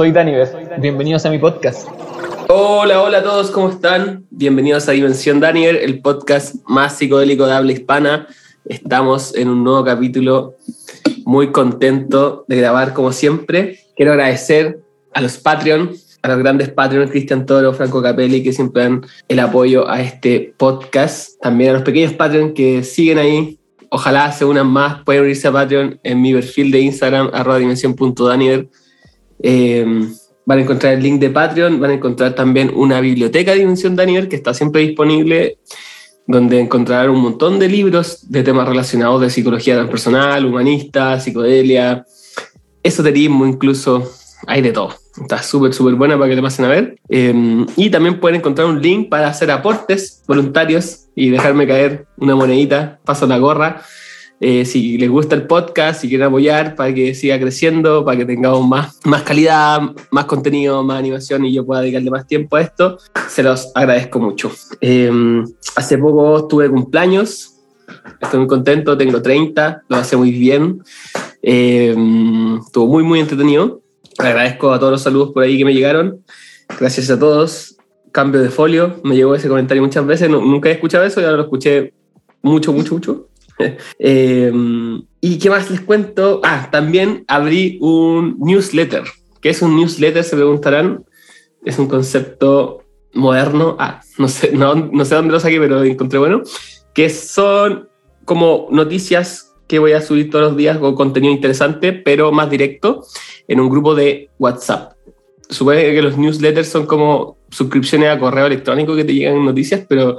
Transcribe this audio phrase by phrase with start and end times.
[0.00, 0.48] Soy Daniver.
[0.78, 1.86] Bienvenidos a mi podcast.
[2.48, 4.24] Hola, hola a todos, ¿cómo están?
[4.30, 8.26] Bienvenidos a Dimensión Daniel, el podcast más psicodélico de habla hispana.
[8.64, 10.54] Estamos en un nuevo capítulo,
[11.26, 13.80] muy contento de grabar como siempre.
[13.94, 14.80] Quiero agradecer
[15.12, 15.90] a los Patreon,
[16.22, 20.54] a los grandes Patreons, Cristian Toro, Franco Capelli, que siempre dan el apoyo a este
[20.56, 21.38] podcast.
[21.42, 23.58] También a los pequeños Patreon que siguen ahí.
[23.90, 25.04] Ojalá se unan más.
[25.04, 28.70] Pueden unirse a Patreon en mi perfil de Instagram, arroba dimensión.daniel.
[29.42, 29.84] Eh,
[30.46, 33.96] van a encontrar el link de Patreon, van a encontrar también una biblioteca de Dimensión
[33.96, 35.58] Daniel que está siempre disponible,
[36.26, 42.04] donde encontrarán un montón de libros de temas relacionados de psicología transpersonal, humanista, psicodelia,
[42.82, 44.10] esoterismo incluso,
[44.46, 44.94] hay de todo.
[45.20, 46.96] Está súper, súper buena para que le pasen a ver.
[47.08, 52.34] Eh, y también pueden encontrar un link para hacer aportes voluntarios y dejarme caer una
[52.34, 53.82] monedita, paso la gorra.
[54.42, 58.24] Eh, si les gusta el podcast, si quieren apoyar para que siga creciendo, para que
[58.24, 62.62] tengamos más, más calidad, más contenido, más animación y yo pueda dedicarle más tiempo a
[62.62, 64.50] esto, se los agradezco mucho.
[64.80, 65.10] Eh,
[65.76, 67.54] hace poco tuve cumpleaños,
[68.18, 70.82] estoy muy contento, tengo 30, lo hace muy bien,
[71.42, 71.94] eh,
[72.64, 73.82] estuvo muy, muy entretenido.
[74.18, 76.24] Agradezco a todos los saludos por ahí que me llegaron.
[76.78, 77.76] Gracias a todos.
[78.12, 79.00] Cambio de folio.
[79.02, 80.28] Me llegó ese comentario muchas veces.
[80.28, 81.94] nunca he escuchado eso y ahora lo escuché
[82.42, 83.29] mucho, mucho, mucho.
[83.98, 84.52] eh,
[85.20, 86.40] ¿Y qué más les cuento?
[86.44, 89.04] Ah, también abrí un newsletter.
[89.40, 90.24] ¿Qué es un newsletter?
[90.24, 91.04] Se preguntarán.
[91.64, 93.76] Es un concepto moderno.
[93.78, 96.42] Ah, no sé, no, no sé dónde lo saqué, pero encontré bueno.
[96.94, 97.88] Que son
[98.24, 103.04] como noticias que voy a subir todos los días con contenido interesante, pero más directo,
[103.46, 104.94] en un grupo de WhatsApp.
[105.48, 110.16] Supongo que los newsletters son como suscripciones a correo electrónico que te llegan noticias, pero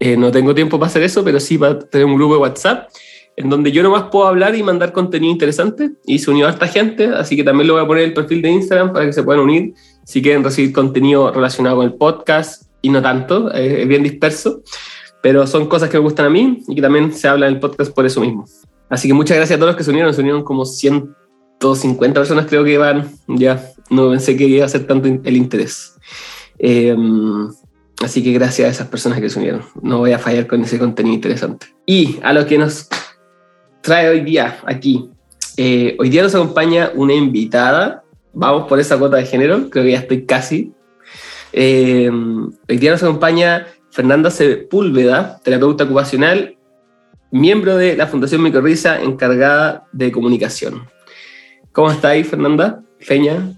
[0.00, 2.88] eh, no tengo tiempo para hacer eso, pero sí para tener un grupo de WhatsApp
[3.36, 6.66] en donde yo nomás puedo hablar y mandar contenido interesante y se unió a esta
[6.66, 9.12] gente, así que también lo voy a poner en el perfil de Instagram para que
[9.12, 13.86] se puedan unir si quieren recibir contenido relacionado con el podcast y no tanto, es
[13.86, 14.62] bien disperso,
[15.22, 17.60] pero son cosas que me gustan a mí y que también se habla en el
[17.60, 18.44] podcast por eso mismo.
[18.88, 20.14] Así que muchas gracias a todos los que se unieron.
[20.14, 23.10] Se unieron como 150 personas, creo que van.
[23.26, 25.94] Ya no pensé que iba a ser tanto el interés.
[26.58, 26.96] Eh,
[28.02, 29.62] así que gracias a esas personas que se unieron.
[29.82, 31.66] No voy a fallar con ese contenido interesante.
[31.86, 32.88] Y a lo que nos
[33.80, 35.10] trae hoy día aquí.
[35.56, 38.04] Eh, hoy día nos acompaña una invitada.
[38.32, 39.70] Vamos por esa cuota de género.
[39.70, 40.72] Creo que ya estoy casi.
[41.52, 42.10] Eh,
[42.68, 46.58] hoy día nos acompaña Fernanda Sepúlveda, terapeuta ocupacional
[47.30, 50.86] miembro de la Fundación Micorrisa encargada de comunicación.
[51.72, 52.82] ¿Cómo estáis, Fernanda?
[53.00, 53.54] Feña.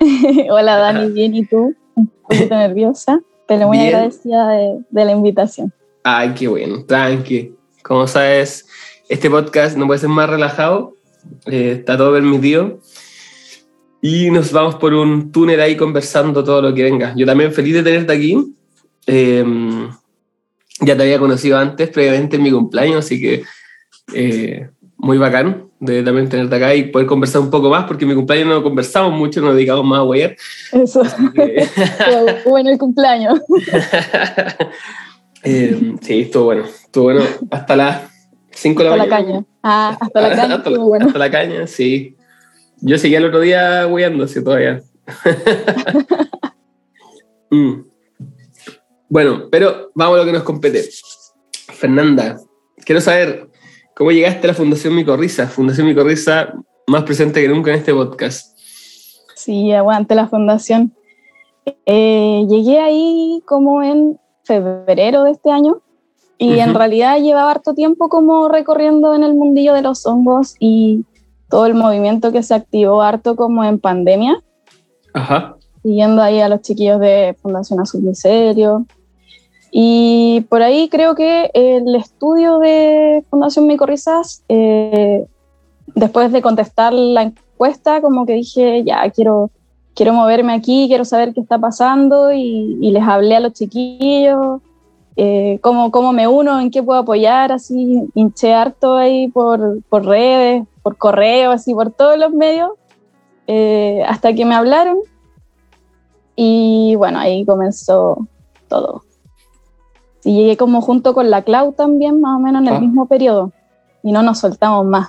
[0.50, 1.74] Hola, Dani, bien, ¿y tú?
[1.94, 3.20] Un poquito nerviosa,
[3.50, 5.72] pero muy agradecida de, la invitación.
[6.04, 7.52] Ay, qué bueno, tranqui.
[7.82, 8.64] Como sabes,
[9.08, 10.94] este podcast no puede ser más relajado,
[11.46, 12.78] eh, está todo permitido.
[14.00, 17.12] Y nos vamos por un túnel ahí conversando todo lo que venga.
[17.16, 18.54] Yo también feliz de tenerte aquí.
[19.08, 19.44] Eh,
[20.82, 23.42] ya te había conocido antes, previamente en mi cumpleaños, así que
[24.14, 28.10] eh, muy bacán de también tenerte acá y poder conversar un poco más, porque en
[28.10, 30.36] mi cumpleaños no conversamos mucho, nos dedicamos más a guayar.
[30.72, 31.02] Eso,
[32.44, 33.40] bueno el cumpleaños.
[35.42, 38.02] eh, sí, estuvo bueno, estuvo bueno hasta las
[38.50, 39.44] 5 de la hasta La caña.
[39.62, 40.54] Ah, hasta la caña.
[40.56, 41.06] hasta, la, bueno.
[41.06, 42.16] hasta la caña, sí.
[42.82, 44.82] Yo seguía el otro día guayando, así todavía.
[47.50, 47.72] mm.
[49.08, 50.88] Bueno, pero vamos a lo que nos compete.
[51.72, 52.38] Fernanda,
[52.84, 53.50] quiero saber
[53.94, 56.54] cómo llegaste a la Fundación Micorriza, Fundación Micorriza
[56.86, 58.58] más presente que nunca en este podcast.
[59.36, 60.92] Sí, aguante la fundación.
[61.86, 65.80] Eh, llegué ahí como en febrero de este año
[66.38, 66.64] y uh -huh.
[66.64, 71.04] en realidad llevaba harto tiempo como recorriendo en el mundillo de los hongos y
[71.48, 74.42] todo el movimiento que se activó harto como en pandemia.
[75.14, 75.56] Ajá.
[75.82, 78.86] Siguiendo ahí a los chiquillos de Fundación Azul Miserio.
[79.70, 85.26] Y por ahí creo que el estudio de Fundación Micorrizas, eh,
[85.94, 89.50] después de contestar la encuesta, como que dije, ya, quiero,
[89.94, 94.60] quiero moverme aquí, quiero saber qué está pasando y, les hablé a los chiquillos,
[95.16, 100.04] eh, cómo, cómo, me uno, en qué puedo apoyar, así hinché harto ahí por, por
[100.04, 102.70] redes, por correo, así por todos los medios,
[103.46, 104.98] eh, hasta que me hablaron
[106.34, 108.26] y bueno, ahí comenzó
[108.68, 109.02] todo.
[110.24, 112.80] Y llegué como junto con la Clau también, más o menos en el ah.
[112.80, 113.52] mismo periodo.
[114.02, 115.08] Y no nos soltamos más.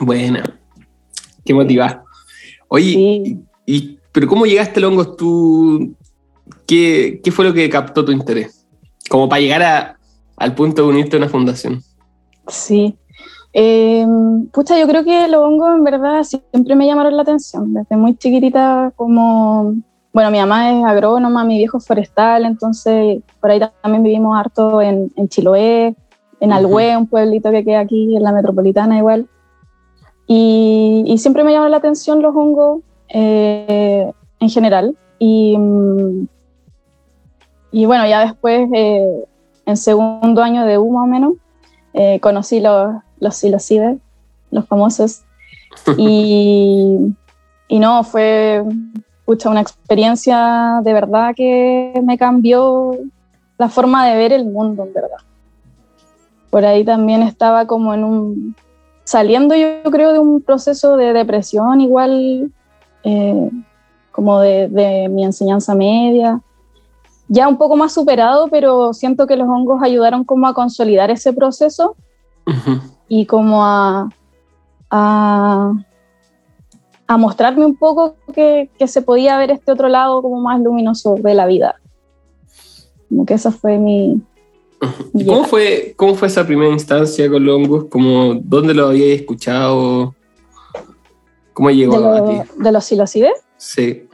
[0.00, 0.42] Buena.
[1.44, 2.04] Qué motivada.
[2.68, 3.40] Oye, sí.
[3.64, 5.16] y, y, ¿pero cómo llegaste, Longos?
[5.16, 5.94] ¿Tú,
[6.66, 8.66] qué, ¿Qué fue lo que captó tu interés?
[9.08, 9.98] Como para llegar a,
[10.36, 11.82] al punto de unirte a una fundación.
[12.46, 12.96] Sí.
[13.52, 14.06] Eh,
[14.52, 17.74] pucha, yo creo que los hongos en verdad siempre me llamaron la atención.
[17.74, 19.74] Desde muy chiquitita, como.
[20.12, 24.80] Bueno, mi mamá es agrónoma, mi viejo es forestal, entonces por ahí también vivimos harto
[24.80, 25.94] en, en Chiloé,
[26.40, 29.28] en Alhué, un pueblito que queda aquí en la metropolitana igual.
[30.26, 34.96] Y, y siempre me llamaron la atención los hongos eh, en general.
[35.18, 35.56] Y,
[37.72, 39.24] y bueno, ya después, eh,
[39.66, 41.32] en segundo año de U más o menos,
[41.92, 43.98] eh, conocí los, los psilocides,
[44.50, 45.24] los famosos.
[45.96, 47.14] Y,
[47.68, 48.64] y no, fue
[49.28, 52.92] pucha, una experiencia de verdad que me cambió
[53.58, 55.18] la forma de ver el mundo, en verdad.
[56.48, 58.56] Por ahí también estaba como en un,
[59.04, 62.50] saliendo yo creo de un proceso de depresión igual,
[63.04, 63.50] eh,
[64.12, 66.40] como de, de, mi enseñanza media,
[67.28, 71.34] ya un poco más superado, pero siento que los hongos ayudaron como a consolidar ese
[71.34, 71.96] proceso
[72.46, 72.80] uh -huh.
[73.08, 74.08] y como a,
[74.90, 75.74] a,
[77.08, 81.14] a, mostrarme un poco que, que, se podía ver este otro lado como más luminoso
[81.16, 81.80] de la vida.
[83.08, 84.20] Como que esa fue mi...
[85.12, 87.84] mi ¿Cómo, fue, ¿Cómo fue esa primera instancia con los hongos?
[87.86, 90.14] Como, ¿Dónde lo habías escuchado?
[91.52, 92.50] ¿Cómo llegó ¿De, lo, a ti?
[92.58, 93.44] ¿De los psilocides?
[93.56, 94.08] Sí.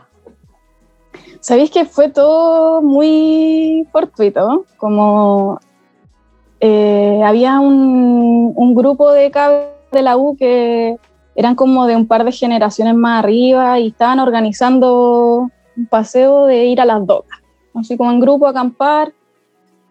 [1.40, 5.60] Sabéis que fue todo muy fortuito, como
[6.60, 10.96] eh, había un, un, grupo de cabros de la U que
[11.34, 16.66] eran como de un par de generaciones más arriba y estaban organizando un paseo de
[16.66, 17.40] ir a las docas,
[17.74, 19.12] así como en grupo a acampar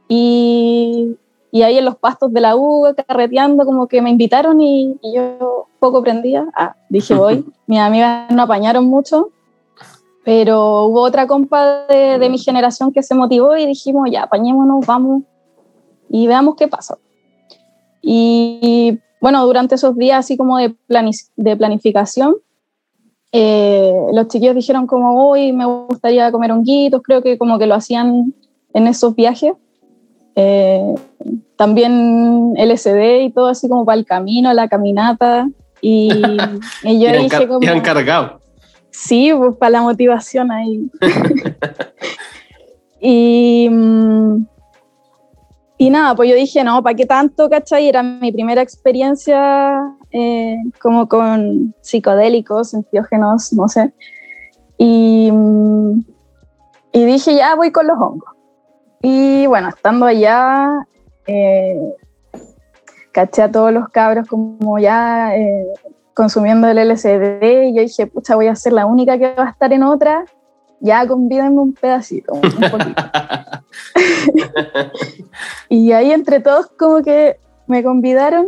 [0.08, 1.16] y,
[1.52, 5.16] y ahí en los pastos de la U carreteando como que me invitaron y, y
[5.16, 9.30] yo poco prendía, ah, dije voy, mis amigas no apañaron mucho
[10.26, 14.86] pero hubo otra compa de, de, mi generación que se motivó y dijimos, ya, apañémonos,
[14.86, 15.24] vamos
[16.10, 16.98] y veamos qué pasa.
[18.02, 22.36] Y bueno, durante esos días así como de, planis, de planificación,
[23.32, 27.74] eh, los chiquillos dijeron como, hoy me gustaría comer honguitos, creo que como que lo
[27.74, 28.34] hacían
[28.74, 29.54] en esos viajes.
[30.36, 30.94] Eh,
[31.56, 35.48] también LSD y todo así como para el camino, la caminata.
[35.80, 36.10] Y,
[36.84, 37.66] y yo dije como...
[37.66, 38.42] han cargado.
[38.92, 40.92] Sí, pues para la motivación ahí.
[43.00, 43.70] y,
[45.78, 47.90] y nada, pues yo dije, no, ¿para qué tanto, cachai?
[47.90, 49.82] Era mi primera experiencia
[50.12, 53.92] eh, como con psicodélicos, enteógenos, no sé.
[54.78, 55.32] Y,
[56.92, 58.30] y, dije, ya voy con los hongos.
[59.02, 60.86] Y bueno, estando allá,
[61.28, 61.96] eh,
[63.12, 65.68] caché a todos los cabros como ya eh,
[66.14, 69.50] consumiendo el LSD y yo dije, pucha, voy a ser la única que va a
[69.50, 70.26] estar en otra,
[70.84, 72.42] ya convídenme un pedacito, un
[72.72, 73.04] poquito.
[75.70, 77.38] y ahí entre todos como que
[77.68, 78.48] me convidaron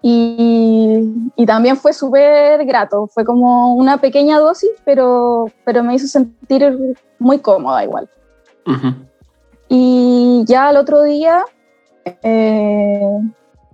[0.00, 6.06] y, y también fue súper grato, fue como una pequeña dosis, pero, pero me hizo
[6.06, 8.08] sentir muy cómoda igual.
[8.66, 8.94] Uh -huh.
[9.68, 11.44] Y ya al otro día...
[12.22, 13.18] Eh,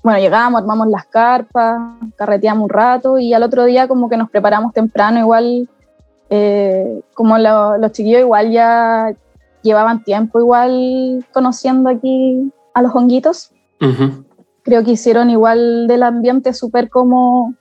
[0.03, 1.79] bueno, llegamos, armamos las carpas,
[2.17, 5.69] carreteamos un rato y al otro día como que nos preparamos temprano, igual
[6.31, 9.13] eh, como lo, los chiquillos igual ya
[9.63, 13.51] llevaban tiempo igual conociendo aquí a los honguitos.
[13.81, 14.25] Uh -huh.
[14.63, 17.55] Creo que hicieron igual del ambiente súper como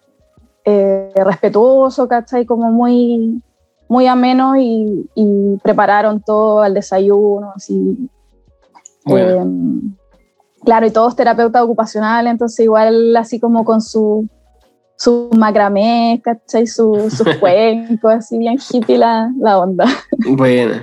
[0.65, 2.45] eh, respetuoso, ¿cachai?
[2.45, 3.41] Como muy,
[3.88, 8.09] muy ameno y, y prepararon todo al desayuno, así.
[9.05, 9.43] Bueno.
[9.43, 9.95] Eh,
[10.63, 14.27] claro, y todos terapeutas ocupacionales, entonces igual así como con su,
[14.99, 16.67] su macramé, ¿cachai?
[16.67, 19.85] Su, sus cuencos, así bien hippie la, la onda.
[20.27, 20.75] Bueno.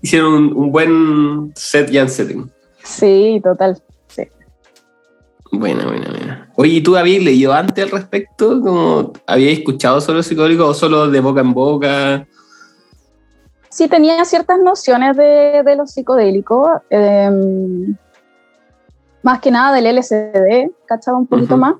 [0.00, 2.50] Hicieron un, un, buen set y setting.
[2.84, 3.80] Sí, total.
[4.08, 4.22] Sí.
[5.50, 6.52] Buena, buena, buena.
[6.56, 8.60] Oye, ¿y tú habías leído antes al respecto?
[8.60, 12.26] Como, ¿Habías escuchado solo psicodélicos o solo de boca en boca?
[13.68, 16.68] Sí, tenía ciertas nociones de, de los psicodélicos.
[16.90, 17.30] Eh,
[19.22, 21.60] más que nada del LSD, cachaba un poquito uh -huh.
[21.60, 21.74] más.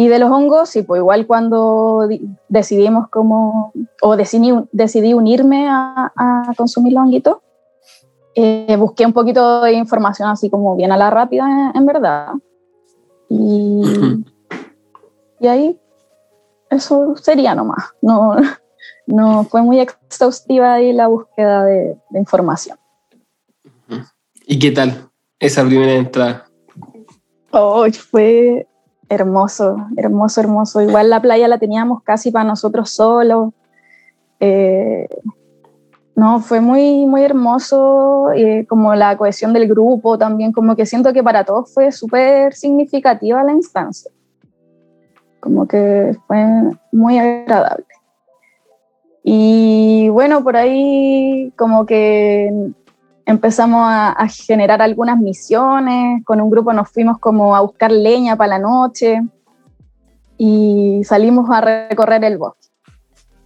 [0.00, 2.08] Y de los hongos, sí, pues igual cuando
[2.48, 7.36] decidimos cómo, o decidí, decidí unirme a, a, consumir los honguitos,
[8.34, 12.28] eh, busqué un poquito de información así como bien a la rápida, en, en verdad.
[13.28, 13.82] Y,
[15.38, 15.78] y ahí,
[16.70, 17.90] eso sería nomás.
[18.00, 18.36] No,
[19.06, 22.78] no fue muy exhaustiva ahí la búsqueda de, de información.
[24.46, 25.10] ¿Y qué tal?
[25.38, 26.46] esa primera entrada?
[27.50, 28.66] Oh, fue
[29.10, 30.80] hermoso, hermoso, hermoso.
[30.80, 33.52] Igual la playa la teníamos casi para nosotros solos.
[34.40, 35.06] Eh,
[36.16, 41.14] No, fue muy, muy hermoso, eh, como la cohesión del grupo también, como que siento
[41.14, 44.10] que para todos fue súper significativa la instancia.
[45.40, 46.44] Como que fue
[46.92, 47.86] muy agradable.
[49.22, 52.50] Y bueno, por ahí como que
[53.30, 58.36] empezamos a, a, generar algunas misiones, con un grupo nos fuimos como a buscar leña
[58.36, 59.22] para la noche
[60.36, 62.68] y salimos a recorrer el bosque.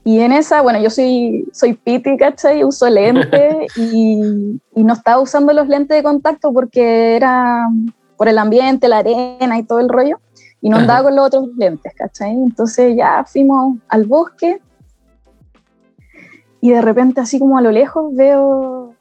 [0.05, 2.62] Y en esa, bueno, yo soy, soy piti, ¿cachai?
[2.62, 7.67] Uso lentes y, y, no estaba usando los lentes de contacto porque era
[8.17, 10.21] por el ambiente, la arena y todo el rollo,
[10.61, 12.33] y no andaba con los otros lentes, ¿cachai?
[12.33, 14.61] Entonces ya fuimos al bosque
[16.61, 18.94] y de repente así como a lo lejos veo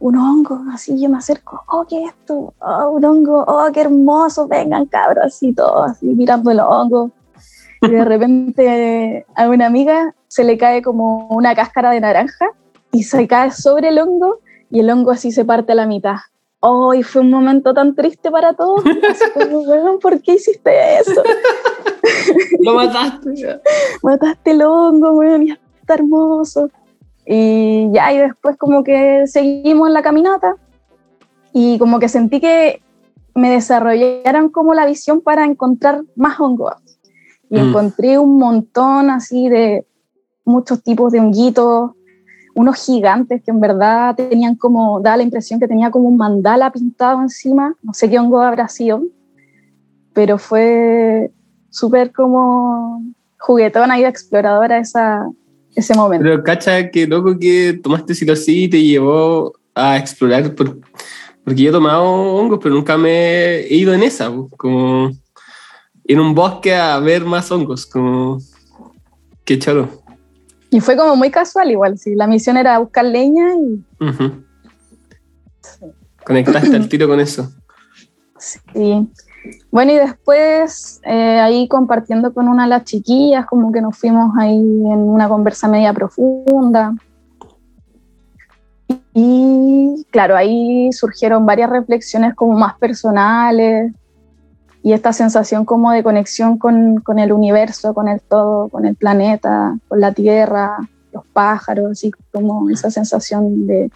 [0.00, 2.54] un hongo, así yo me acerco, oh, ¿qué es esto?
[2.58, 7.10] Oh, un hongo, oh, qué hermoso, vengan cabros, así todos, así mirando el hongo.
[7.82, 12.46] Y de repente a una amiga se le cae como una cáscara de naranja
[12.92, 14.40] y se cae sobre el hongo
[14.70, 16.16] y el hongo así se parte a la mitad.
[16.60, 18.82] Oh, y fue un momento tan triste para todos.
[18.86, 21.22] Así como, bueno, ¿por qué hiciste eso?
[22.60, 23.60] Lo mataste.
[24.02, 26.70] Mataste el hongo, weón, y está hermoso.
[27.32, 30.56] Y ya, y después como que seguimos en la caminata
[31.52, 32.82] y como que sentí que
[33.36, 36.74] me desarrollaron como la visión para encontrar más hongos.
[37.48, 37.68] Y mm.
[37.68, 39.86] encontré un montón así de
[40.44, 41.92] muchos tipos de honguitos,
[42.56, 46.72] unos gigantes que en verdad tenían como, da la impresión que tenía como un mandala
[46.72, 49.04] pintado encima, no sé qué hongo habrá sido,
[50.14, 51.30] pero fue
[51.70, 53.04] súper como
[53.38, 55.30] juguetona y exploradora esa,
[55.74, 56.24] ese momento.
[56.24, 61.72] Pero cacha, que loco que tomaste sí y te llevó a explorar, porque yo he
[61.72, 65.10] tomado hongos, pero nunca me he ido en esa, como
[66.04, 68.38] en un bosque a ver más hongos, como
[69.44, 70.02] qué choro.
[70.70, 72.14] Y fue como muy casual igual, sí.
[72.14, 73.84] La misión era buscar leña y...
[76.24, 77.50] Conectaste al tiro con eso.
[78.38, 79.08] Sí.
[79.70, 84.32] Bueno, y después eh, ahí compartiendo con una de las chiquillas, como que nos fuimos
[84.38, 86.94] ahí en una conversa media profunda.
[89.14, 93.92] Y claro, ahí surgieron varias reflexiones como más personales,
[94.82, 98.96] y esta sensación como de conexión con, con, el universo, con el todo, con el
[98.96, 100.76] planeta, con la tierra,
[101.12, 103.90] los pájaros, así como esa sensación de,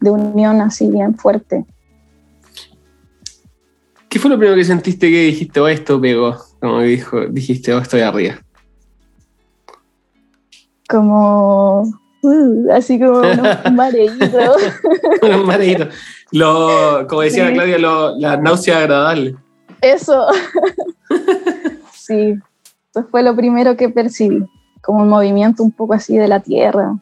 [0.00, 1.64] de unión así bien fuerte.
[4.14, 6.36] ¿Qué fue lo primero que sentiste que dijiste, oh, esto pegó?
[6.60, 8.36] Como dijo, dijiste, oh, estoy arriba.
[10.88, 11.82] Como,
[12.22, 14.38] uh, así como un mareíto.
[15.20, 15.88] un mareíto.
[16.30, 19.34] Lo, como decía Claudia, lo, la náusea agradable.
[19.80, 20.28] Eso.
[21.92, 22.36] sí,
[22.90, 24.46] eso fue lo primero que percibí,
[24.80, 26.96] como un movimiento un poco así de la tierra.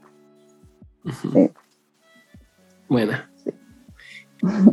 [1.21, 1.51] Sí.
[2.89, 3.31] Buena.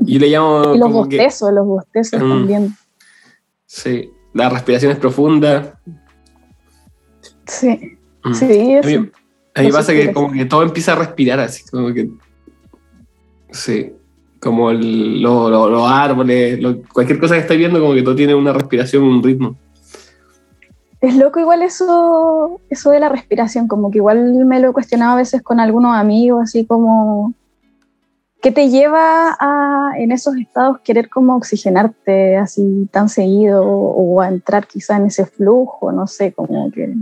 [0.06, 0.74] Y le llamo.
[0.76, 2.30] Y los bostezos, los bostezos mm.
[2.30, 2.76] también.
[3.66, 5.80] Sí, la respiración es profunda.
[7.46, 8.34] Sí, mm.
[8.34, 8.88] sí, eso.
[8.88, 9.12] A mí,
[9.56, 12.10] a mí pasa que como que todo empieza a respirar así, como que.
[13.52, 13.94] Sí
[14.40, 16.60] como los árboles,
[16.94, 19.56] cualquier cosa que estáis viendo, como que todo tiene una respiración, un ritmo.
[21.02, 25.14] Es loco igual eso, eso de la respiración, como que igual me lo he cuestionado
[25.14, 27.34] a veces con algunos amigos, así como,
[28.42, 34.30] ¿qué te lleva a en esos estados querer como oxigenarte así tan seguido o, a
[34.30, 36.94] entrar quizá en ese flujo, no sé, como que...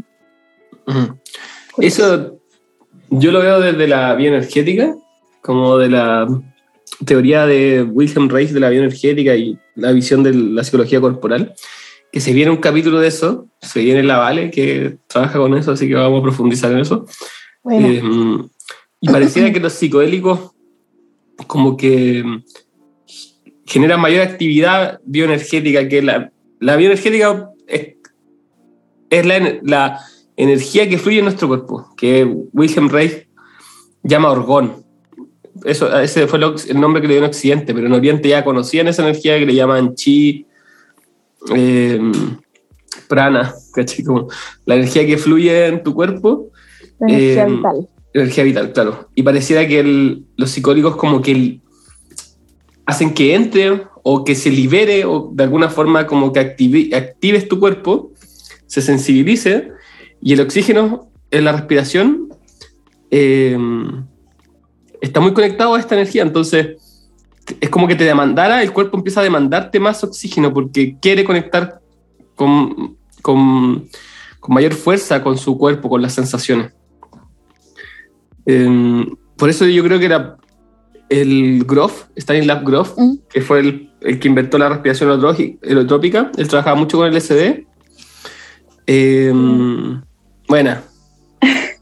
[1.79, 2.39] Eso
[3.09, 4.95] yo lo veo desde la bioenergética,
[5.41, 6.27] como de la
[7.05, 11.53] teoría de Wilhelm Reich de la bioenergética y la visión de la psicología corporal,
[12.11, 15.71] que se viene un capítulo de eso, se viene la Vale, que trabaja con eso,
[15.71, 17.05] así que vamos a profundizar en eso.
[17.69, 18.01] Eh,
[18.99, 20.51] y pareciera que los psicodélicos
[21.45, 22.23] como que
[23.65, 27.95] generan mayor actividad bioenergética que la, la bioenergética es,
[29.09, 29.99] es la, la,
[30.39, 33.27] energía que fluye en nuestro cuerpo, que Wilhelm Reich
[34.03, 34.85] llama orgón
[35.65, 38.87] eso, ese fue el nombre que le dio en Occidente, pero en Oriente ya conocían
[38.87, 40.45] esa energía que le llaman chi,
[41.55, 41.99] eh,
[43.07, 43.53] prana,
[44.05, 44.27] Como
[44.65, 46.51] la energía que fluye en tu cuerpo.
[46.99, 47.89] La energía eh, vital.
[48.17, 49.09] Energía vital, claro.
[49.13, 51.59] Y pareciera que los psicólogos como que
[52.85, 57.59] hacen que entre o que se libere o de alguna forma como que actives tu
[57.59, 58.11] cuerpo,
[58.65, 59.69] se sensibilice
[60.19, 62.29] y el oxígeno en la respiración
[63.11, 63.55] eh,
[64.99, 66.77] está muy conectado a esta energía, entonces
[67.61, 71.81] es como que te demandara, el cuerpo empieza a demandarte más oxígeno porque quiere conectar
[72.35, 73.87] con, con,
[74.39, 76.76] con mayor fuerza con su cuerpo, con las sensaciones.
[78.47, 79.05] Em,
[79.37, 80.37] por eso yo creo que era
[81.09, 83.15] el Groff, Stanislav Groff, Mm.
[83.29, 86.31] que fue el, el que inventó la respiración holotrópica.
[86.37, 87.65] Él trabajaba mucho con el LSD.
[88.87, 89.33] Eh,
[90.47, 90.77] Bueno,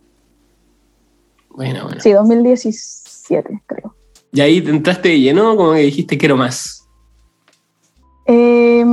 [1.55, 2.01] Bueno, bueno.
[2.01, 3.95] Sí, 2017, creo.
[4.31, 6.87] ¿Y ahí te entraste de lleno como que dijiste quiero más?
[8.25, 8.85] Eh,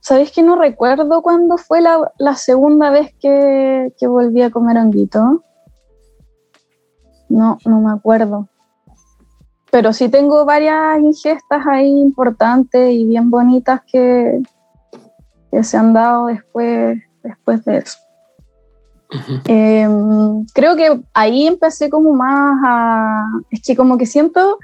[0.00, 4.78] ¿Sabéis que no recuerdo cuándo fue la, la segunda vez que, que volví a comer
[4.78, 5.44] honguito?
[7.28, 8.48] No, no me acuerdo.
[9.70, 14.40] Pero sí tengo varias ingestas ahí importantes y bien bonitas que,
[15.50, 17.98] que se han dado después, después de eso.
[19.46, 19.88] Eh,
[20.52, 23.26] creo que ahí empecé como más a...
[23.50, 24.58] Es que como que siento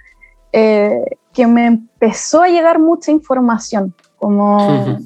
[0.53, 4.99] eh, que me empezó a llegar mucha información, como,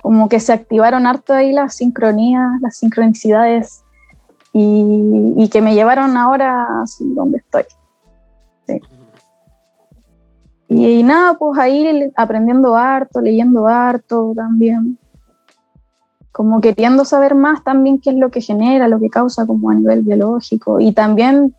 [0.00, 3.82] como que se activaron harto ahí las sincronías, las sincronicidades
[4.52, 7.64] y, y que me llevaron ahora así donde estoy.
[8.66, 8.80] Sí.
[10.68, 14.98] Y, y nada, pues ahí aprendiendo harto, leyendo harto también
[16.34, 19.74] como queriendo saber más también qué es lo que genera, lo que causa como a
[19.74, 20.80] nivel biológico.
[20.80, 21.54] Y también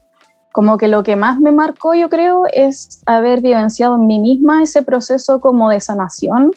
[0.51, 4.61] como que lo que más me marcó yo creo es haber vivenciado en mí misma
[4.61, 6.51] ese proceso como de sanación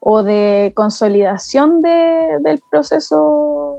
[0.00, 3.78] o de consolidación de- del proceso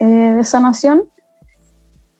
[0.00, 1.04] eh, de sanación.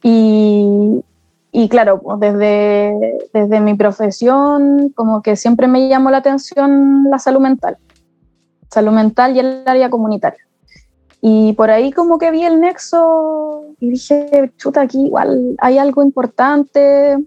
[0.05, 1.03] Y,
[1.51, 7.19] y claro, pues desde, desde mi profesión como que siempre me llamó la atención la
[7.19, 7.77] salud mental
[8.71, 10.49] salud mental y el área comunitaria.
[11.21, 16.03] Y por ahí como que vi el nexo y dije, chuta, aquí igual hay algo
[16.03, 17.19] importante.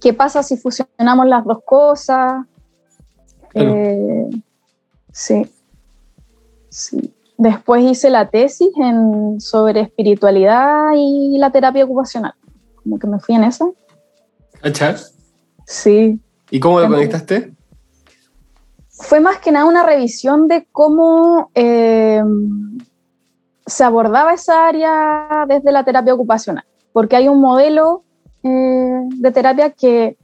[0.00, 2.46] ¿Qué pasa si fusionamos las dos cosas?
[3.48, 3.74] Claro.
[3.74, 4.30] Eh,
[5.12, 5.46] sí.
[6.70, 7.12] sí.
[7.36, 12.34] Después hice la tesis en, sobre espiritualidad y la terapia ocupacional.
[12.82, 13.66] Como que me fui en esa.
[14.62, 14.96] ¿Cachai?
[15.66, 16.18] Sí.
[16.50, 17.52] ¿Y cómo lo conectaste?
[18.98, 22.22] Fue más que nada una revisión de cómo eh,
[23.66, 28.02] se abordaba esa área desde la terapia ocupacional, porque hay un modelo
[28.42, 30.16] eh, de terapia que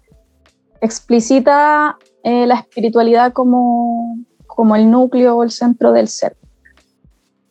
[0.81, 6.37] explicita eh, la espiritualidad como, como el núcleo o el centro del ser.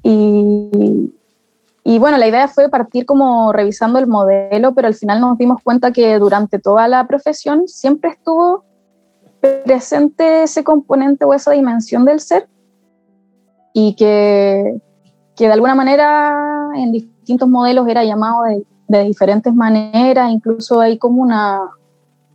[0.04, 1.14] Y,
[1.86, 5.62] y bueno, la idea fue partir como revisando el modelo, pero al final nos dimos
[5.64, 8.66] cuenta que durante toda la profesión siempre estuvo
[9.66, 12.48] presente ese componente o esa dimensión del ser
[13.74, 14.80] y que,
[15.36, 18.66] que de alguna manera en distintos modelos era llamado de,
[19.04, 21.62] diferentes maneras, incluso hay como una,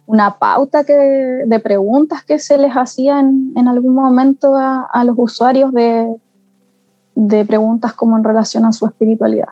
[0.07, 5.15] una pauta que, de preguntas que se les hacía en, algún momento a, a los
[5.17, 6.17] usuarios de,
[7.15, 9.51] de preguntas como en relación a su espiritualidad.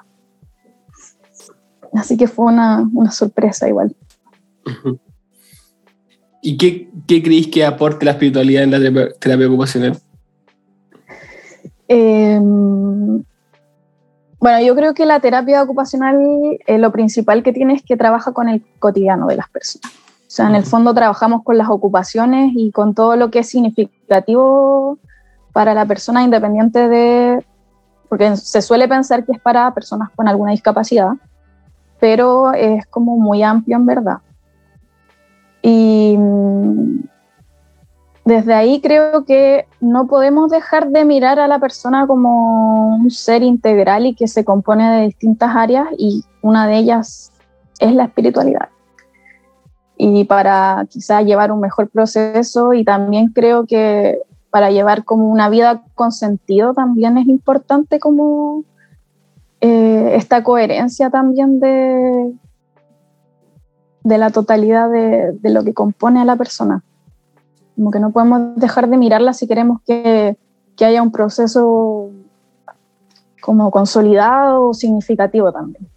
[1.94, 3.94] Así que fue una, una sorpresa igual.
[6.46, 9.98] ¿Y qué, qué creéis que aporte la espiritualidad en la terapia, terapia ocupacional?
[11.88, 12.38] Eh,
[14.38, 16.16] bueno, yo creo que la terapia ocupacional
[16.68, 19.92] eh, lo principal que tiene es que trabaja con el cotidiano de las personas.
[19.92, 23.48] O sea, en el fondo trabajamos con las ocupaciones y con todo lo que es
[23.48, 25.00] significativo
[25.52, 27.44] para la persona independiente de,
[28.08, 31.10] porque se suele pensar que es para personas con alguna discapacidad,
[31.98, 34.18] pero es como muy amplio en verdad.
[35.68, 37.08] Y mm,
[38.24, 43.42] desde ahí creo que no podemos dejar de mirar a la persona como un ser
[43.42, 47.32] integral y que se compone de distintas áreas y una de ellas
[47.80, 48.68] es la espiritualidad.
[49.98, 55.48] Y para quizás llevar un mejor proceso y también creo que para llevar como una
[55.48, 58.62] vida con sentido también es importante como
[59.60, 62.34] eh, esta coherencia también de,
[64.06, 66.84] de la totalidad de, de lo que compone a la persona.
[67.74, 70.36] Como que no podemos dejar de mirarla si queremos que,
[70.76, 72.10] que haya un proceso
[73.40, 75.88] como consolidado o significativo también.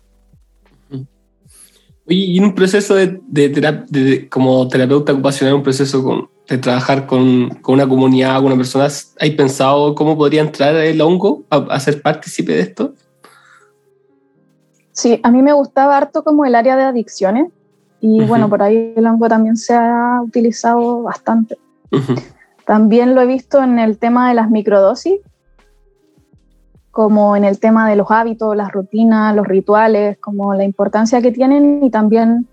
[2.07, 7.49] y en un proceso de, de, como terapeuta ocupacional, un proceso con, de trabajar con,
[7.61, 8.87] con, una comunidad, con una persona,
[9.19, 12.95] ¿hay pensado cómo podría entrar el hongo a, a, ser partícipe de esto?
[14.93, 17.51] Sí, a mí me gustaba harto como el área de adicciones
[18.01, 18.27] y uh -huh.
[18.27, 21.57] bueno, por ahí el hongo también se ha utilizado bastante.
[22.65, 25.19] También lo he visto en el tema de las microdosis,
[26.91, 31.31] como en el tema de los hábitos, las rutinas, los rituales, como la importancia que
[31.31, 32.47] tienen y también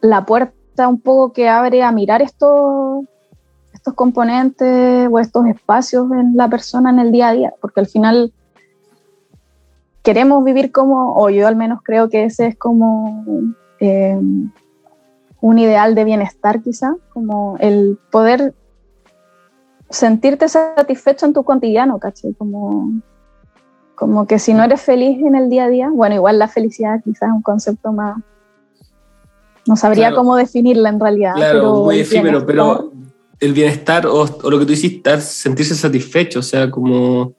[0.00, 3.04] la puerta un poco que abre a mirar estos,
[3.72, 7.86] estos componentes o estos espacios en la persona en el día a día, porque al
[7.86, 8.32] final
[10.02, 13.24] queremos vivir como, o yo al menos creo que ese es como...
[13.80, 14.18] Eh,
[15.40, 18.54] un ideal de bienestar quizá, como el poder
[19.90, 22.34] sentirte satisfecho en tu cotidiano, ¿cachai?
[22.34, 23.00] Como,
[23.94, 27.00] como que si no eres feliz en el día a día, bueno, igual la felicidad
[27.04, 28.18] quizás es un concepto más...
[29.66, 30.16] No sabría claro.
[30.16, 31.34] cómo definirla en realidad.
[31.34, 32.92] Claro, pero muy efímero, pero
[33.40, 37.34] el bienestar o, o, lo que tú hiciste, sentirse satisfecho, o sea, como...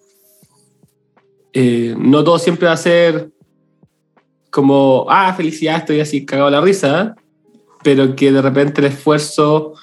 [1.54, 3.32] Eh, no todo siempre va a ser
[4.58, 7.15] como, ah, felicidad, estoy así cagado la risa,
[7.84, 9.74] pero que de repente el esfuerzo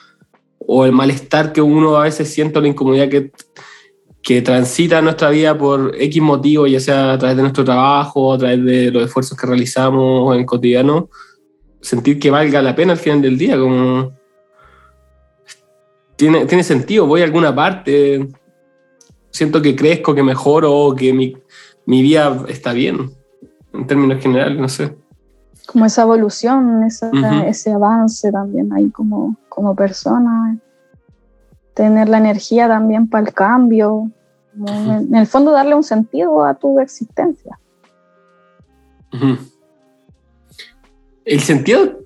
[0.58, 3.30] o el malestar que uno a veces siente la incomodidad que,
[4.20, 8.38] que transita nuestra vida por X motivo, ya sea a través de nuestro trabajo, a
[8.38, 11.08] través de los esfuerzos que realizamos en el cotidiano,
[11.80, 14.12] sentir que valga la pena al final del día, como
[16.16, 18.26] tiene, tiene sentido, voy a alguna parte,
[19.30, 21.37] siento que crezco, que mejoro, que mi,
[21.87, 23.12] mi vida está bien,
[23.74, 24.96] en términos generales, no sé
[25.66, 27.48] como esa evolución, esa, uh -huh.
[27.48, 30.58] ese avance también ahí como, como persona,
[31.74, 34.12] tener la energía también para el cambio, uh
[34.56, 35.08] -huh.
[35.08, 37.58] en, el fondo darle un sentido a tu existencia.
[39.12, 39.38] Uh -huh.
[41.24, 42.00] El sentido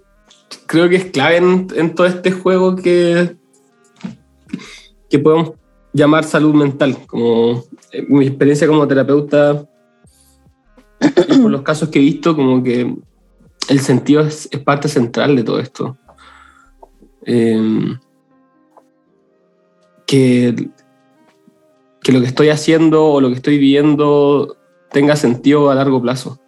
[0.66, 3.36] creo que es clave en, en, todo este juego que,
[5.10, 5.52] que podemos
[5.92, 9.66] llamar salud mental, como eh, mi experiencia como terapeuta,
[10.98, 12.94] por los casos que he visto, como que
[13.68, 15.96] el sentido es, es, parte central de todo esto.
[17.24, 17.96] Eh,
[20.06, 20.70] que,
[22.02, 24.56] que lo que estoy haciendo o lo que estoy viviendo
[24.90, 26.40] tenga sentido a largo plazo.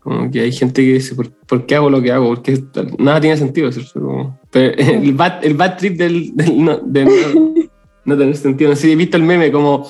[0.00, 2.28] Como que hay gente que dice, ¿por, ¿por qué hago lo que hago?
[2.28, 2.62] Porque
[2.98, 3.70] nada tiene sentido.
[4.50, 7.54] Pero el, bad, el bad trip del, del no, de no,
[8.04, 8.70] no, tener sentido.
[8.70, 9.88] No sé si he visto el meme como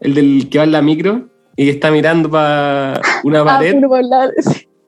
[0.00, 3.74] el del que va en la micro y está mirando para una pared.
[4.12, 4.30] Ah,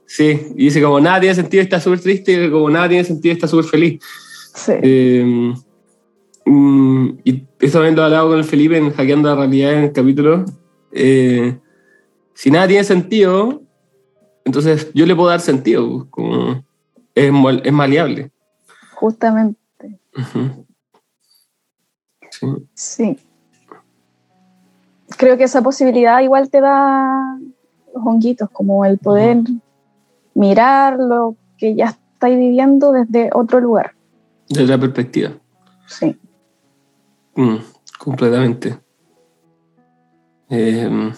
[0.07, 3.35] Sí, y dice como nada tiene sentido, está súper triste, y como nada tiene sentido,
[3.35, 4.03] está súper feliz.
[4.55, 4.73] Sí.
[4.83, 5.55] Eh,
[7.25, 10.47] y esto también lo hablado con el Felipe en Hackeando la Realidad en el capítulo.
[10.93, 11.59] Eh,
[12.33, 13.61] si nada tiene sentido,
[14.47, 16.65] entonces yo le puedo dar sentido, como
[17.15, 17.31] es,
[17.65, 18.31] es maleable.
[18.95, 19.59] Justamente.
[20.17, 20.67] Uh -huh.
[22.31, 22.47] sí.
[22.73, 23.28] sí.
[25.19, 27.39] Creo que esa posibilidad igual te da
[27.95, 29.61] los honguitos, como el poder uh -huh
[30.39, 33.95] mirar lo que ya estáis viviendo desde otro lugar.
[34.49, 35.33] Desde la perspectiva.
[35.87, 36.17] Sí.
[37.35, 37.57] Mm,
[37.99, 38.79] completamente.
[40.49, 41.13] Eh,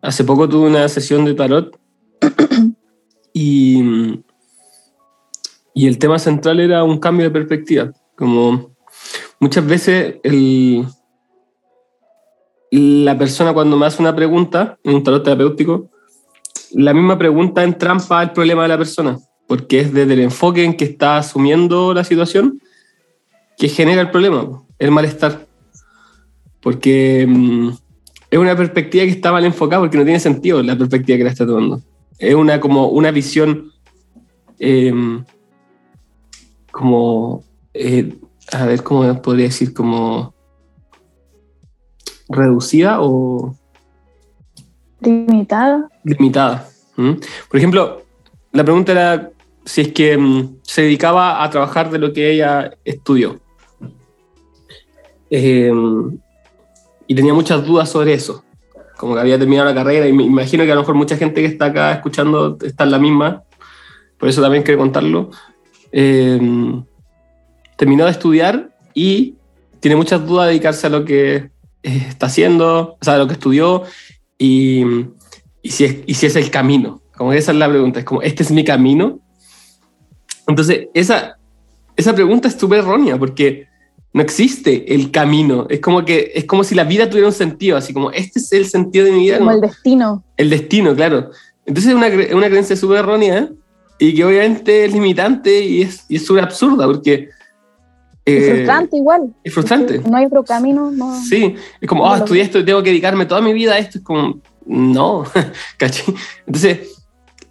[0.00, 1.78] hace poco tuve una sesión de tarot
[3.34, 4.22] y,
[5.74, 7.92] y el tema central era un cambio de perspectiva.
[8.16, 8.74] Como
[9.38, 10.86] muchas veces el,
[12.76, 15.90] la persona cuando me hace una pregunta en un tarot terapéutico,
[16.72, 20.64] la misma pregunta en trampa al problema de la persona, porque es desde el enfoque
[20.64, 22.60] en que está asumiendo la situación
[23.56, 25.46] que genera el problema, el malestar.
[26.60, 27.70] Porque mmm,
[28.30, 31.30] es una perspectiva que está mal enfocada porque no tiene sentido la perspectiva que la
[31.30, 31.80] está tomando.
[32.18, 33.72] Es una, como una visión
[34.58, 34.92] eh,
[36.76, 38.18] como, eh,
[38.52, 39.72] a ver, ¿cómo podría decir?
[39.72, 40.34] Como
[42.28, 43.54] reducida o
[45.00, 45.88] Limitada.
[46.04, 46.68] limitada.
[46.96, 47.12] ¿Mm?
[47.48, 48.02] Por ejemplo,
[48.52, 49.30] la pregunta era
[49.64, 53.40] si es que mm, se dedicaba a trabajar de lo que ella estudió.
[55.30, 55.72] Eh,
[57.06, 58.42] y tenía muchas dudas sobre eso.
[58.96, 61.42] Como que había terminado la carrera y me imagino que a lo mejor mucha gente
[61.42, 63.42] que está acá escuchando está en la misma.
[64.18, 65.30] Por eso también quiero contarlo.
[65.92, 66.40] Eh,
[67.76, 69.34] terminó de estudiar y
[69.80, 71.50] tiene muchas dudas de dedicarse a lo que
[71.86, 73.84] está haciendo, o sea, lo que estudió
[74.38, 74.84] y,
[75.62, 77.00] y, si es, y si es el camino.
[77.16, 79.20] Como esa es la pregunta, es como, ¿este es mi camino?
[80.46, 81.38] Entonces, esa,
[81.96, 83.66] esa pregunta es súper errónea porque
[84.12, 85.66] no existe el camino.
[85.70, 88.52] Es como que es como si la vida tuviera un sentido, así como este es
[88.52, 89.38] el sentido de mi vida.
[89.38, 89.56] Como ¿no?
[89.56, 90.24] el destino.
[90.36, 91.30] El destino, claro.
[91.64, 93.48] Entonces es una, una creencia súper errónea
[93.98, 97.30] y que obviamente es limitante y es y es súper absurda porque...
[98.26, 99.34] Y eh, frustrante igual.
[99.44, 100.00] es frustrante.
[100.00, 100.90] No hay otro camino.
[100.90, 101.14] No.
[101.22, 103.78] Sí, es como, No oh, estudié esto y tengo que dedicarme toda mi vida a
[103.78, 103.98] esto.
[103.98, 105.24] Es como, no,
[105.76, 106.12] ¿cachai?
[106.44, 107.04] Entonces,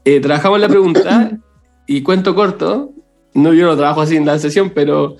[0.03, 1.31] eh, trabajamos la pregunta
[1.87, 2.91] y cuento corto.
[3.33, 5.15] No, yo no trabajo así en la sesión, pero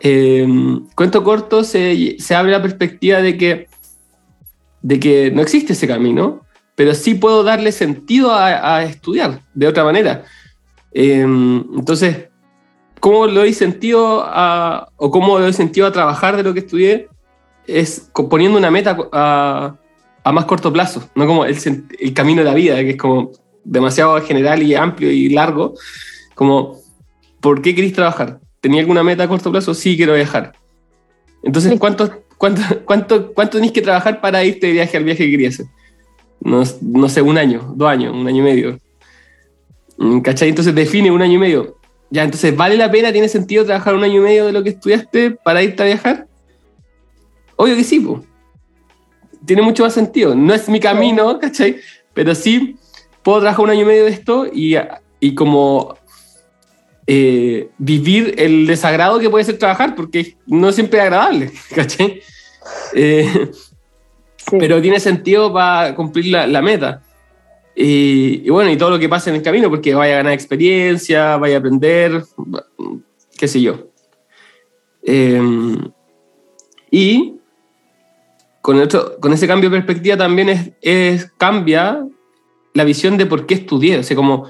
[0.00, 0.46] eh,
[0.96, 3.68] cuento corto se, se abre la perspectiva de que,
[4.80, 9.68] de que no existe ese camino, pero sí puedo darle sentido a, a estudiar de
[9.68, 10.24] otra manera.
[10.92, 12.28] Eh, entonces,
[13.02, 16.60] ¿cómo le doy sentido a, o cómo le doy sentido a trabajar de lo que
[16.60, 17.08] estudié?
[17.66, 19.74] Es poniendo una meta a,
[20.22, 21.56] a más corto plazo, no como el,
[22.14, 23.32] camino de la vida, que es como
[23.64, 25.74] demasiado general y amplio y largo.
[26.36, 26.78] Como,
[27.40, 28.38] ¿por qué queréis trabajar?
[28.60, 29.74] ¿Tenía alguna meta a corto plazo?
[29.74, 30.52] Sí, quiero viajar.
[31.42, 31.76] Entonces.
[31.80, 35.54] ¿cuánto, cuánto, cuánto, cuánto tenéis que trabajar para irte de viaje al viaje que querías
[35.54, 35.66] hacer?
[36.40, 38.78] No, no sé, un año, dos años, un año y medio.
[39.98, 40.50] Mm, ¿Cachai?
[40.50, 41.81] Entonces define un año y medio.
[42.12, 43.10] Ya, entonces, ¿vale la pena?
[43.10, 46.26] ¿Tiene sentido trabajar un año y medio de lo que estudiaste para irte a viajar?
[47.56, 48.22] Obvio que sí, po.
[49.46, 50.34] Tiene mucho más sentido.
[50.34, 51.78] No es mi camino, ¿cachai?
[52.12, 52.76] Pero sí
[53.22, 54.76] puedo trabajar un año y medio de esto y,
[55.20, 55.96] y como
[57.06, 62.20] eh, vivir el desagrado que puede ser trabajar, porque no siempre es agradable, ¿cachai?
[62.94, 63.50] Eh,
[64.44, 64.56] Sí.
[64.58, 67.00] pero tiene sentido para cumplir la, la meta.
[67.74, 70.32] Y, y bueno, y todo lo que pasa en el camino, porque vaya a ganar
[70.34, 72.22] experiencia, vaya a aprender,
[73.38, 73.88] qué sé yo.
[75.02, 75.40] Eh,
[76.90, 77.34] y
[78.60, 82.06] con, otro, con ese cambio de perspectiva también es, es- cambia
[82.74, 83.98] la visión de por qué estudié.
[83.98, 84.46] O sea, como,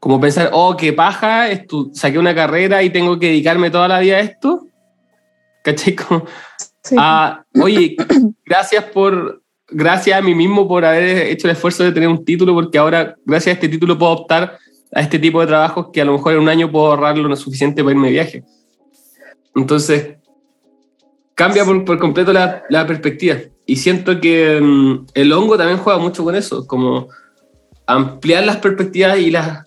[0.00, 1.48] como pensar, oh, qué paja,
[1.92, 4.66] saqué una carrera y tengo que dedicarme toda la vida a esto.
[5.62, 5.94] ¿Cachai?
[5.96, 6.24] Como,
[6.82, 6.96] Sí.
[6.98, 7.96] Ah, oye,
[8.44, 12.54] gracias por, gracias a mí mismo por haber hecho el esfuerzo de tener un título,
[12.54, 14.58] porque ahora, gracias a este título, puedo optar
[14.92, 17.36] a este tipo de trabajos que a lo mejor en un año puedo ahorrar lo
[17.36, 18.44] suficiente para irme de viaje.
[19.56, 20.16] Entonces,
[21.34, 23.36] cambia por, por completo la, la perspectiva.
[23.66, 27.08] Y siento que mm, el hongo también juega mucho con eso, como
[27.86, 29.64] ampliar las perspectivas y las,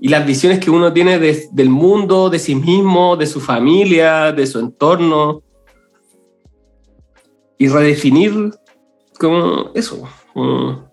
[0.00, 4.32] y las visiones que uno tiene de- del mundo, de sí mismo, de su familia,
[4.32, 5.42] de su entorno
[7.58, 8.50] y redefinir
[9.18, 10.84] como eso, como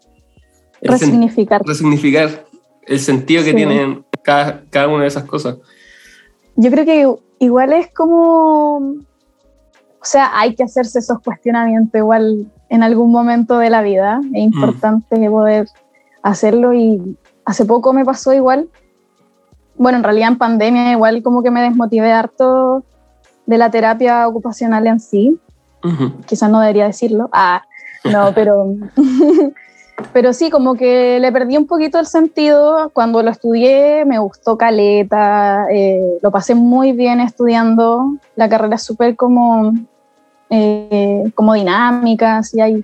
[0.82, 1.62] el sen- Resignificar.
[1.66, 2.46] resignificar
[2.88, 3.56] el sentido que Sí.
[3.56, 5.58] tienen cada, cada una de esas cosas.
[6.56, 12.84] Yo creo que igual es como, o sea, hay que hacerse esos cuestionamientos igual en
[12.84, 14.20] algún momento de la vida.
[14.34, 15.68] Es importante poder
[16.24, 18.70] hacerlo y hace poco me pasó igual.
[19.76, 22.84] Bueno, en realidad en pandemia igual como que me desmotivé harto
[23.46, 25.40] de la terapia ocupacional en sí.
[26.28, 27.30] Quizás no debería decirlo.
[27.34, 27.64] Ah,
[28.06, 28.76] no, pero
[30.14, 32.90] pero sí, como que le perdí un poquito el sentido.
[32.94, 38.16] Cuando lo estudié me gustó caleta, eh, lo pasé muy bien estudiando.
[38.36, 39.74] La carrera es súper como,
[40.50, 42.84] eh, como dinámica, así hay,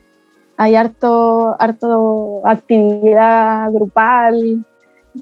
[0.58, 4.66] hay harto, harto actividad grupal.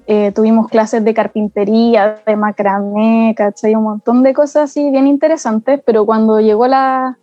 [0.08, 3.76] eh, tuvimos clases de carpintería, de macramé, ¿cachai?
[3.76, 7.18] Un montón de cosas así bien interesantes, pero cuando llegó la,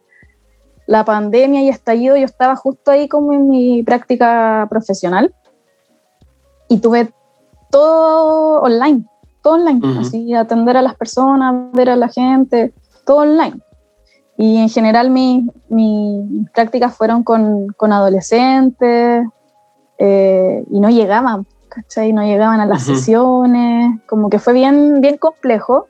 [0.92, 5.34] la pandemia y estallido, yo estaba justo ahí como en mi práctica profesional
[6.68, 7.10] y tuve
[7.70, 9.04] todo online,
[9.42, 10.00] todo online, Ujú.
[10.00, 12.74] así atender a las personas, ver a la gente,
[13.06, 13.58] todo online.
[14.36, 19.26] Y en general mi- mi- mis prácticas fueron con, con adolescentes
[19.96, 22.12] eh, y no llegaban, ¿cachai?
[22.12, 25.86] No llegaban a las sesiones, como que fue bien, bien complejo.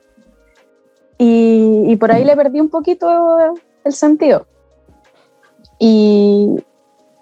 [1.17, 3.07] Y, y por ahí le perdí un poquito
[3.83, 4.45] el sentido.
[5.79, 6.63] Y,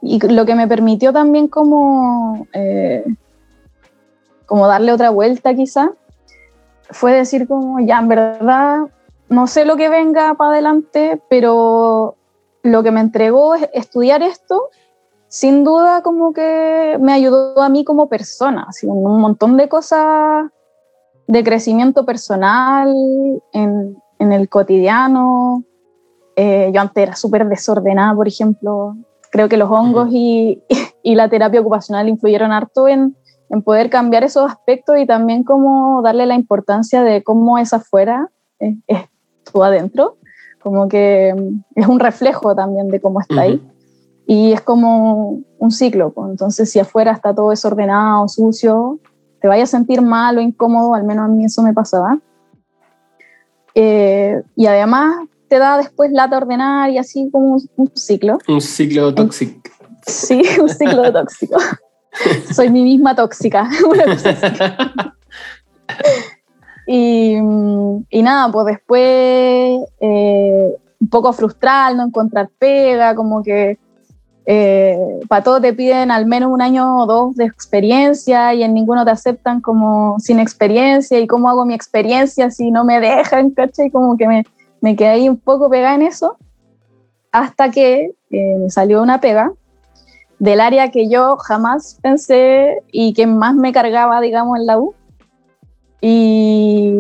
[0.02, 3.06] lo que me permitió también como, eh,
[4.48, 5.92] como darle otra vuelta quizá,
[6.90, 8.80] fue decir como, ya, en verdad,
[9.30, 12.16] no sé lo que venga para adelante, pero
[12.64, 14.70] lo que me entregó es estudiar esto,
[15.28, 20.52] sin duda como que me ayudó a mí como persona, así, un montón de cosas
[21.28, 22.94] de crecimiento personal
[23.54, 25.64] en, en el cotidiano.
[26.44, 28.96] Eh, yo antes era súper desordenada, por ejemplo.
[29.30, 30.60] Creo que los hongos y,
[31.04, 33.16] y, la terapia ocupacional influyeron harto en,
[33.52, 38.32] en poder cambiar esos aspectos y también como darle la importancia de cómo es afuera,
[38.58, 39.02] es, es
[39.52, 40.18] tú adentro,
[40.64, 43.62] como que mm, es un reflejo también de cómo está ahí.
[44.26, 46.32] Y es como un ciclo, pues.
[46.32, 49.00] entonces si afuera está todo desordenado, sucio,
[49.40, 52.18] te vayas a sentir mal o incómodo, al menos a mí eso me pasaba.
[53.76, 58.38] Eh, y además te da después lata ordenar y así como un, ciclo.
[58.48, 59.70] Un ciclo tóxico.
[60.08, 61.60] Sí, un ciclo tóxico.
[62.54, 63.70] Soy mi misma tóxica.
[66.88, 73.78] y, y, nada, pues después eh, un poco frustrar, no encontrar pega, como que
[74.46, 78.74] eh, para todo te piden al menos un año o dos de experiencia y en
[78.74, 83.50] ninguno te aceptan como sin experiencia y cómo hago mi experiencia si no me dejan,
[83.50, 83.92] ¿cachai?
[83.92, 84.46] Como que me,
[84.82, 86.38] me quedé ahí un poco pegada en eso
[87.32, 89.54] hasta que eh, me salió una pega
[90.40, 94.96] del área que yo jamás pensé y que más me cargaba, digamos, en la U.
[96.02, 96.96] Y,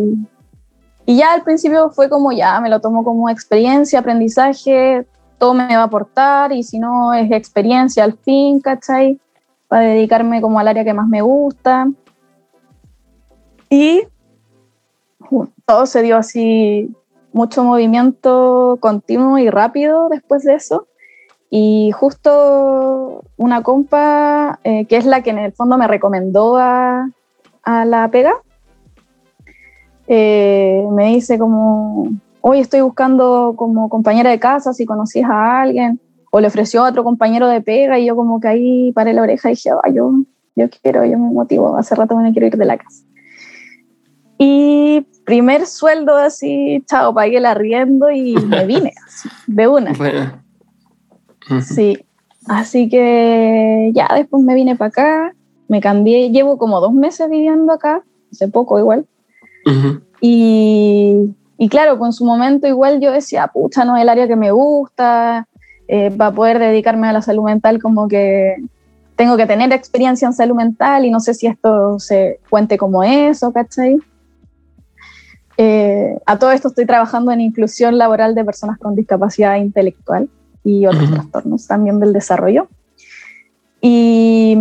[1.07, 5.07] y ya al principio fue como ya, me lo tomo como experiencia, aprendizaje,
[5.39, 9.19] todo me va a aportar y si no es experiencia al fin, ¿cachai?
[9.67, 11.89] Para dedicarme como al área que más me gusta.
[13.71, 14.03] Y
[15.65, 16.95] todo se dio así,
[17.33, 20.87] mucho movimiento continuo y rápido después de eso.
[21.49, 27.09] Y justo una compa, eh, que es la que en el fondo me recomendó a,
[27.63, 28.33] a la pega,
[30.07, 32.09] eh, me dice como,
[32.41, 35.99] hoy estoy buscando como compañera de casa, si conocías a alguien,
[36.31, 39.21] o le ofreció a otro compañero de pega y yo como que ahí paré la
[39.21, 40.11] oreja y dije, ah, yo,
[40.55, 43.03] yo quiero, yo me motivo, hace rato me quiero ir de la casa.
[44.43, 49.93] Y primer sueldo así, chao, pagué el arriendo y me vine, así, de una.
[51.61, 51.99] Sí,
[52.47, 55.35] así que ya después me vine para acá,
[55.67, 59.05] me cambié, llevo como dos meses viviendo acá, hace poco igual.
[60.21, 64.35] Y y claro, con su momento igual yo decía, pucha, no es el área que
[64.35, 65.47] me gusta,
[65.87, 68.55] eh, para poder dedicarme a la salud mental como que
[69.15, 73.03] tengo que tener experiencia en salud mental y no sé si esto se cuente como
[73.03, 73.99] eso, ¿cachai?
[75.63, 80.27] Eh, a todo esto estoy trabajando en inclusión laboral de personas con discapacidad intelectual
[80.63, 82.67] y otros trastornos también del desarrollo.
[83.79, 84.57] Y,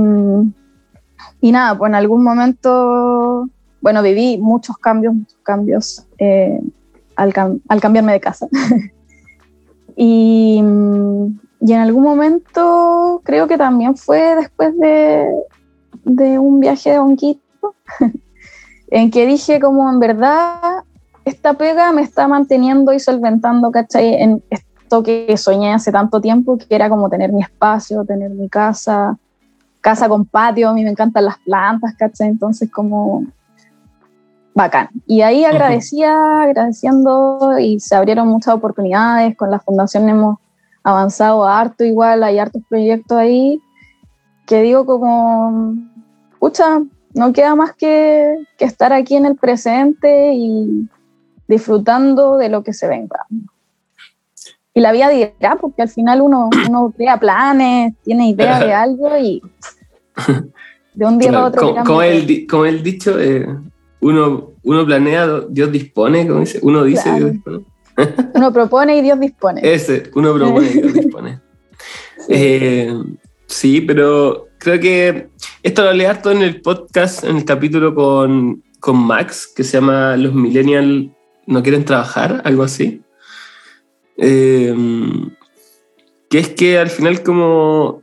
[1.40, 3.48] y nada, pues en algún momento,
[3.80, 6.06] bueno, viví muchos cambios, muchos cambios.
[6.18, 6.60] Eh,
[7.16, 7.32] al,
[7.80, 8.46] cambiarme de casa.
[9.96, 10.62] y,
[11.60, 15.26] y, en algún momento creo que también fue después de,
[16.04, 17.74] de un viaje de honguito,
[18.90, 20.84] en que dije como en verdad
[21.30, 24.14] esta pega me está manteniendo y solventando, ¿cachai?
[24.22, 28.48] En esto que soñé hace tanto tiempo, que era como tener mi espacio, tener mi
[28.48, 29.16] casa,
[29.80, 32.28] casa con patio, a mí me encantan las plantas, ¿cachai?
[32.28, 33.24] Entonces como
[34.54, 34.88] bacán.
[35.06, 39.36] Y ahí agradecía, agradeciendo y se abrieron muchas oportunidades.
[39.36, 40.38] Con la fundación hemos
[40.82, 43.60] avanzado harto igual, hay hartos proyectos ahí
[44.46, 45.76] que digo como,
[46.40, 46.80] pucha,
[47.14, 50.88] no queda más que, que estar aquí en el presente y
[51.50, 53.26] disfrutando de lo que se venga.
[54.72, 59.18] Y la vida dirá, porque al final uno, uno crea planes, tiene ideas de algo
[59.18, 59.42] y
[60.94, 61.74] de un día a otro.
[61.84, 63.46] Como, el, como el dicho, eh,
[64.00, 67.64] uno, uno planea, Dios dispone, como dice, uno dice, Dios dispone.
[68.34, 69.60] uno propone y Dios dispone.
[69.64, 71.40] Ese, uno propone y Dios dispone.
[72.28, 72.92] Eh,
[73.46, 73.80] sí.
[73.80, 75.30] pero creo que
[75.62, 79.78] esto lo hablé harto en el podcast, en el capítulo con, con Max, que se
[79.78, 81.10] llama Los Millennials
[81.50, 83.02] no quieren trabajar, algo así.
[84.16, 84.74] Eh,
[86.30, 88.02] que es que al final como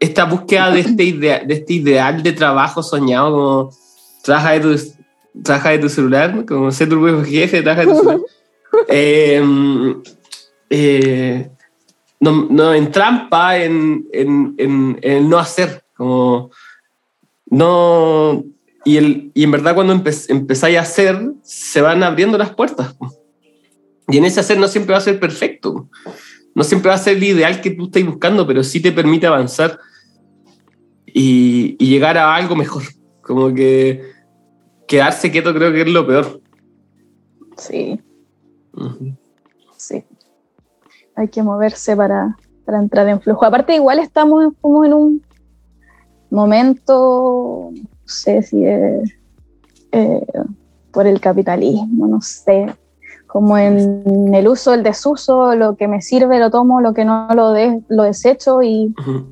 [0.00, 3.70] esta búsqueda de este, idea, de este ideal de trabajo soñado, como
[4.22, 7.98] trabaja de tu, trabaja de tu celular, como ser tu propio jefe, trabaja de tu
[7.98, 8.20] celular.
[8.88, 10.02] Em,
[10.68, 11.48] eh,
[12.18, 16.50] no, no entrampa en, en, en, el no hacer, como
[17.46, 18.44] no...
[18.84, 22.94] Y, el, y en verdad cuando empezáis a hacer, se van abriendo las puertas.
[24.08, 25.88] Y en ese hacer no siempre va a ser perfecto.
[26.54, 29.26] No siempre va a ser el ideal que tú estés buscando, pero sí te permite
[29.26, 29.78] avanzar
[31.06, 32.82] y, y llegar a algo mejor.
[33.22, 34.02] Como que
[34.86, 36.40] quedarse quieto creo que es lo peor.
[37.56, 38.00] Sí,
[39.76, 40.04] sí.
[41.16, 43.44] Hay que moverse para, para entrar en flujo.
[43.44, 45.22] Aparte, igual estamos como en un
[46.30, 47.70] momento,
[48.06, 49.10] sé si es
[49.92, 50.24] eh,
[50.90, 52.66] por el capitalismo, no sé,
[53.26, 57.28] como en el uso, el desuso, lo que me sirve lo tomo, lo que no
[57.34, 59.26] lo, de- lo desecho y, Ujú.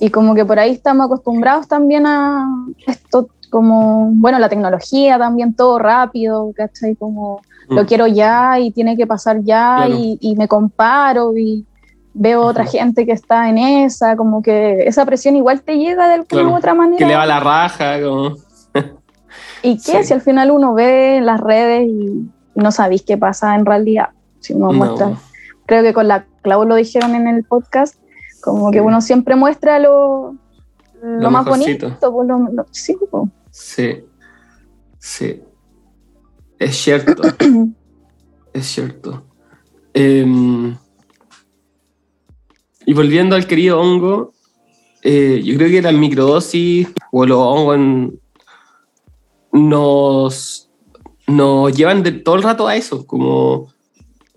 [0.00, 2.46] y como que por ahí estamos acostumbrados también a
[2.86, 6.96] esto, como, bueno, la tecnología también, todo rápido, ¿cachai?
[6.96, 7.86] Como lo Mm.
[7.86, 9.94] quiero ya y tiene que pasar ya Claro.
[9.98, 11.66] y, y me comparo y
[12.14, 16.14] veo otra gente que está en esa, como que esa presión igual te llega de
[16.14, 17.06] alguna Claro, u otra Que manera.
[17.08, 18.36] le va la raja, como.
[19.62, 19.98] ¿Y qué?
[20.02, 20.04] Sí.
[20.04, 24.10] Si al final uno ve en las redes y, no sabéis qué pasa en realidad,
[24.40, 25.20] si uno muestra No.
[25.66, 27.96] creo que con la Clau lo dijeron en el podcast,
[28.42, 30.34] como que uno siempre muestra lo,
[31.02, 31.86] lo, Lo más mejorcito.
[31.88, 32.12] bonito.
[32.12, 33.24] pues, lo- lo- sí, pues.
[33.50, 34.04] Sí.
[34.98, 35.42] Sí.
[36.58, 37.22] Es cierto.
[38.52, 39.24] es cierto.
[39.94, 40.76] Em,
[42.86, 44.32] y volviendo al querido hongo,
[45.02, 48.20] eh, yo creo que las microdosis o los hongos en-
[49.52, 50.70] nos,
[51.26, 53.72] nos llevan de todo el rato a eso, como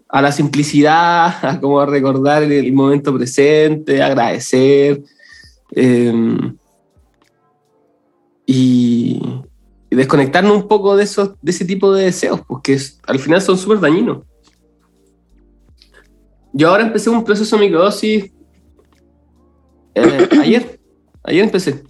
[0.10, 5.02] a la simplicidad, a como recordar el, el momento presente, agradecer.
[5.72, 6.56] em,
[8.46, 9.20] y,
[9.90, 13.42] y desconectarnos un poco de, esos, de ese tipo de deseos, porque es- al final
[13.42, 14.20] son súper dañinos.
[16.54, 18.32] Yo ahora empecé un proceso de microdosis
[19.96, 20.80] eh, ayer.
[21.24, 21.84] Ayer empecé.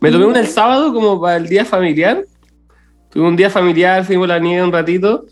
[0.00, 2.24] Me tomé una el sábado como para el día familiar.
[3.10, 5.26] Tuve un día familiar, fuimos a la nieve un ratito.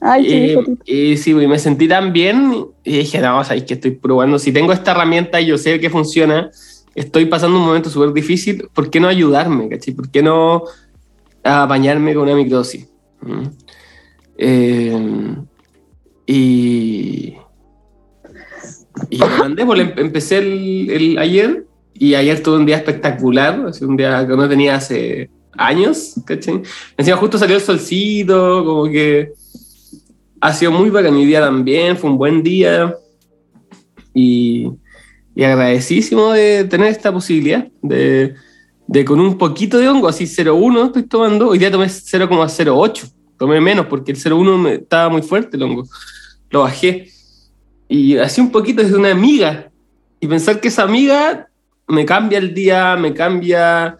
[0.00, 0.82] Ay, qué bonito.
[0.84, 4.38] y sí, y me sentí tan bien y dije, no, sabéis que estoy probando.
[4.38, 6.50] Si tengo esta herramienta y yo sé que funciona,
[6.94, 9.68] estoy pasando un momento súper difícil, ¿por qué no ayudarme?
[9.68, 9.94] ¿cachai?
[9.94, 10.64] ¿Por qué no
[11.42, 12.88] apañarme con una microdosis?
[13.22, 13.42] ¿Mm?
[14.36, 15.34] Eh,
[16.26, 17.34] y,
[19.08, 21.64] y mandé, pues, em- empecé el, el ayer
[22.00, 26.62] y ayer tuve un día espectacular, un día que no tenía hace años, ¿cachai?
[26.96, 29.32] Encima justo salió el solcito, como que
[30.40, 32.94] ha sido muy bacán mi día también, fue un buen día
[34.14, 34.70] y,
[35.34, 38.34] y agradecísimo de tener esta posibilidad de,
[38.86, 43.60] de con un poquito de hongo, así 0,1 estoy tomando, hoy día tomé 0,08, tomé
[43.60, 45.86] menos porque el 0,1 me- estaba muy fuerte el hongo,
[46.48, 47.10] lo bajé
[47.88, 49.70] y así un poquito desde una amiga
[50.18, 51.49] y pensar que esa amiga
[51.90, 53.98] me cambia el día, me cambia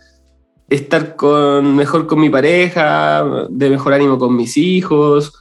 [0.68, 5.32] estar con, mejor con mi pareja, de mejor ánimo con mis hijos,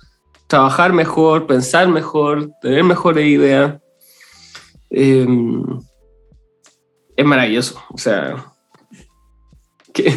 [0.47, 3.80] trabajar mejor, pensar mejor, tener mejores ideas.
[4.89, 5.28] Eh,
[7.16, 8.45] es maravilloso, o sea,
[9.93, 10.14] qué,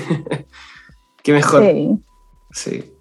[1.23, 1.63] qué mejor.
[1.63, 1.99] Sí.
[2.53, 2.93] Sí.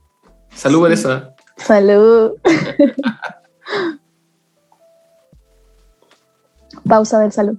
[0.54, 1.34] Salud por eso.
[1.58, 2.34] Salud.
[6.88, 7.58] Pausa del salud.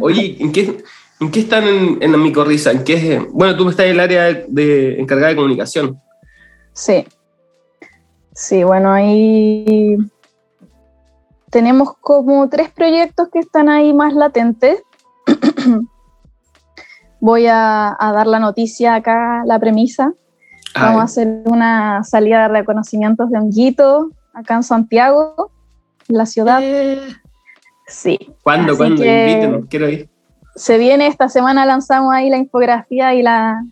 [0.00, 0.82] Oye, ¿en qué,
[1.20, 2.70] en qué están en, en la micorriza?
[2.70, 6.00] ¿En qué, bueno, tú estás en el área de, encargada de comunicación.
[6.72, 7.06] Sí.
[8.32, 9.96] Sí, bueno, ahí
[11.50, 14.82] tenemos como tres proyectos que están ahí más latentes.
[17.20, 20.14] Voy a, a dar la noticia acá, la premisa.
[20.74, 25.50] Vamos a Ay, hacer una salida de reconocimientos de honguito acá en Santiago,
[26.08, 26.62] en la ciudad.
[27.90, 28.18] Sí.
[28.42, 28.72] ¿Cuándo?
[28.72, 29.04] así ¿Cuándo?
[29.04, 30.08] Inviten, quiero ir.
[30.54, 33.62] Se viene esta semana, lanzamos ahí la infografía y la,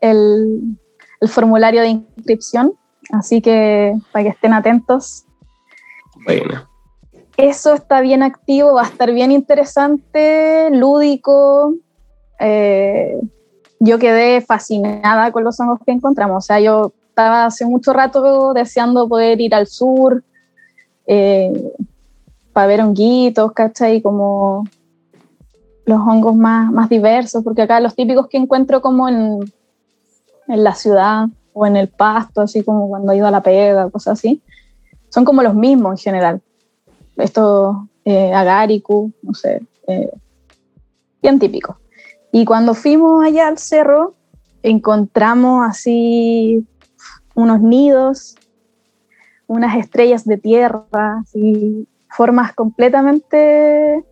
[0.00, 0.76] el,
[1.20, 2.72] el formulario de inscripción.
[3.10, 5.24] Así que para que estén atentos.
[6.24, 6.68] Bueno,
[7.36, 11.74] Eso está bien activo, va a estar bien interesante, lúdico.
[12.38, 13.18] Eh,
[13.80, 16.44] yo quedé fascinada con los hongos que encontramos.
[16.44, 20.22] O sea, yo estaba hace mucho rato deseando poder ir al sur
[21.06, 21.52] eh,
[22.52, 24.02] para ver honguitos, ¿cachai?
[24.02, 24.64] Como
[25.84, 29.40] los hongos más, más diversos, porque acá los típicos que encuentro como en,
[30.48, 33.90] en la ciudad o en el pasto, así como cuando he ido a la pega,
[33.90, 34.42] cosas así,
[35.08, 36.42] son como los mismos en general.
[37.16, 38.32] Estos eh,
[39.22, 40.10] no sé, eh,
[41.20, 41.76] bien típicos.
[42.32, 44.14] Y cuando fuimos allá al cerro,
[44.62, 46.66] encontramos así
[47.34, 48.36] unos nidos,
[49.46, 50.86] unas estrellas de tierra,
[51.20, 51.86] así,
[52.16, 54.04] formas completamente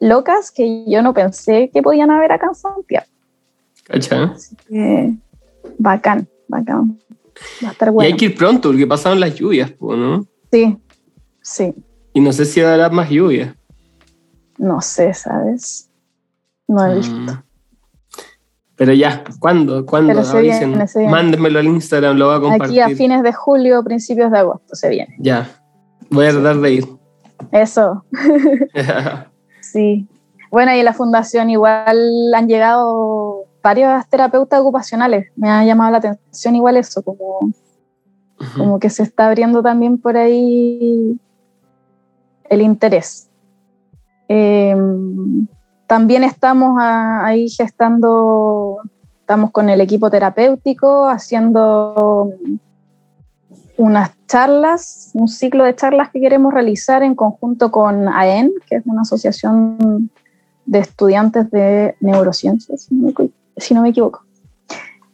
[0.00, 3.06] locas que yo no pensé que podían haber acá en Santiago.
[3.84, 4.24] ¿cachai?
[4.24, 5.14] Así que
[5.78, 6.98] bacán, bacán.
[7.64, 8.06] Va a estar Y bueno.
[8.06, 10.26] hay que ir pronto porque pasaron las lluvias, ¿no?
[10.50, 10.76] Sí,
[11.42, 11.74] sí,
[12.14, 13.54] Y no sé si habrá más lluvias.
[14.58, 15.90] no sé, ¿sabes?
[16.66, 17.14] No he visto.
[17.14, 17.42] Mm.
[18.76, 19.86] Pero ya, ¿cuándo?
[19.86, 20.14] ¿Cuándo?
[21.08, 22.82] Mándenmelo al Instagram, lo voy a compartir.
[22.82, 25.14] Aquí a fines de julio, principios de agosto se viene.
[25.18, 25.48] Ya,
[26.10, 26.86] voy a tratar de ir.
[27.52, 28.04] Eso,
[29.60, 30.06] sí.
[30.50, 35.30] Bueno, y en la fundación igual han llegado varios terapeutas ocupacionales.
[35.36, 37.50] Me ha llamado la atención igual eso, como,
[38.56, 41.18] como que se está abriendo también por ahí
[42.48, 43.28] el interés.
[44.28, 44.76] Eh,
[45.86, 48.78] también estamos a- ahí gestando,
[49.20, 52.30] estamos con el equipo terapéutico haciendo
[53.78, 58.86] unas charlas, un ciclo de charlas que queremos realizar en conjunto con AEN, que es
[58.86, 60.10] una asociación
[60.64, 62.88] de estudiantes de neurociencias,
[63.56, 64.24] si no me, equivoco.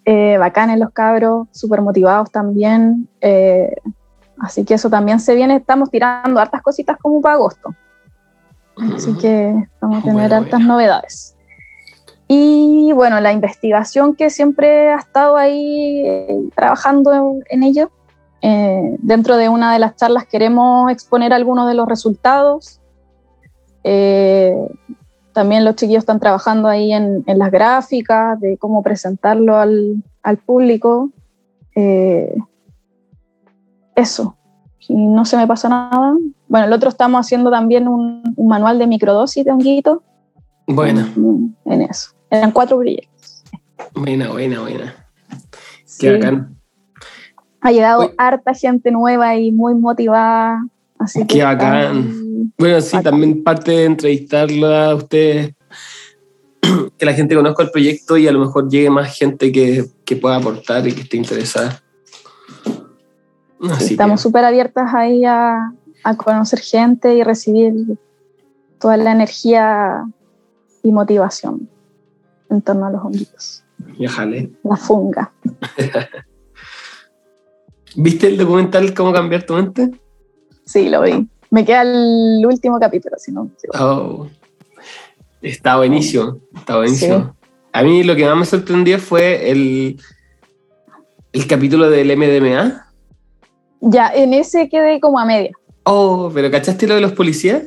[0.04, 3.08] Eh, bacanes los cabros, súper motivados también.
[3.20, 3.74] eh,
[4.38, 7.74] así que eso también se viene, estamos tirando hartas cositas como para agosto.
[8.96, 10.66] Así que vamos a tener Bueno, hartas bueno.
[10.74, 11.36] novedades.
[12.28, 17.90] Y bueno, la investigación que siempre ha estado ahí eh, trabajando en, en ello.
[18.42, 22.80] Eh, dentro de una de las charlas queremos exponer algunos de los resultados.
[23.84, 24.54] Eh,
[25.32, 30.36] también los chiquillos están trabajando ahí en, en las gráficas, de cómo presentarlo al, al
[30.38, 31.10] público.
[31.74, 32.34] Eh,
[33.94, 34.36] eso,
[34.78, 36.14] si no se me pasa nada.
[36.48, 40.02] Bueno, el otro estamos haciendo también un, un manual de microdosis de honguito.
[40.66, 42.10] Buena, Mm, En eso.
[42.30, 43.44] Eran cuatro proyectos.
[43.94, 44.94] buena, buena, buena.
[45.84, 46.00] Sí.
[46.06, 46.56] Qué bacán.
[47.62, 48.10] Ha llegado Uy.
[48.18, 50.66] harta gente nueva y muy motivada.
[50.98, 52.52] Así que Qué bacán.
[52.58, 53.12] Bueno, sí, Bacán.
[53.12, 55.54] también parte de entrevistarla a ustedes,
[56.98, 60.16] que la gente conozca el proyecto y a lo mejor llegue más gente que, que
[60.16, 61.80] pueda aportar y que esté interesada.
[63.70, 67.72] Así estamos que, súper abiertas ahí a, a conocer gente y recibir
[68.80, 70.04] toda la energía
[70.82, 71.68] y motivación
[72.50, 73.64] en torno a los honguitos.
[74.08, 74.50] jale.
[74.64, 75.32] La funga.
[77.96, 79.90] ¿Viste el documental Cómo cambiar tu mente?
[80.64, 81.28] Sí, lo vi.
[81.50, 83.50] Me queda el último capítulo, si no.
[83.78, 84.26] Oh,
[85.42, 87.36] está buenísimo, está buenísimo.
[87.72, 90.00] A mí lo que más me sorprendió fue el,
[91.32, 92.86] el capítulo del MDMA.
[93.80, 95.50] Ya, en ese quedé como a media.
[95.84, 97.64] Oh, pero ¿cachaste lo de los policías?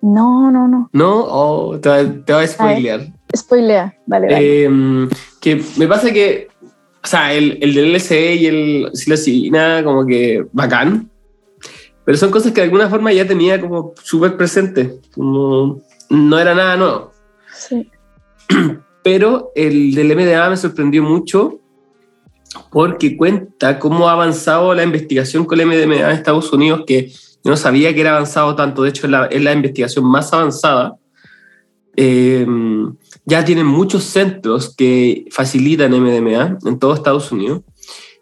[0.00, 0.88] No, no, no.
[0.92, 1.24] ¿No?
[1.28, 3.06] Oh, te, te voy a spoilear.
[3.36, 3.94] Spoilea.
[4.06, 4.64] Dale, dale.
[4.64, 5.08] Eh,
[5.40, 6.48] que me pasa que,
[7.08, 11.10] o sea, el, el del LSD y el psilocibina, como que bacán,
[12.04, 15.80] pero son cosas que de alguna forma ya tenía como súper presente, como
[16.10, 17.12] no era nada nuevo.
[17.50, 17.90] Sí.
[19.02, 21.58] Pero el del MDA me sorprendió mucho
[22.70, 27.50] porque cuenta cómo ha avanzado la investigación con el MDMA en Estados Unidos, que yo
[27.50, 30.98] no sabía que era avanzado tanto, de hecho es la, es la investigación más avanzada.
[32.00, 32.46] Eh,
[33.24, 37.62] ya tienen muchos centros que facilitan MDMA en todo Estados Unidos.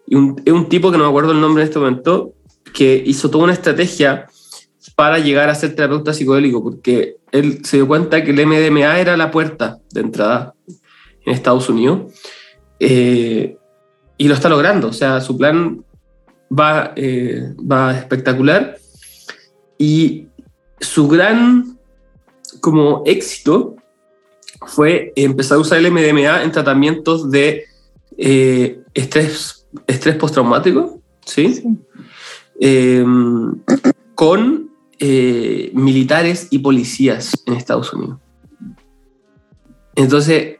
[0.07, 2.33] Y un, un tipo que no me acuerdo el nombre en este momento,
[2.73, 4.25] que hizo toda una estrategia
[4.95, 9.15] para llegar a ser terapeuta psicodélico, porque él se dio cuenta que el MDMA era
[9.15, 10.55] la puerta de entrada
[11.23, 12.13] en Estados Unidos.
[12.79, 13.57] Eh,
[14.17, 15.85] y lo está logrando, o sea, su plan
[16.51, 18.75] va, eh, va espectacular.
[19.77, 20.29] Y
[20.79, 21.76] su gran
[22.61, 23.75] como éxito
[24.65, 27.65] fue empezar a usar el MDMA en tratamientos de
[28.17, 31.53] eh, estrés, estrés postraumático, ¿sí?
[31.53, 31.63] Sí.
[32.59, 33.05] Eh,
[34.15, 38.19] con eh, militares y policías en Estados Unidos.
[39.95, 40.57] Entonces,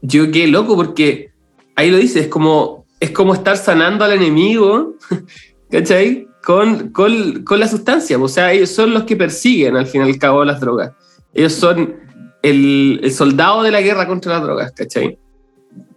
[0.00, 1.32] yo qué loco porque
[1.76, 4.94] ahí lo dice, es como, es como estar sanando al enemigo,
[5.70, 6.27] ¿cachai?
[6.42, 10.04] Con, con, con la sustancia, o sea, ellos son los que persiguen al fin y
[10.10, 10.92] al cabo las drogas.
[11.34, 11.96] Ellos son
[12.42, 15.18] el, el soldado de la guerra contra las drogas, ¿cachai?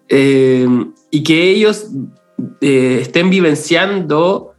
[0.09, 0.67] Eh,
[1.09, 1.87] y que ellos
[2.59, 4.53] eh, estén vivenciando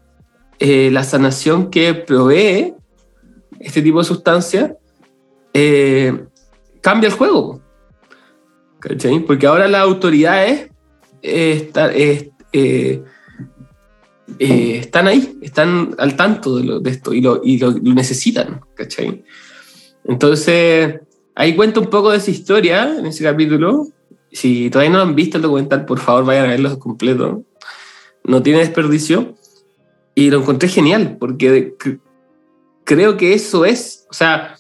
[0.58, 2.74] eh, la sanación que provee
[3.60, 4.76] este tipo de sustancia,
[5.52, 6.24] eh,
[6.80, 7.60] cambia el juego.
[8.78, 9.18] ¿Cachai?
[9.20, 10.70] Porque ahora las autoridades
[11.22, 11.90] eh, está-
[14.38, 17.94] eh, están ahí, están al tanto de, lo- de esto y, lo, y lo- lo
[17.94, 18.60] necesitan.
[18.74, 19.24] ¿Cachai?
[20.04, 21.00] Entonces,
[21.34, 23.88] ahí cuenta un poco de esa historia en ese capítulo.
[24.30, 27.44] Si todavía no han visto el documental, por favor vayan a verlo completo.
[28.24, 29.34] No tiene desperdicio.
[30.14, 32.00] Y lo encontré genial, porque cre-
[32.84, 34.56] creo que eso es, o sea,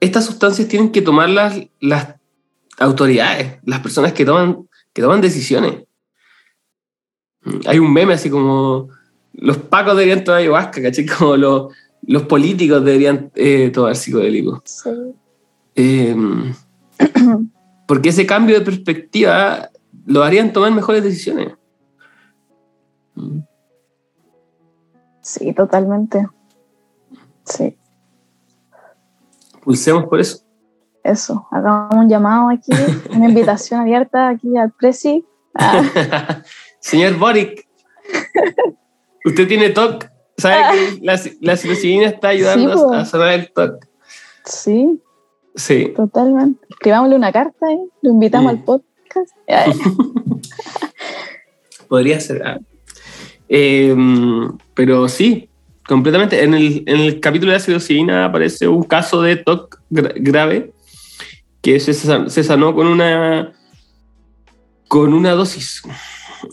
[0.00, 2.14] estas sustancias tienen que tomar las, las
[2.78, 5.83] autoridades, las personas que toman, que toman decisiones.
[7.66, 8.88] Hay un meme así como
[9.32, 11.06] los pacos deberían tomar ayahuasca, ¿cachai?
[11.06, 11.72] Como los,
[12.06, 14.60] los políticos deberían eh, tomar psicodélicos.
[14.64, 14.90] Sí.
[15.74, 16.16] Eh,
[17.86, 19.70] Porque ese cambio de perspectiva
[20.06, 21.52] lo harían tomar mejores decisiones.
[23.14, 23.40] Mm.
[25.20, 26.26] Sí, totalmente.
[27.44, 27.76] Sí,
[29.64, 30.44] Pulsemos por eso.
[31.02, 31.46] eso.
[31.50, 32.70] Hagamos un llamado aquí,
[33.14, 35.24] una invitación abierta aquí al Presi.
[35.56, 35.84] Ah,
[36.84, 37.66] Señor Boric,
[39.24, 40.04] usted tiene TOC.
[40.36, 43.86] ¿Sabe que la, la psilocibina está ayudando Sí, a, sanar el TOC?
[44.44, 45.00] sí,
[45.56, 45.92] Sí.
[45.96, 46.60] totalmente.
[46.68, 47.78] Escribámosle una carta, ¿eh?
[48.02, 49.30] lo invitamos al podcast.
[51.88, 52.42] Podría ser.
[52.46, 52.58] ah.
[53.48, 53.96] Eh,
[54.74, 55.48] pero sí,
[55.86, 56.42] completamente.
[56.44, 60.72] En el, en el capítulo de la psilocibina aparece un caso de TOC gra- grave
[61.62, 63.52] que se, se sanó con una
[64.88, 65.82] con una dosis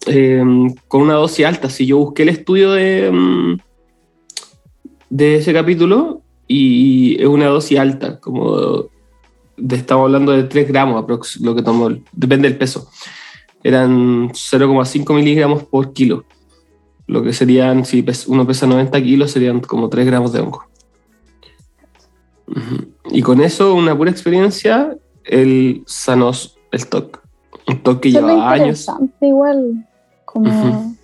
[0.08, 0.44] eh,
[0.88, 1.70] con una dosis alta.
[1.70, 3.58] Si yo busqué el estudio de, mm,
[5.10, 8.90] de ese capítulo y es una dosis alta, como
[9.58, 12.90] de- estamos hablando de 3 gramos aprox, lo que tomó, depende del peso
[13.64, 16.26] eran 0,5 miligramos por kilo.
[17.08, 20.66] Lo que serían, si uno pesa 90 kilos, serían como 3 gramos de hongo.
[23.12, 26.32] Y con eso, una pura experiencia, él sanó
[26.72, 27.21] el TOC.
[27.68, 28.82] Es lo lleva años.
[28.82, 29.88] interesante igual,
[30.26, 30.96] como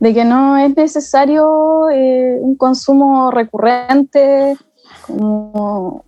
[0.00, 4.56] de que no es necesario eh, un consumo recurrente,
[5.06, 6.04] como,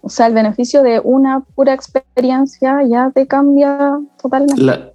[0.00, 4.62] o sea, el beneficio de una pura experiencia ya te cambia totalmente.
[4.62, 4.92] La-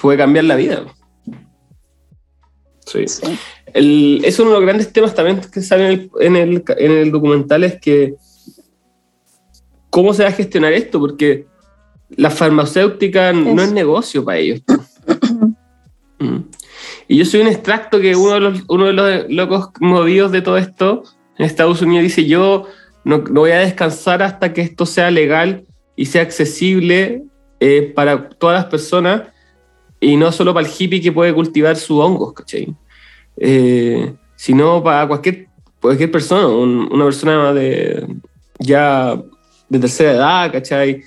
[0.00, 0.82] puede cambiar la vida.
[2.86, 3.06] Sí.
[3.08, 3.38] Sí.
[3.74, 6.90] El- es uno de los grandes temas también que sale en el, en el, en
[6.92, 8.14] el documental es que
[9.90, 11.46] cómo se va a gestionar esto, porque
[12.16, 14.62] la farmacéutica no es negocio para ellos.
[16.20, 16.38] Mm.
[17.06, 20.42] Y yo soy un extracto que uno de los, uno de los locos movidos de
[20.42, 21.04] todo esto
[21.38, 22.66] en Estados Unidos dice, yo
[23.04, 27.22] no, no voy a descansar hasta que esto sea legal y sea accesible
[27.60, 29.28] eh, para todas las personas
[30.00, 32.74] y no solo para el hippie que puede cultivar sus hongos, ¿cachai?
[33.36, 35.46] Eh, sino para cualquier,
[35.80, 38.06] cualquier persona, un- una persona de
[38.58, 39.16] ya
[39.68, 41.02] de tercera edad, ¿cachai?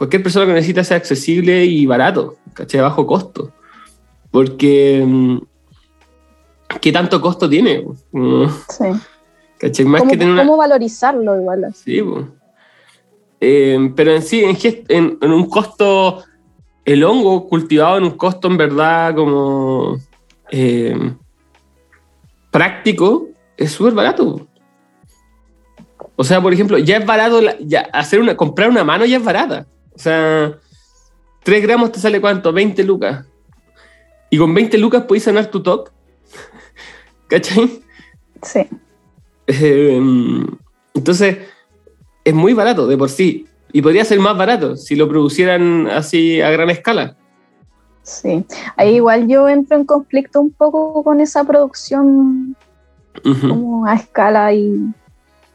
[0.00, 2.80] Cualquier persona que necesita ser accesible y barato, ¿cachai?
[2.80, 3.52] Bajo costo.
[4.30, 5.36] Porque, mm,
[6.80, 7.84] ¿qué tanto costo tiene?
[8.10, 8.86] Sí.
[9.58, 9.84] ¿Cachai?
[9.84, 10.42] Más ¿Cómo, que tener una...
[10.42, 11.64] cómo valorizarlo igual?
[11.66, 11.98] así?
[11.98, 12.04] Sí.
[13.42, 14.56] Eh, pero en sí, en,
[14.88, 16.24] en- en un costo,
[16.86, 19.98] el hongo cultivado en un costo en verdad como
[20.50, 20.96] eh,
[22.50, 23.28] práctico,
[23.58, 24.46] es súper barato.
[26.16, 29.18] O sea, por ejemplo, ya es barato la- ya hacer una, comprar una mano ya
[29.18, 29.66] es barata.
[30.00, 30.56] O sea,
[31.42, 32.54] 3 gramos te sale cuánto?
[32.54, 33.26] 20 lucas.
[34.30, 35.92] Y con 20 lucas puedes sanar tu TOC.
[37.28, 37.82] ¿Cachai?
[38.40, 38.60] Sí.
[39.46, 40.00] Eh,
[40.94, 41.36] entonces,
[42.24, 43.46] es muy barato de por sí.
[43.74, 47.14] Y podría ser más barato si lo producieran así a gran escala.
[48.02, 48.42] Sí,
[48.78, 52.56] ahí igual yo entro en conflicto un poco con esa producción
[53.22, 54.82] como a escala y,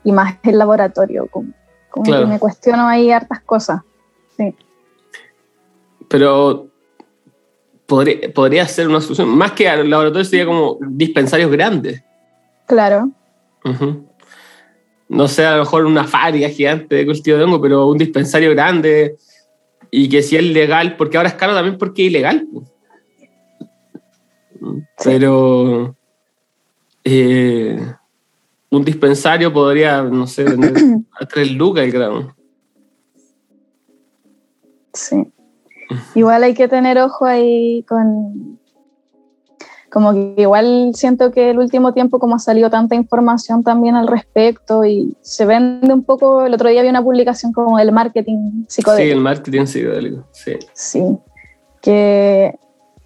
[0.03, 1.51] y más el laboratorio, como,
[1.89, 2.25] como Claro.
[2.25, 3.81] que me cuestiono ahí hartas cosas.
[6.07, 6.67] Pero
[7.85, 9.29] podría, podría ser una solución.
[9.29, 12.03] Más que al laboratorio sería como dispensarios grandes.
[12.67, 13.11] Claro.
[15.07, 18.51] No sé, a lo mejor una fábrica gigante de cultivo de hongo, pero un dispensario
[18.51, 19.17] grande
[19.91, 22.47] y que si es legal, porque ahora es caro también porque es ilegal.
[25.03, 25.95] Pero
[27.03, 27.79] eh,
[28.69, 30.73] un dispensario podría, no sé, vender
[31.19, 32.34] a 3 lucas el gramo.
[34.95, 35.31] Sí.
[36.15, 38.59] Igual hay que tener ojo ahí con...
[39.91, 44.07] Como que igual siento que el último tiempo como ha salido tanta información también al
[44.07, 48.63] respecto y se vende un poco, el otro día vi una publicación como del marketing
[48.67, 49.13] Sí, psicodélico.
[49.17, 50.53] el marketing psicodélico, sí.
[50.73, 51.17] Sí,
[51.81, 52.59] que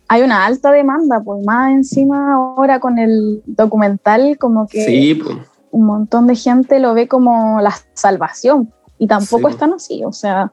[0.07, 5.37] hay una alta demanda, pues más encima ahora con el documental, como que Sí, pues.
[5.69, 9.53] un montón de gente lo ve como la salvación y tampoco Sí.
[9.53, 10.51] es tan así, o sea,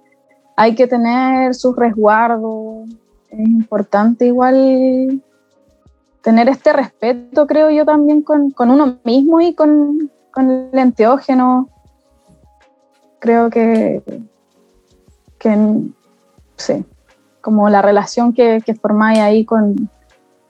[0.56, 2.88] hay que tener sus resguardos,
[3.28, 5.22] es importante igual
[6.22, 11.68] tener este respeto, creo yo, también con, con uno mismo y con, con el enteógeno.
[13.20, 14.02] Creo que,
[15.38, 15.56] que
[16.56, 16.84] sí,
[17.40, 19.90] como la relación que, que formáis ahí con,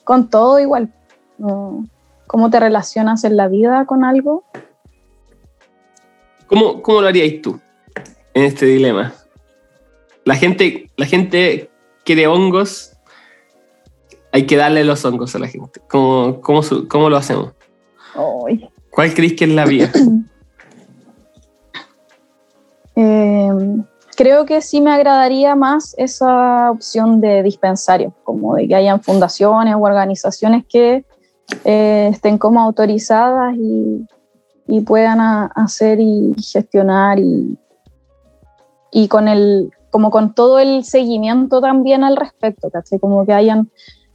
[0.05, 0.93] con todo igual.
[1.37, 1.85] ¿no?
[2.27, 4.45] ¿Cómo te relacionas en la vida con algo?
[6.47, 7.61] ¿Cómo, ¿Cómo lo haríais tú
[8.33, 9.13] en este dilema?
[10.27, 11.71] La gente, la gente
[12.05, 12.93] quiere hongos,
[14.33, 15.81] hay que darle los hongos a la gente.
[15.89, 17.53] ¿Cómo, cómo, su- cómo lo hacemos?
[18.91, 19.91] ¿Cuál creéis que es la vía?
[22.97, 23.51] Eh,
[24.17, 29.75] creo que sí me agradaría más esa opción de dispensario, como de que hayan fundaciones
[29.77, 31.05] o organizaciones que
[31.65, 34.05] eh, estén como autorizadas y,
[34.67, 37.57] y puedan a- hacer y gestionar y,
[38.91, 42.99] y con el como con todo el seguimiento también al respecto, ¿cachai?
[42.99, 43.71] Como que hayan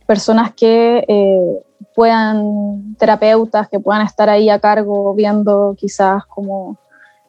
[0.06, 1.64] personas que eh,
[1.96, 6.78] puedan, terapeutas que puedan estar ahí a cargo viendo quizás como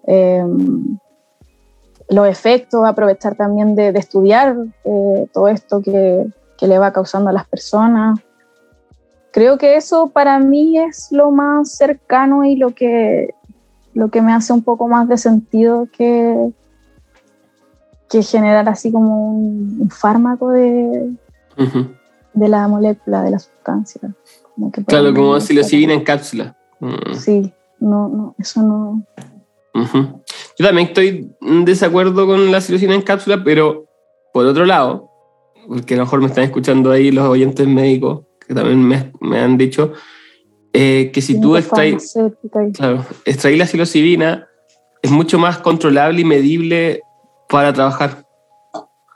[0.07, 0.45] eh,
[2.11, 6.27] los efectos, aprovechar también de, de estudiar eh, todo esto que,
[6.59, 8.21] que le va causando a las personas.
[9.31, 13.31] Creo que eso para mí es lo más cercano y lo que,
[13.95, 16.53] lo que me hace un poco más de sentido que,
[18.13, 21.13] que generar así como un, un fármaco de,
[22.35, 24.15] de la molécula, de la sustancia.
[24.55, 26.55] Como que Claro, como psilocibina en cápsula.
[26.81, 27.15] Mm.
[27.15, 27.51] Sí,
[27.81, 29.03] no, no, eso no.
[29.75, 33.87] Yo también estoy en desacuerdo con la psilocibina en cápsula, pero
[34.35, 35.09] por otro lado,
[35.67, 39.41] porque a lo mejor me están escuchando ahí los oyentes médicos, que también me, me
[39.41, 39.95] han dicho,
[40.75, 42.15] eh, que si tú extraes,
[42.75, 44.49] claro, extraís la psilocibina,
[45.01, 47.03] es mucho más controlable y medible
[47.53, 48.25] para trabajar.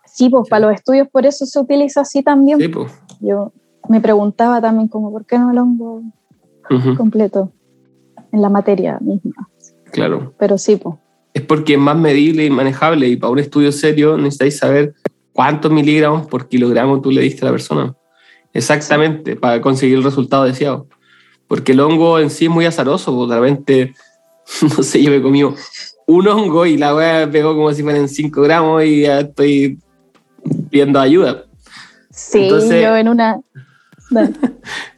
[0.04, 2.60] Sí, pues para los estudios por eso se utiliza así también.
[2.60, 2.92] Sí, pues.
[3.20, 3.52] Yo
[3.88, 6.02] me preguntaba también como, ¿por qué no el hongo
[6.96, 7.50] completo
[8.32, 9.48] en la materia misma?
[9.90, 10.34] claro.
[10.38, 10.96] Pero sí, pues.
[11.32, 14.94] es porque es más medible y manejable y para un estudio serio necesitáis saber
[15.32, 17.96] cuántos miligramos por kilogramo tú le diste a la persona.
[18.52, 20.88] Exactamente, para conseguir el resultado deseado.
[21.46, 23.94] Porque el hongo en sí es muy azaroso, pues, de repente,
[24.76, 25.42] no sé, yo me comí
[26.06, 29.78] un hongo y la weá pegó como si fueran 5 gramos y ya estoy
[30.70, 31.44] pidiendo ayuda.
[32.10, 33.40] Sí, Entonces- yo en una...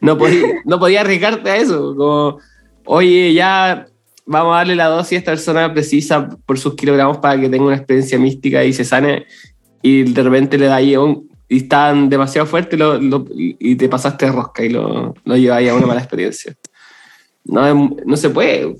[0.01, 2.37] No podía, no podía arriesgarte a eso, como,
[2.85, 3.87] oye, ya
[4.25, 7.65] vamos a darle la dosis a esta persona precisa por sus kilogramos para que tenga
[7.65, 9.25] una experiencia mística y se sane,
[9.81, 13.89] y de repente le da ahí un, y están demasiado fuerte lo- lo- y te
[13.89, 16.55] pasaste de rosca y lo, lo lleváis a una mala experiencia.
[17.45, 18.75] No, no se puede.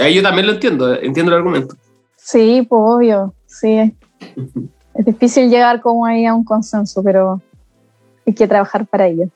[0.00, 1.74] Ahí yo también lo entiendo, entiendo el argumento.
[2.16, 3.94] Sí, pues obvio, sí.
[4.94, 7.40] Es difícil llegar como ahí a un consenso, pero
[8.26, 9.26] hay que trabajar para ello.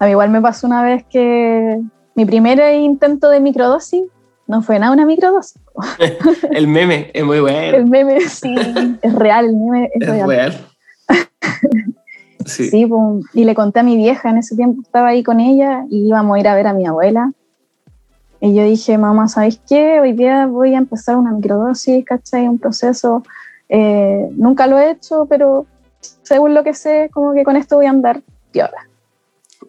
[0.00, 1.80] A mí igual me pasó una vez que
[2.16, 4.02] mi primer intento de microdosis
[4.48, 5.62] no fue nada una microdosis.
[6.50, 7.86] El meme es muy El bueno.
[7.86, 8.52] meme sí,
[9.00, 10.28] es real, el meme es, Es real.
[10.28, 10.66] real.
[12.46, 12.68] Sí.
[12.70, 15.84] Sí, pues, y le conté a mi vieja, en ese tiempo estaba ahí con ella
[15.90, 17.30] y íbamos a ir a ver a mi abuela.
[18.40, 20.00] Y yo dije, mamá, ¿sabes qué?
[20.00, 22.48] Hoy día voy a empezar una microdosis, ¿cachai?
[22.48, 23.22] Un proceso.
[23.68, 25.66] eh, nunca lo he hecho, pero
[26.22, 28.88] según lo que sé, como que con esto voy a andar piola.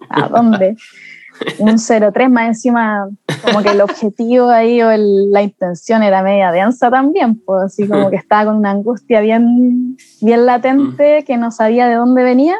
[0.10, 0.76] ¿A dónde?
[1.60, 3.10] Un 0,3 más encima,
[3.44, 7.88] como que el objetivo ahí o el- la intención era media densa también, pues así
[7.88, 12.58] como que estaba con una angustia bien, bien latente que no sabía de dónde venía.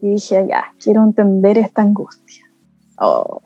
[0.00, 2.44] Y dije, ya, quiero entender esta angustia.
[2.98, 3.40] Oh,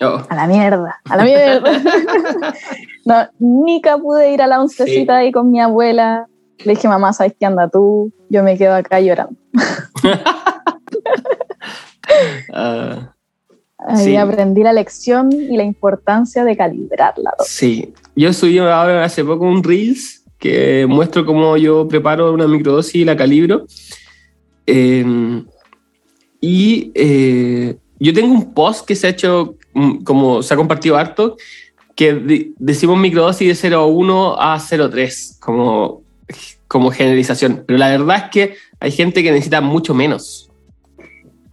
[0.00, 1.72] Oh, a la mierda, a la mierda.
[3.06, 6.26] no, nunca pude ir a la oncecita ahí con mi abuela.
[6.64, 8.12] Le dije, mamá, ¿sabes qué anda tú?
[8.28, 9.36] Yo me quedo acá llorando.
[12.52, 13.12] ah.
[13.78, 14.16] Ahí Sí.
[14.16, 17.32] aprendí la lección y la importancia de calibrarla.
[17.44, 22.94] Sí, yo subí ahora hace poco un Reels que muestro cómo yo preparo una microdosis
[22.96, 23.66] y la calibro.
[24.66, 25.04] Eh,
[26.40, 29.54] y eh, yo tengo un post que se ha hecho,
[30.04, 31.36] como se ha compartido harto,
[31.94, 36.02] que de- decimos microdosis de 0,1 a 0,3 como,
[36.68, 37.64] como generalización.
[37.66, 40.50] Pero la verdad es que hay gente que necesita mucho menos.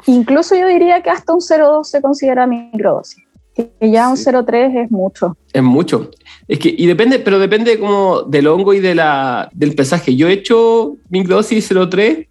[0.05, 3.23] Incluso yo diría que hasta un 0,2 se considera microdosis.
[3.55, 4.25] Que ya un Sí.
[4.25, 5.37] 0,3 es mucho.
[5.53, 6.09] Es mucho.
[6.47, 10.15] Es que, y depende, pero depende como del hongo y de la, del pesaje.
[10.15, 12.27] Yo he hecho microdosis 0,3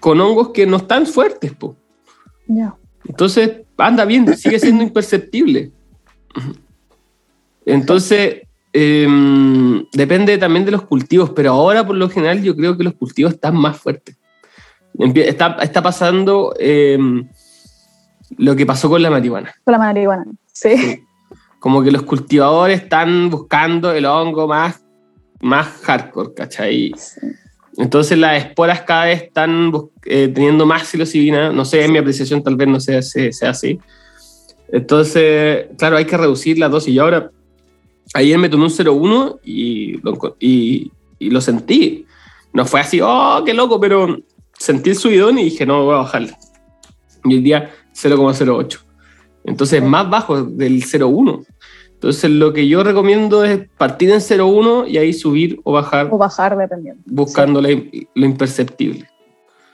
[0.00, 1.74] con hongos que no están fuertes, po.
[2.46, 2.74] Ya.
[3.06, 5.70] Entonces, anda bien, sigue siendo imperceptible.
[7.66, 12.84] Entonces, em, depende también de los cultivos, pero ahora por lo general yo creo que
[12.84, 14.16] los cultivos están más fuertes.
[14.98, 17.28] Está, está pasando em,
[18.36, 19.54] lo que pasó con la marihuana.
[19.64, 20.24] Con la marihuana.
[20.52, 21.02] Sí.
[21.58, 24.84] Como que los cultivadores están buscando el hongo más,
[25.40, 26.92] más hardcore, ¿cachai?
[26.96, 27.20] Sí.
[27.76, 29.72] Entonces las esporas cada vez están
[30.04, 33.50] eh, teniendo más psilocibina, no sé, en mi apreciación tal vez no sea, sea, sea
[33.50, 33.78] así.
[34.68, 36.94] Entonces, claro, hay que reducir la dosis.
[36.94, 37.30] Y ahora,
[38.14, 42.06] ayer me tomé un 0,1 y lo, y, y lo sentí.
[42.52, 44.18] No fue así, oh, qué loco, pero
[44.58, 46.36] sentí el subidón y dije, no, voy a bajarle.
[47.24, 48.78] Y el día 0,08.
[49.44, 51.44] Entonces, más bajo del 0,1.
[52.04, 56.18] Entonces lo que yo recomiendo es partir en 0,1 y ahí subir o bajar O
[56.18, 57.02] bajar dependiendo.
[57.06, 59.08] buscando la- lo imperceptible.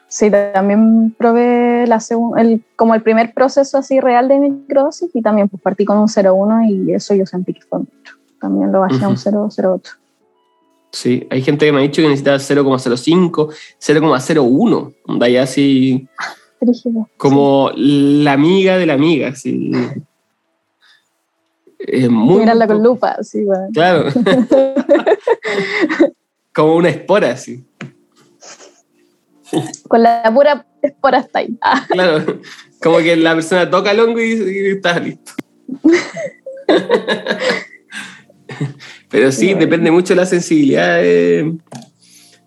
[0.06, 1.98] Sí, también probé la
[2.38, 6.06] el, como el primer proceso así real de microdosis y también pues partí con un
[6.06, 8.14] 0,1 y eso yo sentí que fue mucho.
[8.40, 9.22] También lo bajé a un Ujú.
[9.50, 9.90] 0,08.
[10.92, 13.48] Sí, hay gente que me ha dicho que necesita 0,05,
[13.80, 16.06] 0,01, onda ya así
[16.60, 17.08] Rígido.
[17.16, 19.72] como la amiga de la amiga, así.
[21.86, 22.08] Eh, Sí.
[22.08, 23.68] muy Mirarla con lupa, sí, bueno.
[23.72, 24.06] Claro.
[26.54, 27.64] como una espora, así.
[29.88, 31.56] Con la pura espora está ahí.
[31.60, 32.40] Ah, Claro.
[32.82, 35.32] Como que la persona toca el hongo y, y está listo.
[39.10, 39.60] Pero sí, Bueno.
[39.60, 41.56] depende mucho de la sensibilidad de,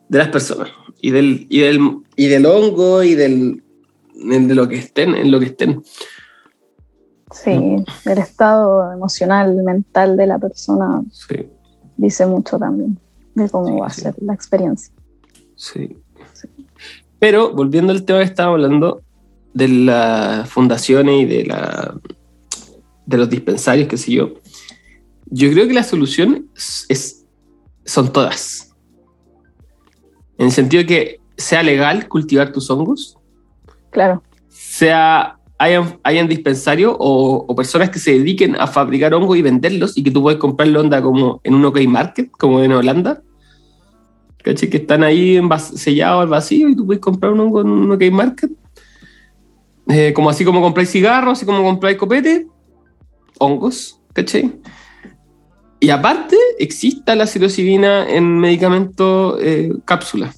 [0.10, 0.70] de las personas
[1.02, 1.80] y del, y del,
[2.16, 3.62] y del hongo y del,
[4.14, 5.84] de lo que estén, en lo que estén.
[7.34, 7.76] Sí,
[8.06, 11.48] el estado emocional, mental de la persona Sí,
[11.98, 12.98] dice mucho también
[13.36, 14.02] de cómo Sí, va a sí.
[14.02, 14.94] ser la experiencia.
[15.56, 15.98] sí.
[17.20, 19.02] Pero volviendo al tema que estábamos hablando
[19.54, 21.98] de las fundaciones y de, la,
[23.06, 24.34] de los dispensarios, qué sé yo,
[25.28, 27.26] yo creo que la solución es, es-
[27.86, 28.74] son todas.
[30.38, 33.18] En el sentido de que sea legal cultivar tus hongos,
[33.90, 39.98] Claro, sea hayan, hayan dispensarios o, personas que se dediquen a fabricar hongos y venderlos
[39.98, 43.22] y que tú puedes comprarlo onda como en un OK Market, como en Holanda.
[44.44, 44.70] ¿Cachai?
[44.70, 45.40] Que están ahí
[45.76, 48.52] sellados al vacío y tú puedes comprar un hongo en un OK Market.
[49.88, 52.48] Eh, como así como compráis cigarros, así como compráis copete,
[53.40, 54.54] hongos, ¿cachai?
[55.80, 60.34] Y aparte, exista la psilocibina en medicamento eh, cápsula.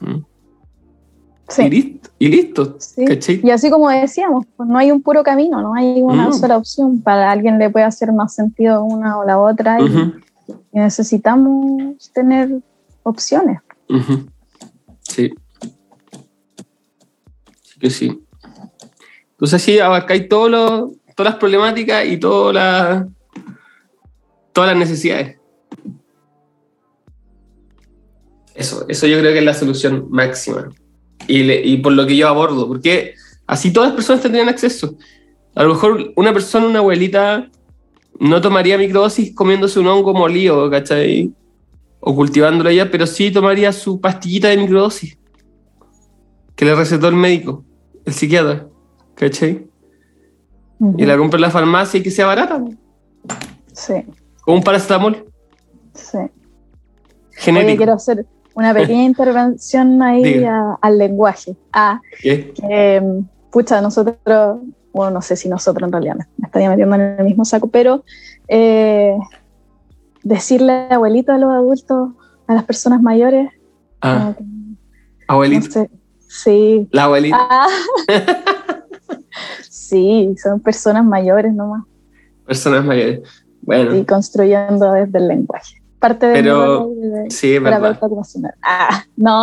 [0.00, 0.24] Mm.
[1.48, 1.70] Y, sí.
[1.70, 3.40] listo, y listo, sí.
[3.42, 7.00] Y así como decíamos, pues no hay un puro camino, no hay una sola opción.
[7.00, 10.12] Para alguien le puede hacer más sentido una o la otra y,
[10.72, 12.50] necesitamos tener
[13.02, 13.60] opciones.
[15.02, 15.32] Sí.
[17.62, 18.22] Sí que sí.
[19.30, 23.06] Entonces así abarcáis todo lo- todas las problemáticas y todas las
[24.52, 25.38] todas las necesidades.
[28.54, 30.68] Eso, eso yo creo que es la solución máxima.
[31.28, 33.14] Y, le- y por lo que yo abordo, porque
[33.46, 34.96] así todas las personas tendrían acceso.
[35.54, 37.48] A lo mejor una persona, una abuelita,
[38.18, 41.32] no tomaría microdosis comiéndose un hongo molido, ¿cachai?
[42.00, 45.16] O cultivándolo ella, pero sí tomaría su pastillita de microdosis
[46.56, 47.64] que le recetó el médico,
[48.04, 48.66] el psiquiatra,
[49.14, 49.64] ¿cachai?
[50.96, 52.62] Y la compra en la farmacia y que sea barata,
[53.72, 53.94] Sí,
[54.40, 55.24] como un paracetamol
[55.94, 56.16] sí.
[56.18, 56.30] Oye,
[57.32, 57.76] genético.
[57.76, 58.26] quiero hacer
[58.58, 61.56] una pequeña intervención ahí a- al lenguaje.
[61.72, 62.52] Ah, que,
[63.52, 64.58] pucha, nosotros,
[64.92, 68.04] bueno, no sé si nosotros en realidad me, estaría metiendo en el mismo saco, pero
[68.48, 69.16] eh,
[70.24, 72.10] decirle abuelito a los adultos,
[72.48, 73.50] a las personas mayores,
[74.00, 74.32] Ah,
[75.28, 75.90] no sé,
[76.28, 76.88] sí.
[76.92, 77.36] La abuelita.
[77.40, 77.66] Ah.
[79.68, 81.84] sí, son personas mayores nomás,
[82.46, 83.20] Personas mayores.
[83.62, 85.82] Bueno, y construyendo desde el lenguaje.
[85.98, 87.98] Parte de Pero- de sí, es verdad.
[88.62, 89.42] Ah, no,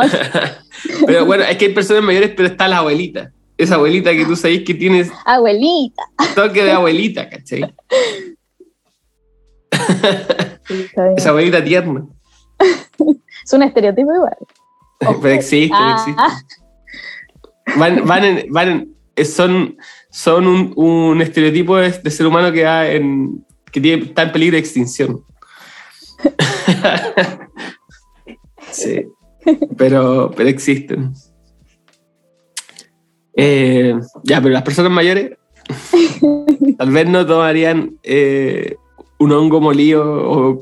[1.05, 3.31] pero bueno, es que hay personas mayores, pero está la abuelita.
[3.57, 6.03] Esa abuelita que tú sabes que tienes abuelita.
[6.35, 7.73] toque de abuelita, ¿cachai?
[10.67, 10.85] Sí.
[11.17, 12.05] Esa abuelita tierna.
[13.43, 14.35] Es un estereotipo igual.
[15.21, 15.95] Pero existe, Ah.
[15.99, 16.61] existe.
[17.77, 19.77] Van, van en- van en- eh, son,
[20.09, 24.53] son un, un estereotipo de, de ser humano que, en, que tiene, está en peligro
[24.55, 25.21] de extinción.
[28.71, 29.05] sí,
[29.77, 31.13] pero, pero existen.
[33.35, 35.37] Eh, ya, pero las personas mayores
[36.77, 38.77] tal vez no tomarían eh,
[39.19, 40.61] un hongo molido o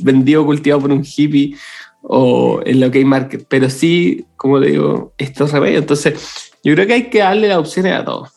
[0.00, 1.56] vendido o cultivado por un hippie
[2.02, 5.82] o en lo que hay market, pero sí, como te digo, estos remedios.
[5.82, 8.30] Entonces, yo creo que hay que darle las opciones a todos.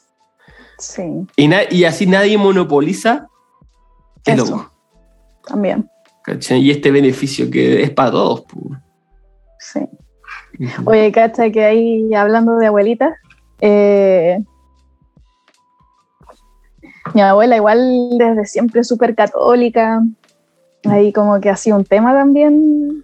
[0.78, 1.03] Sí,
[1.36, 3.28] Y, así nadie monopoliza
[4.26, 4.72] el Eso.
[5.45, 5.88] también.
[6.32, 6.59] ¿Cachai?
[6.61, 8.41] Y este beneficio que es para todos.
[8.41, 8.75] pu.
[9.59, 9.82] Sí.
[10.86, 13.13] Oye, cacha que ahí hablando de abuelitas,
[13.61, 14.39] eh,
[17.13, 20.01] mi abuela igual desde siempre súper católica,
[20.86, 23.03] ahí como que ha sido un tema también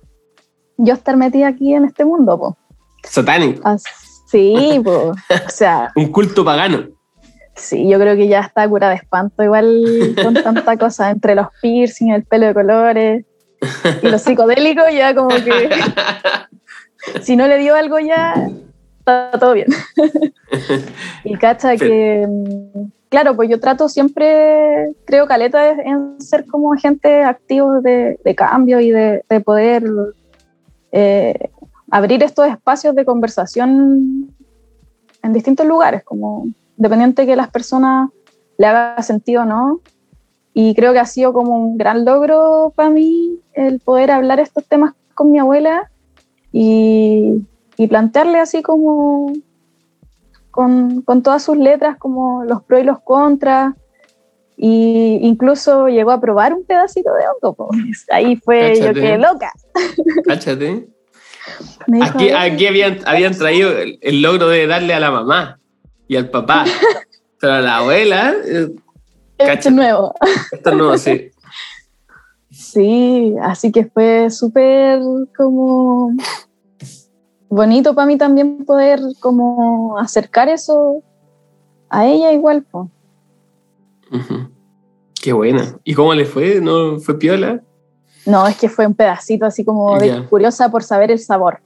[0.78, 2.57] yo estar metida aquí en este mundo, po.
[3.03, 3.84] Satánico, As-
[4.30, 5.11] Sí, po.
[5.11, 6.86] o sea, un culto pagano.
[7.58, 11.47] Sí, yo creo que ya está cura de espanto igual con tanta cosa, entre los
[11.62, 13.26] piercing, el pelo de colores
[14.01, 15.70] y los psicodélicos, ya como que
[17.22, 18.49] si no le dio algo ya,
[18.99, 19.68] está todo bien.
[21.24, 27.24] y cacha que, mm, claro, pues yo trato siempre, creo, Caleta, en ser como agente
[27.24, 29.84] activo de, de cambio y de, de poder
[30.91, 31.49] eh,
[31.89, 34.34] abrir estos espacios de conversación
[35.24, 36.47] en distintos lugares, como
[36.78, 38.09] dependiente que las personas
[38.57, 39.82] le haga sentido o no.
[40.53, 44.65] Y creo que ha sido como un gran logro para mí el poder hablar estos
[44.65, 45.91] temas con mi abuela
[46.51, 47.45] y,
[47.78, 49.34] y plantearle así como
[50.49, 53.75] con, con, todas sus letras, como los pros y los contras.
[54.55, 57.69] Y incluso llegó a probar un pedacito de hongo.
[58.09, 58.88] Ahí fue, Cáchate.
[58.88, 59.51] yo quedé loca.
[60.25, 60.88] Cáchate.
[62.01, 65.59] Aquí, aquí habían, habían, traído el, el, logro de darle a la mamá
[66.08, 66.66] y al papá,
[67.39, 68.34] pero a la abuela.
[68.45, 68.76] Eh,
[69.38, 70.14] esto es nuevo.
[70.51, 71.32] Esto es nuevo, sí.
[72.49, 74.99] Sí, así que fue súper
[75.36, 76.12] como
[77.49, 81.03] bonito para mí también poder como acercar eso
[81.89, 82.64] a ella igual.
[82.64, 82.89] Po.
[84.12, 84.49] Uh -huh.
[85.22, 85.78] Qué buena.
[85.84, 86.62] ¿Y cómo le fue?
[86.62, 87.62] ¿No fue piola?
[88.26, 91.62] No, es que fue un pedacito así como de curiosa por saber el sabor.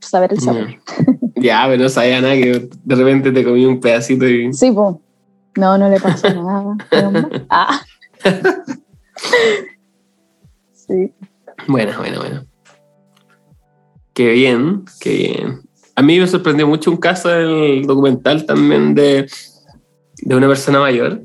[0.00, 0.68] Por saber el sabor.
[1.40, 4.52] Ya, pero no sabía nada que de repente te comí un pedacito y.
[4.52, 4.96] Sí, pues.
[5.56, 6.76] No, no le pasó nada.
[7.48, 7.80] ah.
[10.72, 11.12] sí.
[11.66, 12.44] Bueno, bueno, bueno.
[14.14, 15.60] Qué bien, qué bien.
[15.96, 19.28] A mí me sorprendió mucho un caso del documental también de,
[20.22, 21.22] de una persona mayor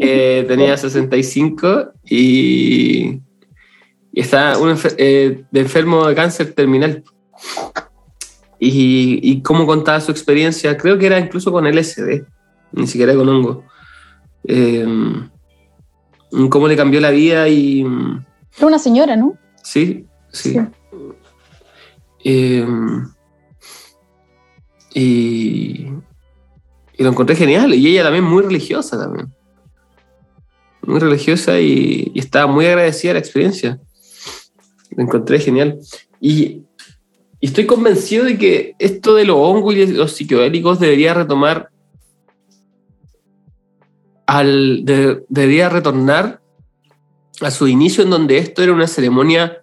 [0.00, 3.20] que tenía 65 y,
[4.12, 7.04] y estaba un, eh, de enfermo de cáncer terminal.
[8.64, 12.22] Y, y, cómo contaba su experiencia, creo que era incluso con LSD,
[12.70, 13.64] ni siquiera con hongo.
[14.44, 14.86] Eh,
[16.48, 17.84] cómo le cambió la vida y...
[18.56, 19.36] Era una señora, ¿no?
[19.64, 20.52] Sí, sí.
[20.52, 20.60] sí.
[22.22, 22.64] Eh,
[24.94, 25.88] y,
[26.96, 27.74] y lo encontré genial.
[27.74, 29.34] Y ella también muy religiosa también.
[30.82, 33.80] Muy religiosa y, y estaba muy agradecida de la experiencia.
[34.90, 35.80] Lo encontré genial.
[36.20, 36.62] Y,
[37.42, 41.70] y, estoy convencido de que esto de los hongos y los psicodélicos debería retomar
[44.26, 46.40] al, de, debería retornar
[47.40, 49.60] a su inicio en donde esto era una ceremonia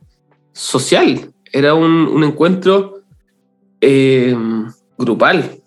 [0.52, 3.02] social, era un, encuentro
[3.82, 4.36] eh,
[4.98, 5.60] grupal,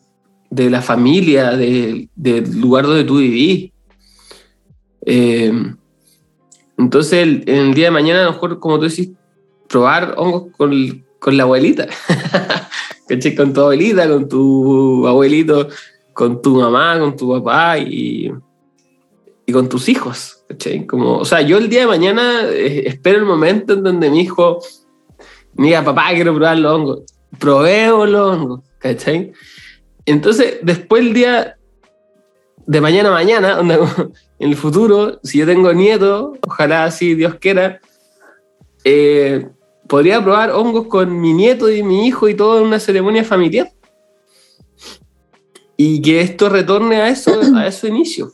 [0.52, 3.72] de la familia, del de lugar donde tú vivís.
[5.06, 5.50] Eh,
[6.76, 9.12] entonces, el, el día de mañana, a lo mejor, como tú decís,
[9.66, 10.72] probar hongos con,
[11.22, 11.86] con la abuelita.
[13.08, 13.34] ¿Cachai?
[13.36, 15.68] Con tu abuelita, con tu abuelito,
[16.12, 18.32] con tu mamá, con tu papá y,
[19.46, 20.44] y con tus hijos.
[20.88, 24.22] Como, o sea, yo el día de mañana eh, espero el momento en donde mi
[24.22, 24.58] hijo
[25.54, 27.02] me diga, papá, quiero probar los hongos.
[27.38, 29.32] Probemos los hongos, ¿cachai?
[30.04, 31.56] Entonces, después el día
[32.66, 33.60] de mañana a mañana,
[34.40, 37.80] en el futuro, si yo tengo nietos, ojalá así Dios quiera,
[38.82, 39.46] eh,
[39.92, 43.70] podría probar hongos con mi nieto y mi hijo y todo en una ceremonia familiar.
[45.76, 48.32] Y que esto retorne a eso, a ese inicio,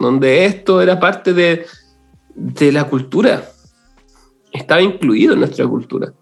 [0.00, 1.64] donde esto era parte de,
[2.34, 3.48] de la cultura,
[4.52, 6.12] estaba incluido en nuestra cultura,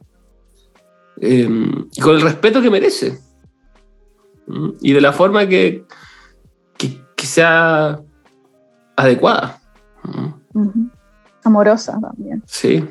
[1.18, 1.48] eh,
[2.02, 3.18] con el respeto que merece
[4.82, 5.86] y de la forma que,
[6.76, 8.02] que, que sea
[8.96, 9.62] adecuada.
[10.04, 10.90] Uh -huh.
[11.42, 12.42] Amorosa también.
[12.44, 12.84] Sí.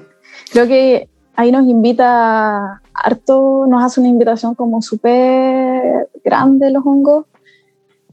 [0.52, 7.26] Creo que ahí nos invita harto, nos hace una invitación como súper grande los hongos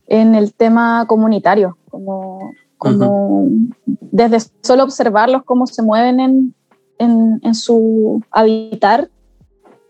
[0.06, 3.74] en el tema comunitario, como, como uh -huh.
[3.86, 6.54] desde solo observarlos cómo se mueven en,
[6.98, 9.08] en, en su habitar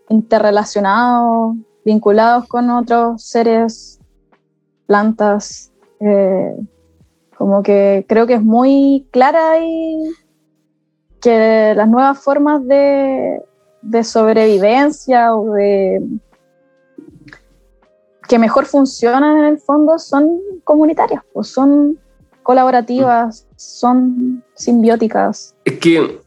[0.09, 3.99] interrelacionados, vinculados con otros seres,
[4.85, 6.55] plantas, eh,
[7.37, 10.03] como que creo que es muy clara y
[11.21, 13.41] que las nuevas formas de,
[13.81, 16.01] de sobrevivencia o de
[18.27, 21.99] que mejor funcionan en el fondo son comunitarias, o son
[22.43, 25.55] colaborativas, son simbióticas.
[25.65, 26.19] Es que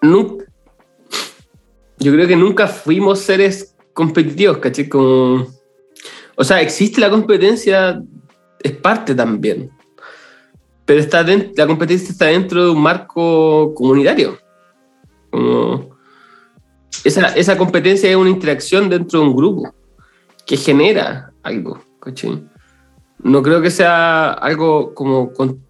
[0.00, 4.88] yo creo que nunca fuimos seres competitivos, ¿caché?
[4.88, 5.46] Como,
[6.36, 8.00] o sea, existe la competencia,
[8.62, 9.70] es parte también,
[10.88, 14.38] pero está dentro, la competencia está dentro de un marco comunitario.
[15.28, 15.90] Como,
[17.04, 19.74] esa, esa competencia es una interacción dentro de un grupo
[20.46, 21.78] que genera algo.
[23.22, 25.62] No creo que sea algo como, con,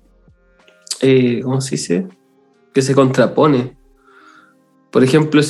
[1.00, 2.06] eh, ¿cómo se dice?
[2.72, 3.76] Que se contrapone.
[4.92, 5.42] Por ejemplo,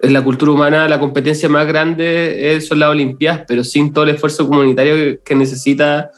[0.00, 4.16] en la cultura humana la competencia más grande son las Olimpiadas, pero sin todo el
[4.16, 6.10] esfuerzo comunitario que necesita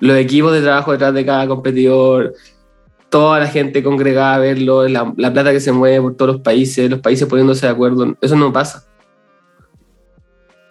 [0.00, 2.34] los equipos de trabajo detrás de cada competidor,
[3.08, 6.40] toda la gente congregada a verlo, la, la, plata que se mueve por todos los
[6.42, 8.86] países, los países poniéndose de acuerdo, eso no pasa.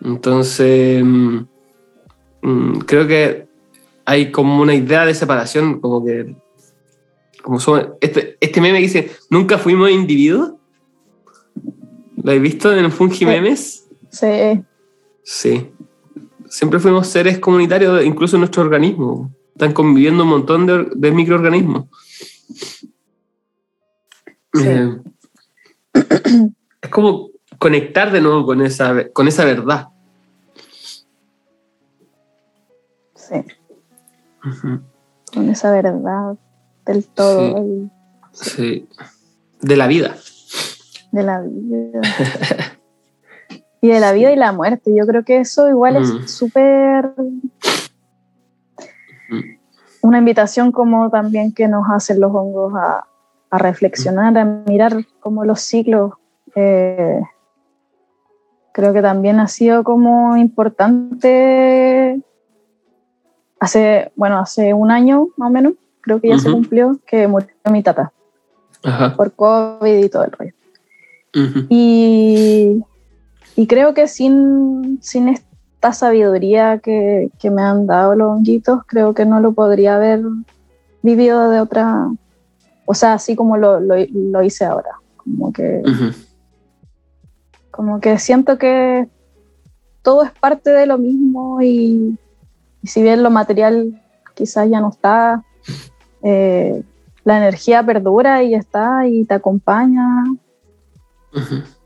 [0.01, 1.39] Entonces, mm,
[2.41, 3.47] mm, creo que
[4.05, 6.35] hay como una idea de separación, como que,
[7.41, 10.53] como somos, este, este meme que dice, nunca fuimos individuos.
[12.23, 13.87] ¿Lo habéis visto en el Fungi Memes?
[14.09, 14.63] Sí.
[15.23, 15.69] Sí.
[16.49, 19.31] Siempre fuimos seres comunitarios, incluso en nuestro organismo.
[19.53, 21.85] Están conviviendo un montón de, de microorganismos.
[24.53, 24.63] Sí.
[24.65, 24.97] Eh,
[26.81, 29.87] es como conectar de nuevo con esa, con esa verdad.
[33.15, 33.43] Sí.
[35.33, 36.37] Con esa verdad
[36.85, 37.89] del todo.
[38.31, 38.49] Sí.
[38.49, 38.89] sí.
[39.59, 40.17] De la vida.
[41.11, 42.01] De la vida.
[43.81, 44.91] y de la vida y la muerte.
[44.95, 45.97] Yo creo que eso igual Mm.
[46.23, 47.11] es súper
[50.01, 53.05] una invitación como también que nos hacen los hongos a,
[53.49, 56.13] a reflexionar, a mirar como los ciclos.
[56.55, 57.21] eh,
[58.71, 62.21] creo que también ha sido como importante
[63.59, 67.49] hace, bueno, hace un año más o menos, creo que ya se cumplió, que murió
[67.71, 68.11] mi tata
[68.83, 69.15] Ajá.
[69.15, 70.53] por COVID y todo el rollo.
[71.69, 72.83] Y,
[73.57, 79.15] y creo que sin, sin esta sabiduría que, que me han dado los honguitos, creo
[79.15, 80.21] que no lo podría haber
[81.01, 82.07] vivido de otra,
[82.85, 84.91] o sea, así como lo, lo, lo hice ahora.
[85.15, 85.81] Como que,
[87.71, 89.09] como que siento que
[90.03, 92.15] todo es parte de lo mismo y,
[92.83, 93.99] y si bien lo material
[94.35, 95.43] quizás ya no está,
[96.21, 96.83] eh,
[97.23, 100.05] la energía perdura y está y te acompaña.
[101.33, 101.76] Ujú.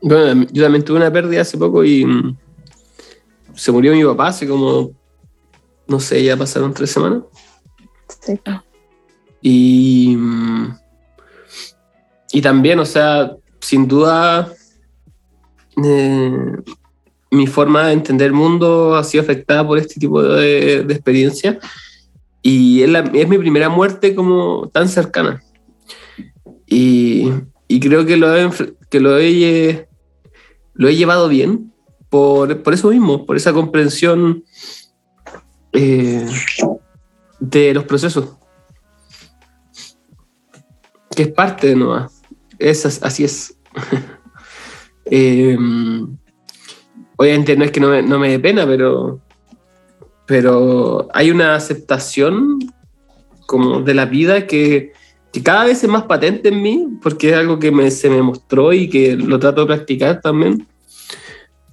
[0.00, 2.36] Bueno, yo también tuve una pérdida hace poco y mm,
[3.54, 4.92] se murió mi papá hace como,
[5.86, 7.22] no sé, ya pasaron tres semanas.
[8.20, 8.40] Sí.
[9.42, 10.76] Y, mm,
[12.32, 14.52] y también, o sea, sin duda,
[15.84, 16.32] eh,
[17.30, 21.58] mi forma de entender el mundo ha sido afectada por este tipo de, de experiencia.
[22.42, 25.42] Y es, la- es mi primera muerte como tan cercana.
[26.66, 27.30] Y,
[27.66, 28.48] y creo que lo he,
[28.88, 29.87] que lo he,
[30.78, 31.72] lo he llevado bien
[32.08, 34.44] por, por eso mismo, por esa comprensión
[35.72, 36.26] eh,
[37.38, 38.36] de los procesos
[41.14, 42.08] que es parte de Noah.
[42.58, 43.54] Es, as- así es.
[45.10, 45.56] Eh,
[47.16, 49.22] obviamente no es que no me, no me dé pena, pero,
[50.26, 52.58] pero hay una aceptación
[53.46, 54.92] como de la vida que,
[55.42, 58.72] cada vez es más patente en mí, porque es algo que me- se me mostró
[58.72, 60.66] y que lo trato de practicar también,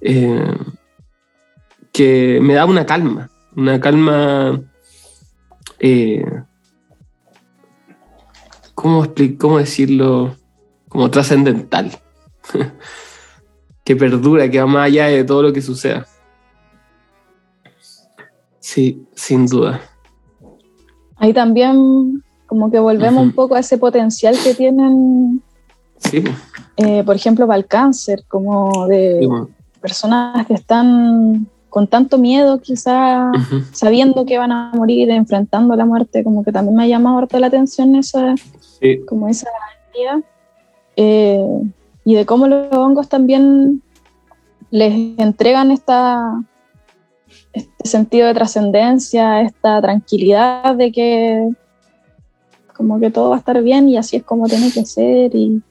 [0.00, 0.54] eh,
[1.92, 4.60] que me da una calma, una calma...
[5.78, 6.24] eh,
[8.74, 9.06] ¿cómo,
[9.38, 10.36] cómo decirlo?
[10.88, 11.90] Como trascendental.
[13.84, 16.06] que perdura, que va más allá de todo lo que suceda.
[18.58, 19.80] Sí, sin duda.
[21.16, 25.42] Ahí también como que volvemos un poco a ese potencial que tienen,
[25.98, 26.22] Sí,
[26.76, 29.28] eh, por ejemplo, para el cáncer, como de sí,
[29.80, 33.34] personas que están con tanto miedo quizás,
[33.72, 37.38] sabiendo que van a morir, enfrentando la muerte, como que también me ha llamado harto
[37.38, 39.48] la atención esa, Sí, como esa
[39.94, 40.20] idea.
[40.96, 41.60] Eh,
[42.04, 43.82] y de cómo los hongos también
[44.70, 46.42] les entregan esta,
[47.52, 51.50] este sentido de trascendencia, esta tranquilidad de que
[52.76, 55.62] como que todo va a estar bien y así es como tiene que ser y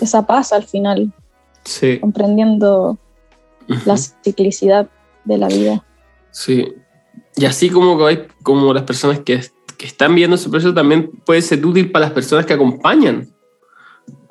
[0.00, 1.12] esa paz al final,
[1.64, 1.98] sí.
[2.00, 2.98] comprendiendo
[3.84, 4.88] la ciclicidad
[5.24, 5.84] de la vida.
[6.32, 6.72] Sí.
[7.36, 9.40] Y así como, hay, como las personas que,
[9.76, 13.28] que están viendo ese proceso, también puede ser útil para las personas que acompañan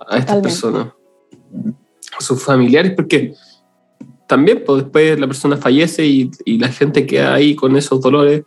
[0.07, 0.41] a estas Totalmente.
[0.41, 0.87] personas,
[2.17, 3.33] a sus familiares, porque
[4.27, 8.43] también pues, después la persona fallece y, y la gente queda ahí con esos dolores.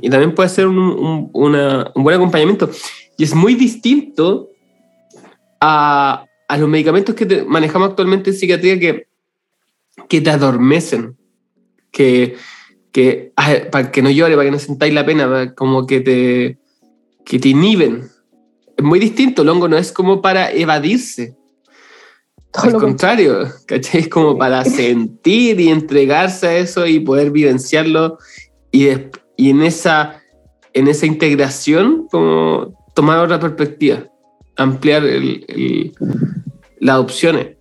[0.00, 2.70] Y también puede ser un, un- una- un buen acompañamiento.
[3.16, 4.50] Y es muy distinto
[5.60, 9.06] a, a los medicamentos que te- manejamos actualmente en psiquiatría que,
[10.08, 11.16] que te adormecen,
[11.90, 12.36] que,
[12.92, 13.32] que
[13.72, 16.58] para que no llore, para que no sentáis la pena, para- como que te,
[17.24, 18.08] que te inhiben.
[18.76, 21.36] Es muy distinto, el hongo no es como para evadirse,
[22.52, 24.02] Todo al contrario, ¿cachai?
[24.02, 28.18] Es como para sentir y entregarse a eso y poder vivenciarlo
[28.70, 28.88] y,
[29.38, 30.20] y en, esa,
[30.74, 34.04] en esa integración como tomar otra perspectiva.
[34.60, 35.92] ampliar el- el-
[36.80, 37.56] las opciones.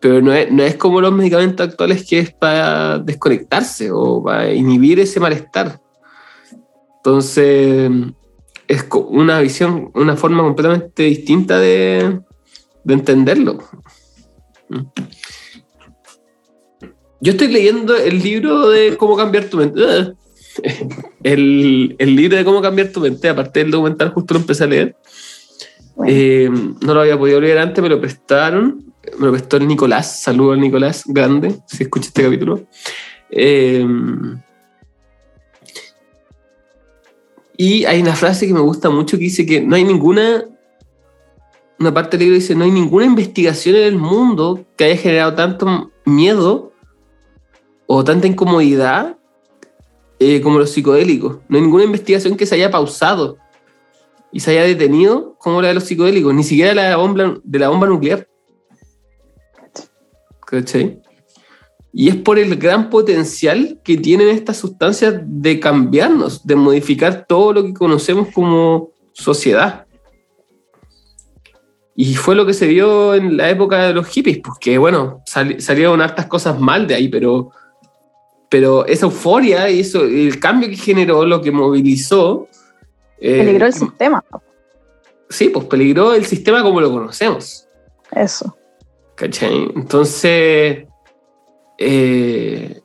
[0.00, 4.50] Pero no es, no es como los medicamentos actuales que es para desconectarse o para
[4.50, 5.78] inhibir ese malestar.
[6.96, 7.90] Entonces,
[8.66, 12.18] es una visión, una forma completamente distinta de,
[12.84, 13.58] de entenderlo.
[17.20, 20.14] Yo estoy leyendo el libro de cómo cambiar tu mente.
[21.22, 24.66] El, el libro de cómo cambiar tu mente, aparte del documental, justo lo empecé a
[24.66, 24.96] leer.
[25.94, 26.50] Bueno, Eh,
[26.80, 28.92] no lo había podido leer antes, me lo prestaron.
[29.18, 30.22] Me lo prestó el Nicolás.
[30.22, 32.62] Saludo al Nicolás, grande, si escucha este capítulo.
[33.30, 33.86] Eh,
[37.56, 40.44] y hay una frase que me gusta mucho que dice que no hay ninguna.
[41.78, 45.34] Una parte del libro dice: No hay ninguna investigación en el mundo que haya generado
[45.34, 46.72] tanto miedo
[47.86, 49.16] o tanta incomodidad
[50.20, 51.38] eh, como los psicodélicos.
[51.48, 53.38] No hay ninguna investigación que se haya pausado
[54.30, 57.70] y se haya detenido como la de los psicodélicos, ni siquiera la bomba, de la
[57.70, 58.28] bomba nuclear.
[60.46, 61.00] ¿Cachai?
[61.92, 67.52] Y es por el gran potencial que tienen estas sustancias de cambiarnos, de modificar todo
[67.52, 69.86] lo que conocemos como sociedad.
[71.96, 75.22] Y fue lo que se vio en la época de los hippies, pues que bueno,
[75.26, 77.50] sali- salieron hartas cosas mal de ahí, pero,
[78.50, 82.48] pero esa euforia y eso, el cambio que generó, lo que movilizó.
[83.20, 84.22] eh, peligró el sistema.
[85.30, 87.66] sí, pues peligró el sistema como lo conocemos.
[88.10, 88.56] Eso.
[89.14, 89.70] ¿Cachai?
[89.76, 90.84] Entonces,
[91.78, 92.80] eh,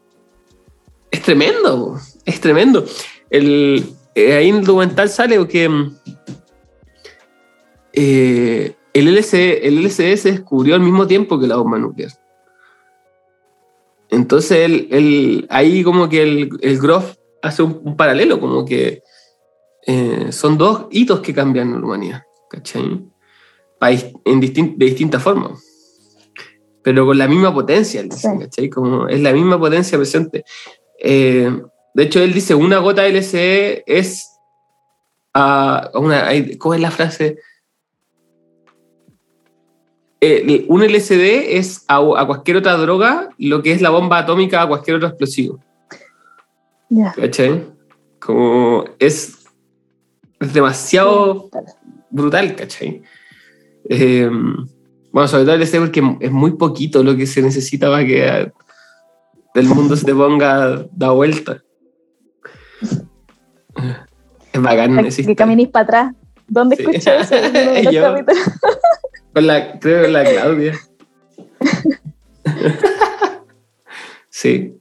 [1.10, 2.86] es tremendo, es tremendo.
[3.30, 3.84] El,
[4.14, 5.98] eh, ahí en el documental sale que mm,
[7.94, 12.12] eh, el, LSD, el LSD se descubrió al mismo tiempo que la bomba nuclear.
[14.10, 14.60] Entonces,
[14.92, 19.02] el- ahí como que el, el Groff hace un, un paralelo, como que
[19.88, 22.84] eh, son dos hitos que cambian la humanidad, ¿cachai?
[24.26, 25.62] En distin- de distintas formas
[26.82, 28.38] pero con la misma potencia, él dice, Sí.
[28.40, 28.70] ¿cachai?
[28.70, 30.46] Como es la misma potencia presente.
[31.00, 31.50] Eh,
[31.96, 34.30] de hecho, él dice, una gota de LSD es
[35.34, 36.30] a una,
[36.60, 37.40] ¿cómo es la frase?
[40.22, 44.62] Eh, un LSD es a, a cualquier otra droga lo que es la bomba atómica
[44.62, 45.60] a cualquier otro explosivo.
[46.90, 47.14] Ya.
[47.14, 47.66] ¿Cachai?
[48.20, 49.46] Como es,
[50.40, 51.50] es demasiado
[52.10, 53.02] brutal, ¿cachai?
[53.90, 54.30] Eh,
[55.12, 58.52] bueno, sobre todo el LSD porque es muy poquito lo que se necesita para que
[59.54, 61.62] el mundo se te ponga da vuelta.
[64.54, 66.16] Es bacán Que caminís para atrás.
[66.48, 66.84] ¿Dónde Sí.
[66.84, 67.36] escuché eso?
[69.36, 70.80] Con la, creo que la Claudia.
[74.30, 74.74] sí.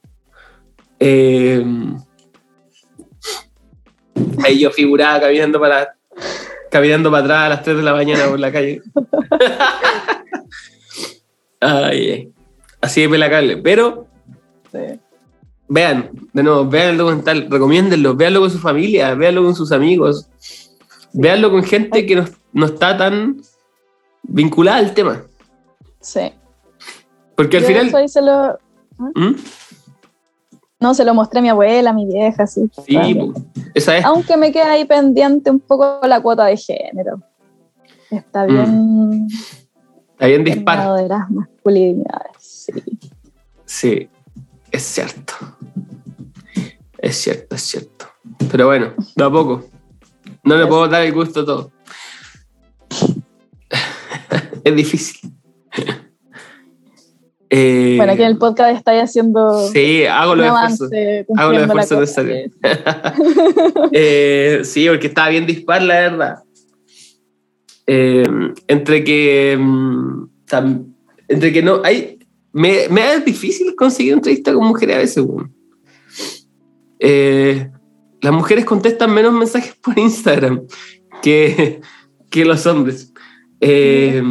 [1.00, 1.64] Eh,
[4.44, 5.96] ahí yo figuraba caminando para,
[6.70, 8.80] caminando para atrás a las 3 de la mañana por la calle.
[11.60, 12.32] Ay, ay.
[12.80, 13.56] así de pelacable.
[13.56, 14.06] Pero
[14.70, 15.00] Sí.
[15.68, 20.28] vean, de nuevo, vean el documental, recomiéndenlo, véanlo con su familia, véanlo con sus amigos,
[21.12, 23.40] véanlo con gente que no, no está tan
[24.24, 25.22] vinculada al tema.
[26.00, 26.32] Sí.
[27.36, 27.86] Porque al Yo final.
[27.86, 28.58] eso ahí se lo,
[28.98, 29.34] ¿Mm?
[30.80, 32.70] no, se lo mostré a mi abuela, a mi vieja, sí.
[32.86, 33.32] Sí,
[33.74, 34.04] esa es.
[34.04, 37.20] Aunque me queda ahí pendiente un poco la cuota de género.
[38.10, 39.26] Está bien
[40.12, 42.36] Está bien terminado de las masculinidades.
[42.38, 42.72] Sí.
[43.64, 44.08] Sí,
[44.70, 45.34] es cierto.
[46.98, 48.06] Es cierto, es cierto.
[48.50, 49.64] Pero bueno, de a poco.
[50.44, 51.72] No le puedo dar el gusto a todo.
[54.70, 55.30] es difícil.
[57.56, 60.90] Eh, Bueno, aquí en el podcast estáis haciendo Sí, hago los esfuerzos.
[61.36, 62.50] Hago los esfuerzos necesarios.
[63.92, 66.38] Eh, sí, porque estaba bien dispar, la verdad.
[67.86, 68.24] Eh,
[68.66, 69.56] entre que.
[69.60, 70.94] mm, tam-
[71.28, 71.80] entre que no.
[71.84, 72.18] Hay,
[72.52, 75.24] me, me es difícil conseguir entrevista con mujeres a veces.
[76.98, 77.70] Eh,
[78.20, 80.62] las mujeres contestan menos mensajes por Instagram
[81.22, 81.80] que,
[82.30, 83.12] que los hombres.
[83.66, 84.22] Eh,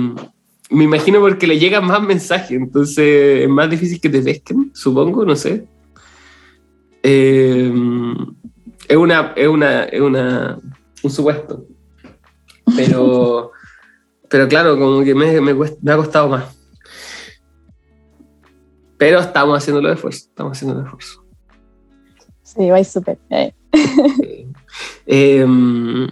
[0.70, 5.26] me imagino porque le llegan más mensajes, entonces es más difícil que te pesquen, supongo,
[5.26, 5.66] no sé.
[7.04, 7.72] Eh,
[8.88, 10.58] es una, es una, es una,
[11.04, 11.66] un supuesto.
[12.76, 13.52] Pero,
[14.30, 16.58] pero claro, como que me, me, cuesta- me ha costado más.
[18.98, 21.22] Pero estamos haciendo los esfuerzos, estamos haciendo los esfuerzos.
[22.44, 23.18] Sí, vais súper.
[23.30, 23.54] Eh,
[24.22, 24.48] Eh,
[25.08, 26.08] eh,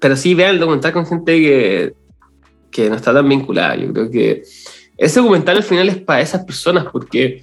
[0.00, 1.94] pero sí, vean el documental con gente que,
[2.76, 3.74] que no está tan vinculada.
[3.76, 4.42] Yo creo que
[4.98, 7.42] ese documental al final es para esas personas, porque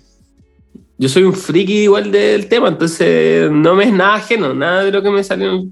[0.97, 4.91] yo soy un friki igual del tema, entonces no me es nada ajeno, nada de
[4.91, 5.65] lo que me salió.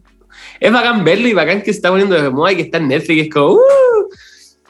[0.59, 2.88] es bacán verlo y bacán que se está poniendo de moda y que está en
[2.88, 3.59] Netflix, es como, uh,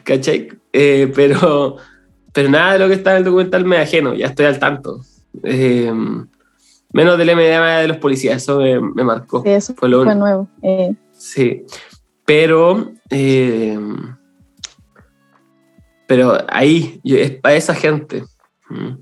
[0.03, 0.49] ¿cachai?
[0.73, 1.77] Eh, pero,
[2.33, 4.99] pero nada de lo que está en el documental me ajeno, ya estoy al tanto.
[5.43, 5.91] Eh,
[6.91, 9.41] menos del MDMA de los policías, eso me, me marcó.
[9.43, 10.49] Sí, eso fue, lo fue nuevo.
[10.61, 11.63] Eh, Sí,
[12.25, 13.77] pero, eh,
[16.11, 18.25] pero ahí es para esa gente.
[18.69, 18.95] Mm.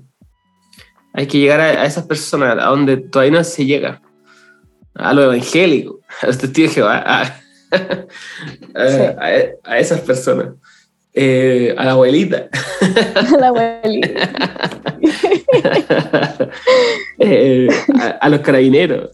[1.12, 4.00] Hay que llegar a, a esas personas a donde todavía no se llega.
[4.94, 7.22] A lo evangélico, a los testigos de Jehová, a,
[8.76, 10.50] a- a- a esas personas.
[11.12, 12.48] Eh, a la abuelita.
[13.40, 14.30] la abuelita.
[17.18, 17.68] Eh,
[18.00, 19.10] a, a los carabineros.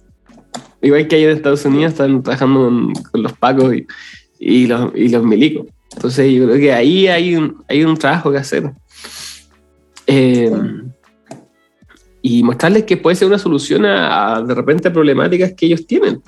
[0.83, 3.87] Igual que hay en Estados Unidos, están trabajando con, con los pacos y,
[4.39, 5.67] y los, y los milicos.
[5.97, 8.71] Entonces yo creo que ahí hay un, hay un trabajo que hacer.
[10.07, 10.53] Eh,
[12.23, 16.21] Y mostrarles que puede ser una solución a, a, de repente problemáticas que ellos tienen.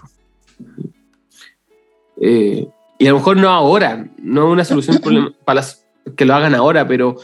[2.21, 2.67] Eh,
[2.99, 5.01] y a lo mejor no ahora, no una solución
[5.45, 5.85] para las,
[6.17, 7.17] que lo hagan ahora, pero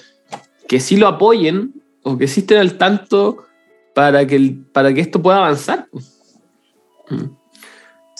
[0.69, 3.45] que sí lo apoyen o que sí estén al tanto
[3.95, 5.89] para que, el- para que esto pueda avanzar.
[7.11, 7.25] Mm.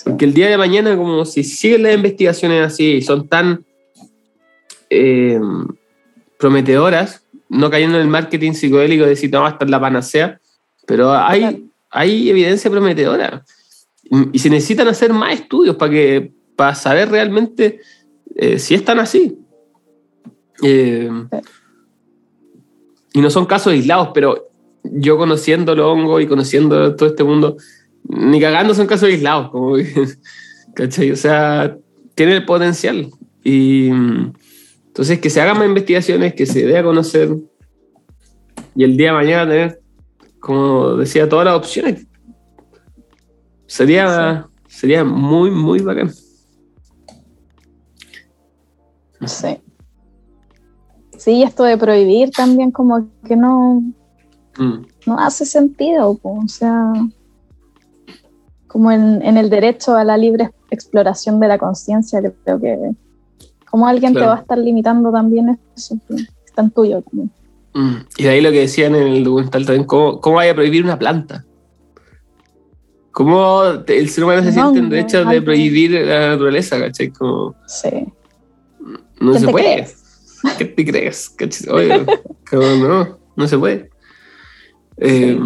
[0.05, 3.65] Porque el día de mañana, como si siguen las investigaciones así y son tan
[4.95, 5.41] eh,
[6.39, 10.41] prometedoras, no cayendo en el marketing psicodélico de decir, no, esta es la panacea,
[10.87, 13.45] pero hay, hay evidencia prometedora.
[14.33, 17.81] Y, se necesitan hacer más estudios para, que, para saber realmente
[18.37, 19.39] eh, si están así.
[20.63, 21.11] Eh,
[23.13, 24.51] y no son casos aislados, pero
[24.83, 27.57] yo conociendo el hongo y conociendo todo este mundo,
[28.05, 30.09] ni cagando son casos aislados, como que,
[30.75, 31.11] ¿cachai?
[31.11, 31.77] O sea,
[32.15, 33.11] tiene el potencial.
[33.43, 33.91] Y
[34.95, 37.37] entonces que se hagan más investigaciones, que se dé a conocer
[38.77, 39.81] y el día de mañana tener,
[40.41, 42.07] como decía, todas las opciones.
[43.67, 46.11] Sería, sería muy, muy bacán.
[49.27, 49.59] Sí.
[51.19, 53.83] Sí, esto de prohibir también como que no,
[54.59, 56.93] Mm, no hace sentido, po, o sea,
[58.69, 62.91] como en, en el derecho a la libre exploración de la conciencia, que creo que
[63.75, 67.03] como alguien te va a estar limitando también eso, es tan tuyo.
[67.03, 67.29] como-
[67.75, 67.97] mm.
[68.19, 70.85] Y de ahí lo que decían en el documental también, ¿cómo, cómo vaya a prohibir
[70.85, 71.45] una planta?
[73.11, 77.11] ¿Cómo el ser humano se No, siente en no, derecho de prohibir la naturaleza, cachai?
[77.11, 77.89] Como, Sí.
[79.21, 79.65] no ¿Quién se puede.
[79.75, 80.03] crees?
[80.59, 81.31] ¿Qué te crees?
[81.31, 81.69] ¿Cachai?
[81.75, 82.07] Oye,
[82.49, 83.91] como no, no se puede.
[84.99, 85.37] Eh,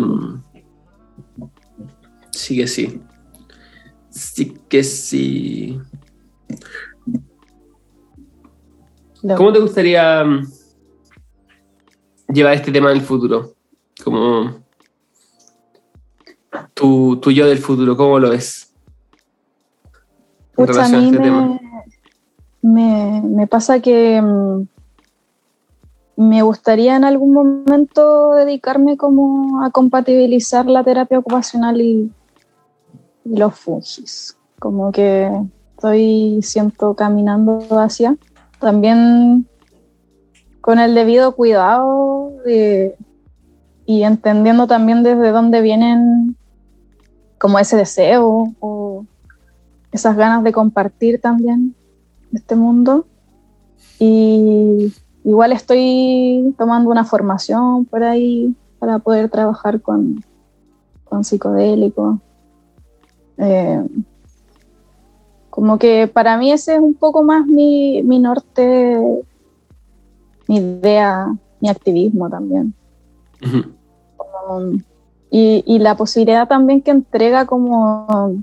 [2.33, 3.01] sí que sí.
[4.11, 5.81] Sí que sí.
[9.37, 10.47] ¿Cómo te gustaría mm,
[12.33, 13.53] llevar este tema en el futuro?
[14.05, 14.63] Como
[16.75, 18.73] tu, tu yo del futuro, ¿cómo lo ves?
[20.57, 21.61] En Pucha, a relación a mí este tema.
[22.63, 24.63] me, me, me pasa que mm,
[26.17, 32.11] me gustaría en algún momento dedicarme como a compatibilizar la terapia ocupacional y,
[33.25, 34.37] y los fungis.
[34.59, 35.31] Como que
[35.77, 38.17] estoy, siento, caminando hacia.
[38.61, 39.47] También
[40.61, 42.97] con el debido cuidado de-
[43.87, 46.37] y entendiendo también desde dónde vienen
[47.39, 49.07] como ese deseo o
[49.93, 51.75] esas ganas de compartir también
[52.33, 53.07] este mundo.
[53.99, 54.93] Y
[55.25, 60.23] igual estoy tomando una formación por ahí para poder trabajar con,
[61.05, 62.21] con psicodélico.
[63.39, 63.83] Eh,
[65.59, 68.97] como que para mí ese es un poco más mi, mi norte,
[70.47, 72.73] mi idea, mi activismo también.
[73.45, 73.65] Ujú.
[74.49, 74.81] Um,
[75.33, 78.37] y, y la posibilidad también que entrega como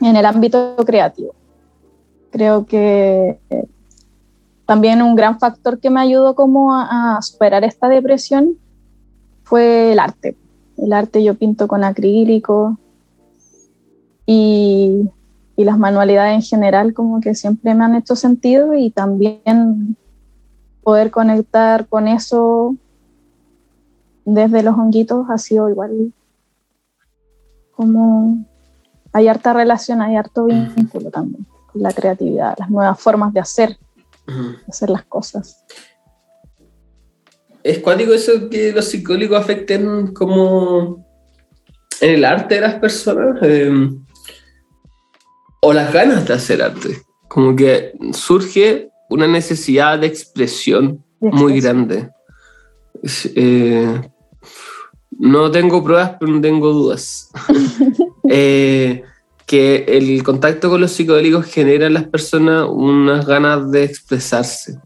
[0.00, 1.36] en el ámbito creativo.
[2.32, 3.38] Creo que
[4.64, 8.58] también un gran factor que me ayudó como a, a superar esta depresión
[9.44, 10.36] fue el arte.
[10.76, 12.76] El arte yo pinto con acrílico
[14.26, 15.08] y,
[15.56, 19.96] y las manualidades en general como que siempre me han hecho sentido y también
[20.82, 22.76] poder conectar con eso
[24.24, 26.12] desde los honguitos ha sido igual
[27.72, 28.44] como
[29.12, 33.78] hay harta relación, hay harto vínculo también con la creatividad, las nuevas formas de hacer,
[34.26, 35.64] de hacer las cosas.
[37.62, 41.04] ¿Es cuático eso que los psicólogos afecten como
[42.00, 43.38] en el arte de las personas?
[43.42, 43.90] Eh,
[45.60, 47.02] o las ganas de hacer arte.
[47.28, 52.10] Como que surge una necesidad de expresión de muy grande.
[53.34, 54.00] Eh,
[55.18, 57.30] no tengo pruebas, pero no tengo dudas.
[58.28, 59.04] Eh,
[59.46, 64.80] que el contacto con los psicodélicos genera en las personas unas ganas de expresarse,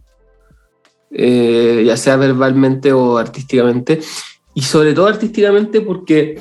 [1.11, 4.01] eh, ya sea verbalmente o artísticamente,
[4.53, 6.39] y sobre todo artísticamente porque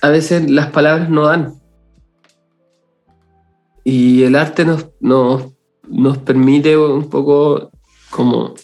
[0.00, 1.60] a veces las palabras no dan.
[3.84, 5.52] Y el arte nos, nos,
[5.88, 7.70] nos permite un poco
[8.10, 8.54] como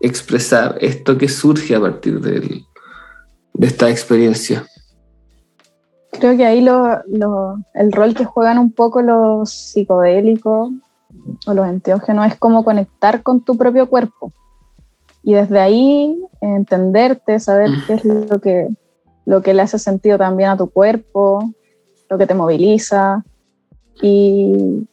[0.00, 2.64] expresar esto que surge a partir de
[3.60, 4.66] esta experiencia.
[6.18, 10.70] Creo que ahí lo, lo, el rol que juegan un poco los psicodélicos
[11.46, 14.32] o los enteógenos es como conectar con tu propio cuerpo.
[15.22, 18.68] Y desde ahí entenderte, saber qué es lo que,
[19.24, 21.52] lo que le hace sentido también a tu cuerpo,
[22.08, 23.24] lo que te moviliza.
[24.02, 24.86] Y,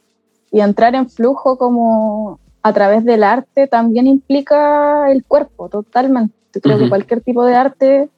[0.51, 6.61] y entrar en flujo como a través del arte también implica el cuerpo, totalmente.
[6.61, 8.09] Creo que cualquier tipo de arte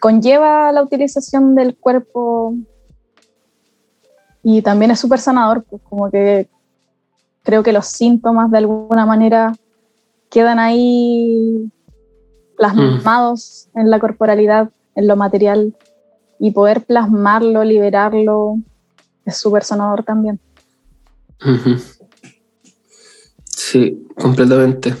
[0.00, 2.54] conlleva la utilización del cuerpo.
[4.42, 6.48] Y también es súper sanador, pues como que
[7.42, 9.54] creo que los síntomas de alguna manera
[10.28, 11.70] quedan ahí
[12.56, 15.74] plasmados en la corporalidad, en lo material,
[16.38, 18.58] y poder plasmarlo, liberarlo,
[19.26, 20.40] es súper sanador también.
[23.44, 24.94] Sí, completamente.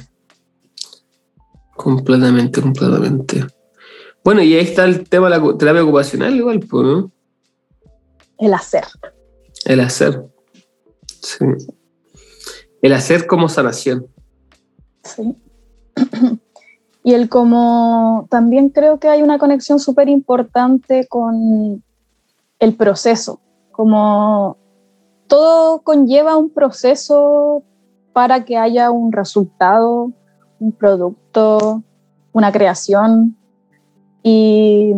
[1.74, 3.46] Completamente, completamente.
[4.24, 7.12] Bueno, y ahí está el tema de la terapia ocupacional igual, ¿no?
[8.38, 8.84] El hacer.
[9.64, 10.26] El hacer.
[11.22, 11.44] Sí.
[12.82, 14.06] El hacer como sanación.
[15.04, 15.36] Sí.
[17.06, 21.84] Y el como también creo que hay una conexión súper importante con
[22.58, 23.40] el proceso,
[23.76, 24.56] como
[25.26, 27.62] todo conlleva un proceso
[28.14, 30.12] para que haya un resultado,
[30.58, 31.82] un producto,
[32.32, 33.36] una creación.
[34.22, 34.94] Y,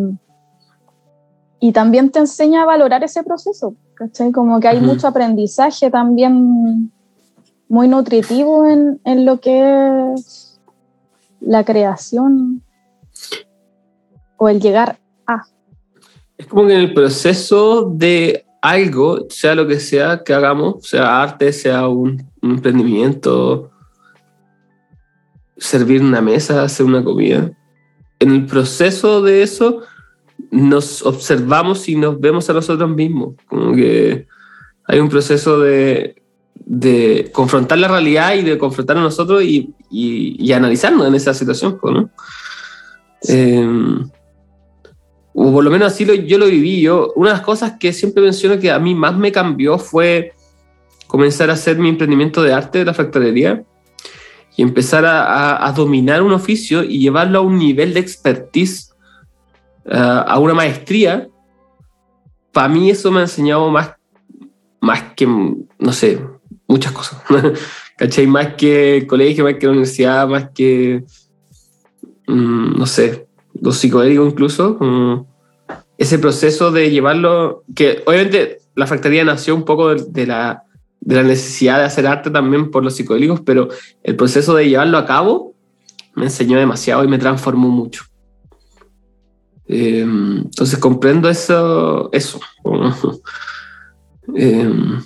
[1.58, 4.30] y también te enseña a valorar ese proceso, ¿cachai?
[4.30, 6.92] Como que hay mucho aprendizaje también
[7.68, 10.60] muy nutritivo en, en lo que es
[11.40, 12.62] la creación
[14.36, 15.42] o el llegar a.
[16.36, 21.22] Es como que en el proceso de algo, sea lo que sea que hagamos, sea
[21.22, 23.70] arte, sea un, un emprendimiento,
[25.56, 27.50] servir una mesa, hacer una comida,
[28.20, 29.82] en el proceso de eso
[30.50, 33.34] nos observamos y nos vemos a nosotros mismos.
[33.46, 34.26] Como que
[34.84, 36.22] hay un proceso de,
[36.54, 41.78] de confrontar la realidad y de confrontar a nosotros y, y, analizarnos en esa situación.
[41.82, 42.10] ¿no?
[43.22, 44.08] Em,
[45.40, 46.80] o por lo menos así lo, yo lo viví.
[46.80, 50.32] Yo, una de las cosas que siempre menciono que a mí más me cambió fue
[51.06, 53.62] comenzar a hacer mi emprendimiento de arte de la fractalería
[54.56, 58.92] y empezar a, dominar un oficio y llevarlo a un nivel de expertise,
[59.88, 61.28] a una maestría,
[62.52, 63.92] para mí eso me ha enseñado más,
[64.80, 66.20] más que, no sé,
[66.66, 67.22] muchas cosas.
[67.96, 68.26] ¿Cachai?
[68.26, 71.04] Más que colegio, más que la universidad, más que,
[72.26, 73.27] mm, no sé,
[73.60, 75.26] los psicodélicos incluso.
[75.96, 80.64] ese proceso de llevarlo, que obviamente la fractalidad nació un poco de la
[81.00, 83.68] de la necesidad de hacer arte también por los psicodélicos, pero
[84.02, 85.54] el proceso de llevarlo a cabo
[86.14, 88.04] me enseñó demasiado y me transformó mucho.
[89.66, 92.40] Em, entonces comprendo eso, eso.
[94.34, 95.00] Em,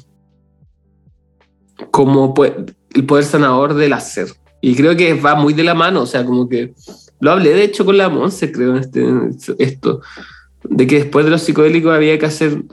[1.92, 4.26] como el poder sanador del hacer.
[4.60, 6.74] Y creo que va muy de la mano, o sea, como que
[7.22, 9.06] lo hablé de hecho con la Monse, creo, este,
[9.58, 10.00] esto,
[10.64, 12.64] de que después de los psicodélicos había que hacer,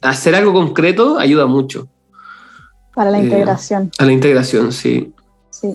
[0.00, 1.86] hacer algo concreto ayuda mucho.
[2.94, 3.90] Para la eh, integración.
[3.98, 5.12] A la integración, sí.
[5.50, 5.74] Sí.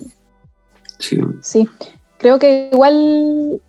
[1.40, 1.68] Sí.
[2.18, 3.60] Creo que igual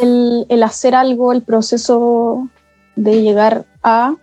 [0.00, 2.48] el, hacer algo, el proceso
[2.96, 4.14] de llegar a,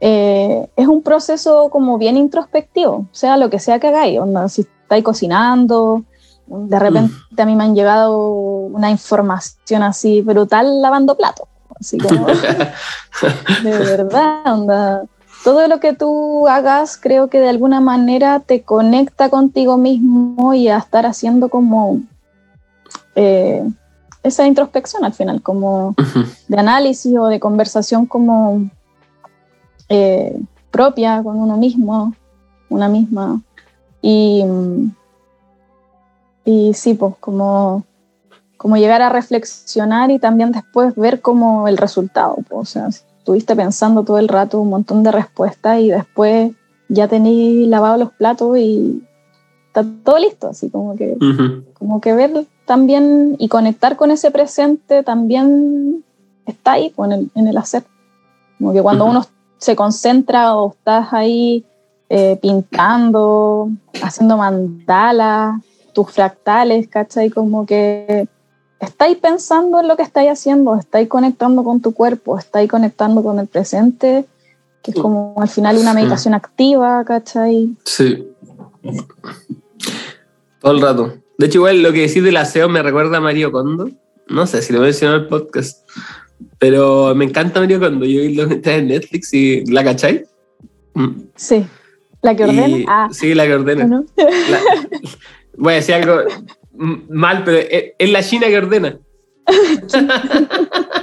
[0.00, 4.18] eh, es un proceso como bien introspectivo, sea lo que sea que hagáis,
[4.48, 6.02] si estáis cocinando,
[6.46, 7.40] de repente mm.
[7.40, 11.48] a mí me han llegado una información así brutal lavando platos,
[11.78, 12.26] así como,
[13.62, 15.04] de verdad, onda
[15.44, 20.68] todo lo que tú hagas creo que de alguna manera te conecta contigo mismo y
[20.68, 22.00] a estar haciendo como
[23.14, 23.62] eh,
[24.22, 25.94] esa introspección al final, como
[26.48, 28.70] de análisis o de conversación como
[29.90, 30.40] eh,
[30.70, 32.14] propia con uno mismo,
[32.70, 33.42] una misma.
[34.00, 34.42] Y,
[36.44, 37.84] y sí, pues como,
[38.56, 42.36] como llegar a reflexionar y también después ver como el resultado.
[42.48, 46.52] Pues, o sea, estuviste pensando todo el rato un montón de respuestas y después
[46.88, 49.02] ya tenéis lavado los platos y
[49.68, 51.16] está todo listo, así como que,
[51.74, 56.04] como que ver también y conectar con ese presente también
[56.46, 57.84] está ahí pues, en, el, en el hacer.
[58.58, 59.26] Como que cuando uno
[59.58, 61.64] se concentra o estás ahí
[62.08, 63.70] eh, pintando,
[64.02, 65.60] haciendo mandalas,
[65.94, 67.30] tus fractales, ¿cachai?
[67.30, 68.28] Como que
[68.80, 73.38] estáis pensando en lo que estáis haciendo, estáis conectando con tu cuerpo, estáis conectando con
[73.38, 74.26] el presente,
[74.82, 75.96] que es como al final una Sí.
[75.96, 77.70] meditación activa, ¿cachai?
[77.84, 78.28] Sí.
[80.60, 81.14] Todo el rato.
[81.38, 83.90] De hecho, igual lo que decís del aseo me recuerda a Mario Kondo.
[84.28, 85.88] No sé si lo mencionó en el podcast.
[86.58, 88.04] Pero me encanta Mario Kondo.
[88.06, 90.24] Yo vi lo que está en Netflix y la cachai.
[90.94, 91.10] Mm.
[91.34, 91.64] Sí.
[92.22, 92.68] La que ordena.
[92.68, 93.84] Y- ah, Sí, la que ordena.
[93.86, 94.04] ¿no?
[94.16, 94.28] La-
[95.56, 96.22] voy a decir algo
[96.72, 98.98] mal, pero es, es la China que ordena.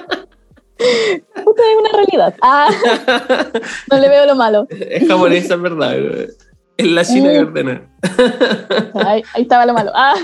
[1.44, 2.36] Puta, es una realidad.
[2.41, 2.69] Ah,
[3.91, 4.68] no le veo lo malo.
[4.69, 5.95] es japonesa, en verdad.
[6.78, 7.48] Es la China que Mm.
[7.48, 7.82] ordena.
[9.06, 9.91] Ahí, ahí estaba lo malo.
[9.94, 10.15] Ah,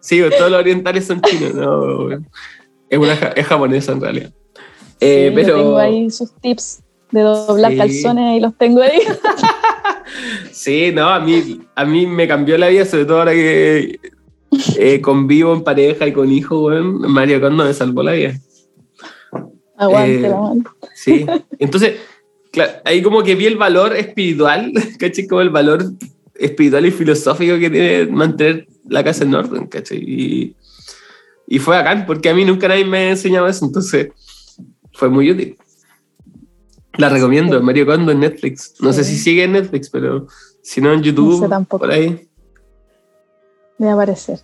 [0.00, 1.54] sí, todos los orientales son chinos.
[1.54, 2.10] No,
[2.90, 4.30] es, una, es japonesa en realidad.
[5.00, 6.82] Eh, sí, pero yo tengo ahí sus tips
[7.12, 7.78] de doblar Sí.
[7.78, 9.00] calzones y los tengo ahí.
[10.52, 13.98] Sí, no, a mí, a mí me cambió la vida, sobre todo ahora que
[14.78, 17.00] eh, convivo en pareja y con hijos, weón.
[17.12, 18.34] Mario Kondo me salvó la vida.
[19.76, 20.64] Aguante Eh, la mano.
[20.94, 21.26] Sí.
[21.58, 21.96] Entonces,
[22.50, 25.26] claro, ahí como que vi el valor espiritual, ¿cachai?
[25.26, 25.84] Como el valor
[26.34, 29.98] espiritual y filosófico que tiene mantener la casa en orden, ¿cachai?
[29.98, 30.56] Y,
[31.46, 34.08] y fue acá, porque a mí nunca nadie me ha enseñado eso, entonces
[34.92, 35.56] fue muy útil.
[36.98, 37.62] La recomiendo.
[37.62, 38.74] Mario Kondo en Netflix.
[38.80, 40.26] No sé si sigue en Netflix, pero
[40.62, 42.28] si no en YouTube, No sé por ahí.
[43.78, 44.40] Debe aparecer.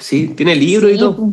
[0.00, 1.14] Sí, tiene libro y todo.
[1.14, 1.30] pues.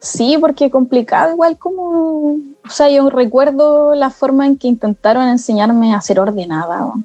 [0.00, 2.38] Sí, porque complicado igual como...
[2.64, 6.78] O sea, yo recuerdo la forma en que intentaron enseñarme a ser ordenada.
[6.78, 7.04] ¿no?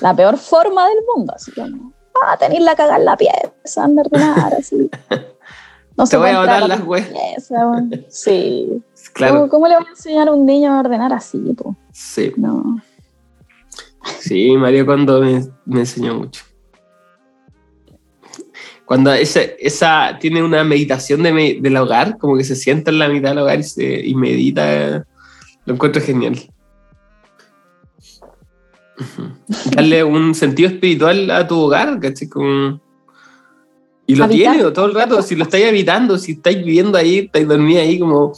[0.00, 1.92] La peor forma del mundo, así como...
[2.14, 4.90] Ah, tener la cagar la pieza, anda a ordenar, así.
[5.96, 7.90] No Te voy a botar las ¿no?
[8.08, 8.82] Sí.
[9.14, 11.38] Claro, ¿Cómo, cómo le vas a enseñar a un niño a ordenar así?
[11.56, 11.76] po?
[11.92, 12.32] sí.
[12.36, 12.80] No.
[14.18, 16.42] Sí, Mario Kondo me, me enseñó mucho.
[18.84, 22.98] Cuando esa, esa tiene una meditación de me- del hogar, como que se sienta en
[22.98, 25.06] la mitad del hogar y, se- y medita,
[25.66, 26.36] lo encuentro genial.
[29.74, 32.28] Darle un sentido espiritual a tu hogar, ¿cachai?
[32.28, 32.80] Como-
[34.06, 34.54] Y lo Habitar.
[34.56, 37.98] tiene todo el rato, si lo estáis habitando, si estáis viviendo ahí, estáis dormidos ahí,
[37.98, 38.32] como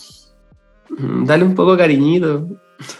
[0.99, 2.47] dale un poco de cariñito.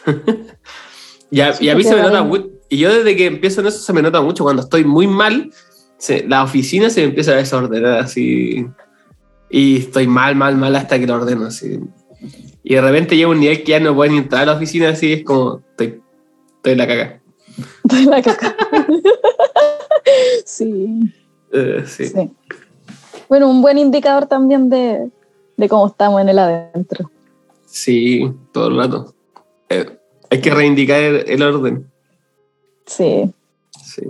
[1.31, 2.29] y, a, Sí, y a mí se me nota
[2.69, 5.51] y yo desde que empiezo en eso se me nota mucho, cuando estoy muy mal,
[5.99, 8.67] se- la oficina se me empieza a desordenar así,
[9.51, 11.79] y estoy mal, mal, mal hasta que lo ordeno así.
[12.63, 15.13] Y de repente llega un nivel que ya no pueden entrar a la oficina así,
[15.13, 16.01] es como, estoy,
[16.57, 17.21] estoy en la caga.
[17.85, 18.57] Estoy en la caca.
[20.45, 21.13] sí.
[21.57, 22.09] Eh, sí.
[22.09, 22.33] Sí.
[23.29, 25.09] Bueno, un buen indicador también de,
[25.57, 27.09] de cómo estamos en el adentro.
[27.75, 29.17] Sí, todo el rato.
[29.69, 29.99] Eh,
[30.31, 31.91] hay que reivindicar el, el orden.
[32.87, 33.35] Sí.
[33.85, 34.03] Sí.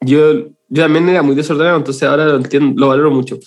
[0.00, 3.38] Yo, yo también era muy desordenado, entonces ahora lo entiendo, lo valoro mucho.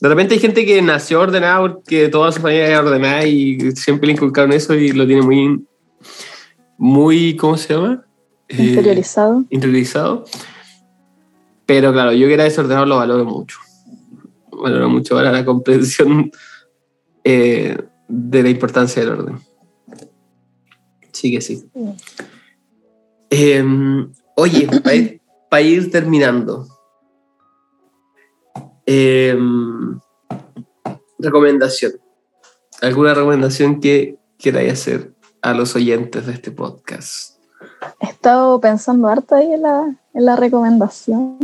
[0.00, 4.08] De repente hay gente que nació ordenada porque toda su familia era ordenada y siempre
[4.08, 5.64] le inculcaron eso y lo tiene muy,
[6.76, 8.04] muy, ¿cómo se llama?
[8.48, 9.44] Eh, Interiorizado.
[9.48, 10.24] interiorizado.
[11.64, 13.56] Pero claro, yo que era desordenado lo valoro mucho.
[14.52, 16.30] Valoro mucho ahora la comprensión
[17.24, 17.78] eh,
[18.08, 19.38] de la importancia del orden.
[21.12, 21.64] Sí que sí.
[23.30, 23.64] Eh,
[24.36, 25.20] oye, para ir,
[25.50, 26.66] pa ir terminando.
[28.86, 29.36] Eh,
[31.18, 31.92] recomendación.
[32.82, 35.12] ¿Alguna recomendación que queráis hacer
[35.42, 37.38] a los oyentes de este podcast?
[38.00, 41.38] He estado pensando harto ahí en la, en la recomendación.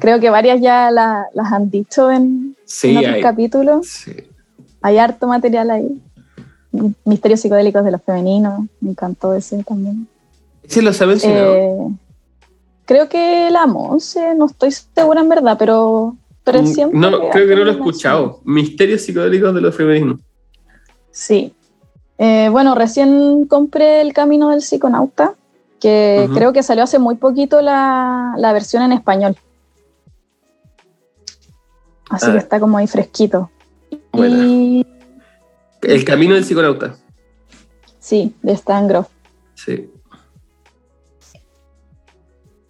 [0.00, 3.86] Creo que varias ya la- las han dicho en, Sí, en otros hay, capítulos.
[3.86, 4.12] sí.
[4.82, 6.00] Hay harto material ahí.
[7.04, 8.60] Misterios psicodélicos de los femeninos.
[8.80, 10.06] Me encantó ese también.
[10.66, 11.54] Sí, los ha mencionado.
[11.54, 11.88] Eh,
[12.84, 16.98] creo que la Monse, no estoy segura en verdad, pero, pero Mm, siempre.
[16.98, 18.40] no, creo que no lo he escuchado.
[18.44, 20.20] Misterios psicodélicos de los femeninos.
[21.10, 21.52] Sí.
[22.18, 25.34] Eh, bueno, recién compré El Camino del Psiconauta,
[25.80, 29.36] que creo que salió hace muy poquito la, la versión en español.
[32.10, 32.32] Así Ah.
[32.32, 33.50] que está como ahí fresquito.
[34.12, 34.44] Buena.
[34.46, 34.86] Y
[35.82, 36.96] El camino del psiconauta.
[37.98, 39.08] sí, de Stan Groff.
[39.54, 39.90] Sí.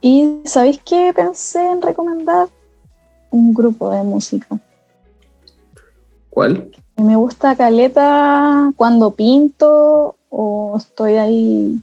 [0.01, 2.49] ¿Y sabéis qué pensé en recomendar?
[3.31, 4.49] Un grupo de música.
[6.31, 6.71] ¿Cuál?
[6.97, 11.81] Me gusta caleta cuando pinto o estoy ahí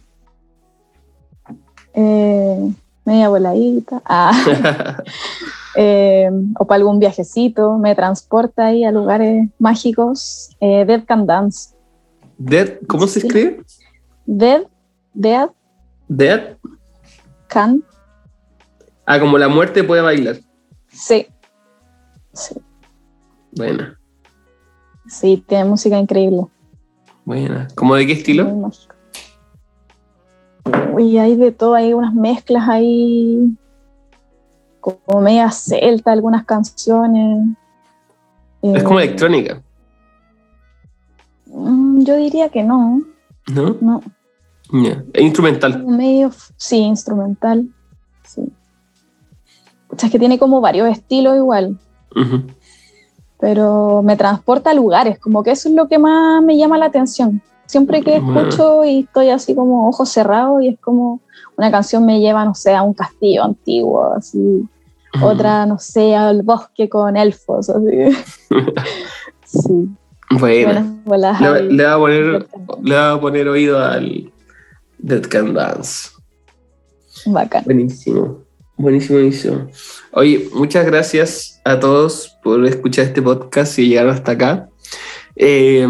[1.93, 2.71] eh,
[3.05, 4.01] media voladita.
[4.05, 4.31] Ah,
[5.78, 6.30] eh,
[6.60, 10.49] o para algún viajecito, me transporta ahí a lugares mágicos.
[10.60, 11.76] Eh, Dead Can Dance.
[12.38, 13.28] Dead, ¿cómo se Sí.
[13.28, 13.64] escribe?
[14.26, 14.64] Dead,
[15.14, 15.49] Dead,
[16.08, 16.58] Dead.
[17.48, 17.84] Can.
[19.06, 20.38] Ah, como la muerte puede bailar.
[20.90, 21.28] Sí.
[22.34, 22.56] Sí,
[23.52, 23.98] Buena,
[25.08, 26.45] sí, tiene música increíble.
[27.26, 27.68] buena.
[27.76, 28.45] ¿Cómo de qué estilo?
[30.94, 33.56] Uy, hay de todo, hay unas mezclas ahí,
[34.80, 37.48] como media celta, algunas canciones.
[38.62, 39.62] Es como Eh, electrónica,
[41.45, 43.02] mm, Yo diría que no,
[43.48, 43.78] ¿no?
[43.82, 44.02] no.
[45.14, 45.86] Es instrumental.
[45.86, 47.70] medio, sí, instrumental,
[48.24, 48.41] sí.
[49.90, 51.80] O sea, es que tiene como varios estilos igual,
[53.40, 56.88] pero me transporta a lugares, como que eso es lo que más me llama la
[56.88, 57.41] atención.
[57.66, 61.20] Siempre que escucho y estoy así como ojos cerrados y es como
[61.57, 64.63] una canción me lleva, no sé, a un castillo antiguo, así,
[65.21, 68.17] otra, no sé, al bosque con elfos, así.
[69.45, 69.89] sí,
[71.05, 72.47] bolas Le, le va a poner,
[72.84, 74.31] le va a poner oído al
[74.99, 76.09] Dead Can Dance.
[77.25, 77.63] Bacán.
[77.65, 78.43] Buenísimo.
[78.77, 79.67] Buenísimo, buenísimo.
[80.11, 84.69] Oye, muchas gracias a todos por escuchar este podcast y llegar hasta acá.
[85.35, 85.88] Eh,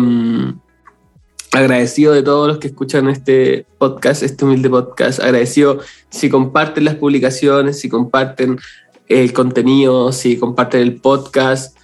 [1.58, 5.20] agradecido de todos los que escuchan este podcast, este humilde podcast.
[5.20, 5.80] Agradecido
[6.10, 8.60] si comparten las publicaciones, si comparten
[9.08, 11.76] el contenido, si comparten el podcast.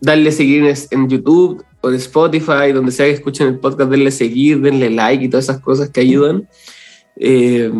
[0.00, 4.60] Darle seguir en, YouTube o en Spotify, donde sea que escuchen el podcast, denle seguir,
[4.60, 6.48] denle like y todas esas cosas que ayudan.
[7.16, 7.70] Eh,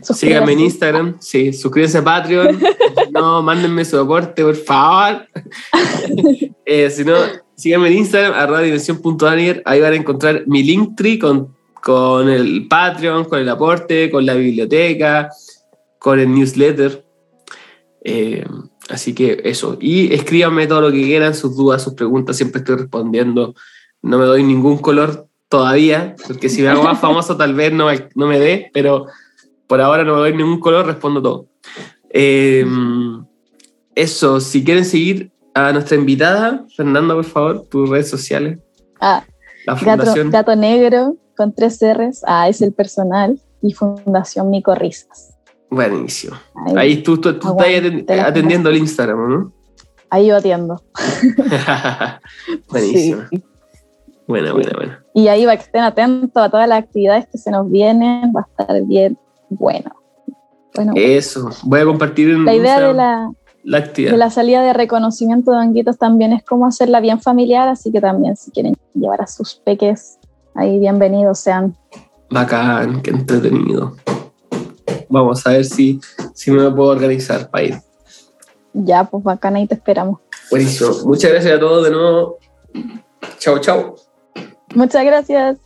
[0.00, 0.60] Síganme en.
[0.60, 2.58] Instagram, sí, suscríbanse a Patreon.
[3.12, 5.26] no, mándenme su aporte, por favor.
[6.64, 7.16] Eh, si no,
[7.62, 9.62] síganme en Instagram, arroba dimensión.daniel.
[9.64, 14.34] Ahí van a encontrar mi Linktree con, con el Patreon, con el aporte, con la
[14.34, 15.30] biblioteca,
[16.00, 17.04] con el newsletter.
[18.02, 18.44] Eh,
[18.88, 19.78] así que eso.
[19.80, 23.54] Y escríbanme todo lo que quieran, sus dudas, sus preguntas, siempre estoy respondiendo.
[24.02, 27.86] No me doy ningún color todavía, porque si me hago más famoso tal vez no
[27.86, 29.06] me, no me dé, pero
[29.68, 31.46] por ahora no me doy ningún color, respondo todo.
[32.10, 32.66] Eh,
[33.94, 38.58] eso, si quieren seguir a nuestra invitada, Fernanda, por favor, tus redes sociales,
[39.00, 39.24] Ah,
[39.66, 40.30] la gato, fundación.
[40.30, 42.22] gato negro con tres R's.
[42.26, 43.38] Ah, es el personal.
[43.64, 45.34] Y Fundación Mico Risas.
[45.70, 46.36] Buenísimo.
[46.66, 49.52] Ahí, Ahí tú, tú, tú estás atendiendo el Instagram, ¿no?
[50.10, 50.82] ahí yo atiendo.
[52.68, 53.22] Buenísimo.
[53.30, 53.42] Sí.
[54.26, 54.52] Buena, Sí.
[54.54, 55.04] buena, buena.
[55.14, 58.40] Y ahí va que estén atentos a todas las actividades que se nos vienen, va
[58.40, 59.18] a estar bien
[59.48, 59.90] bueno.
[60.74, 61.50] Bueno, Eso.
[61.64, 63.30] Voy a compartir en la idea de la,
[63.64, 64.12] la actividad.
[64.12, 68.00] de la salida de reconocimiento de honguitos también es cómo hacerla bien familiar, así que
[68.00, 70.18] también si quieren llevar a sus peques,
[70.54, 71.76] ahí bienvenidos sean.
[72.30, 73.96] Bacán, qué entretenido.
[75.08, 76.00] Vamos a ver si,
[76.34, 77.74] si me puedo organizar para ir.
[78.72, 80.20] Ya, pues bacán, ahí te esperamos.
[80.50, 80.90] Buenísimo.
[81.04, 82.38] Muchas gracias a todos de nuevo.
[83.38, 83.96] Chao, chao.
[84.74, 85.58] Muchas gracias.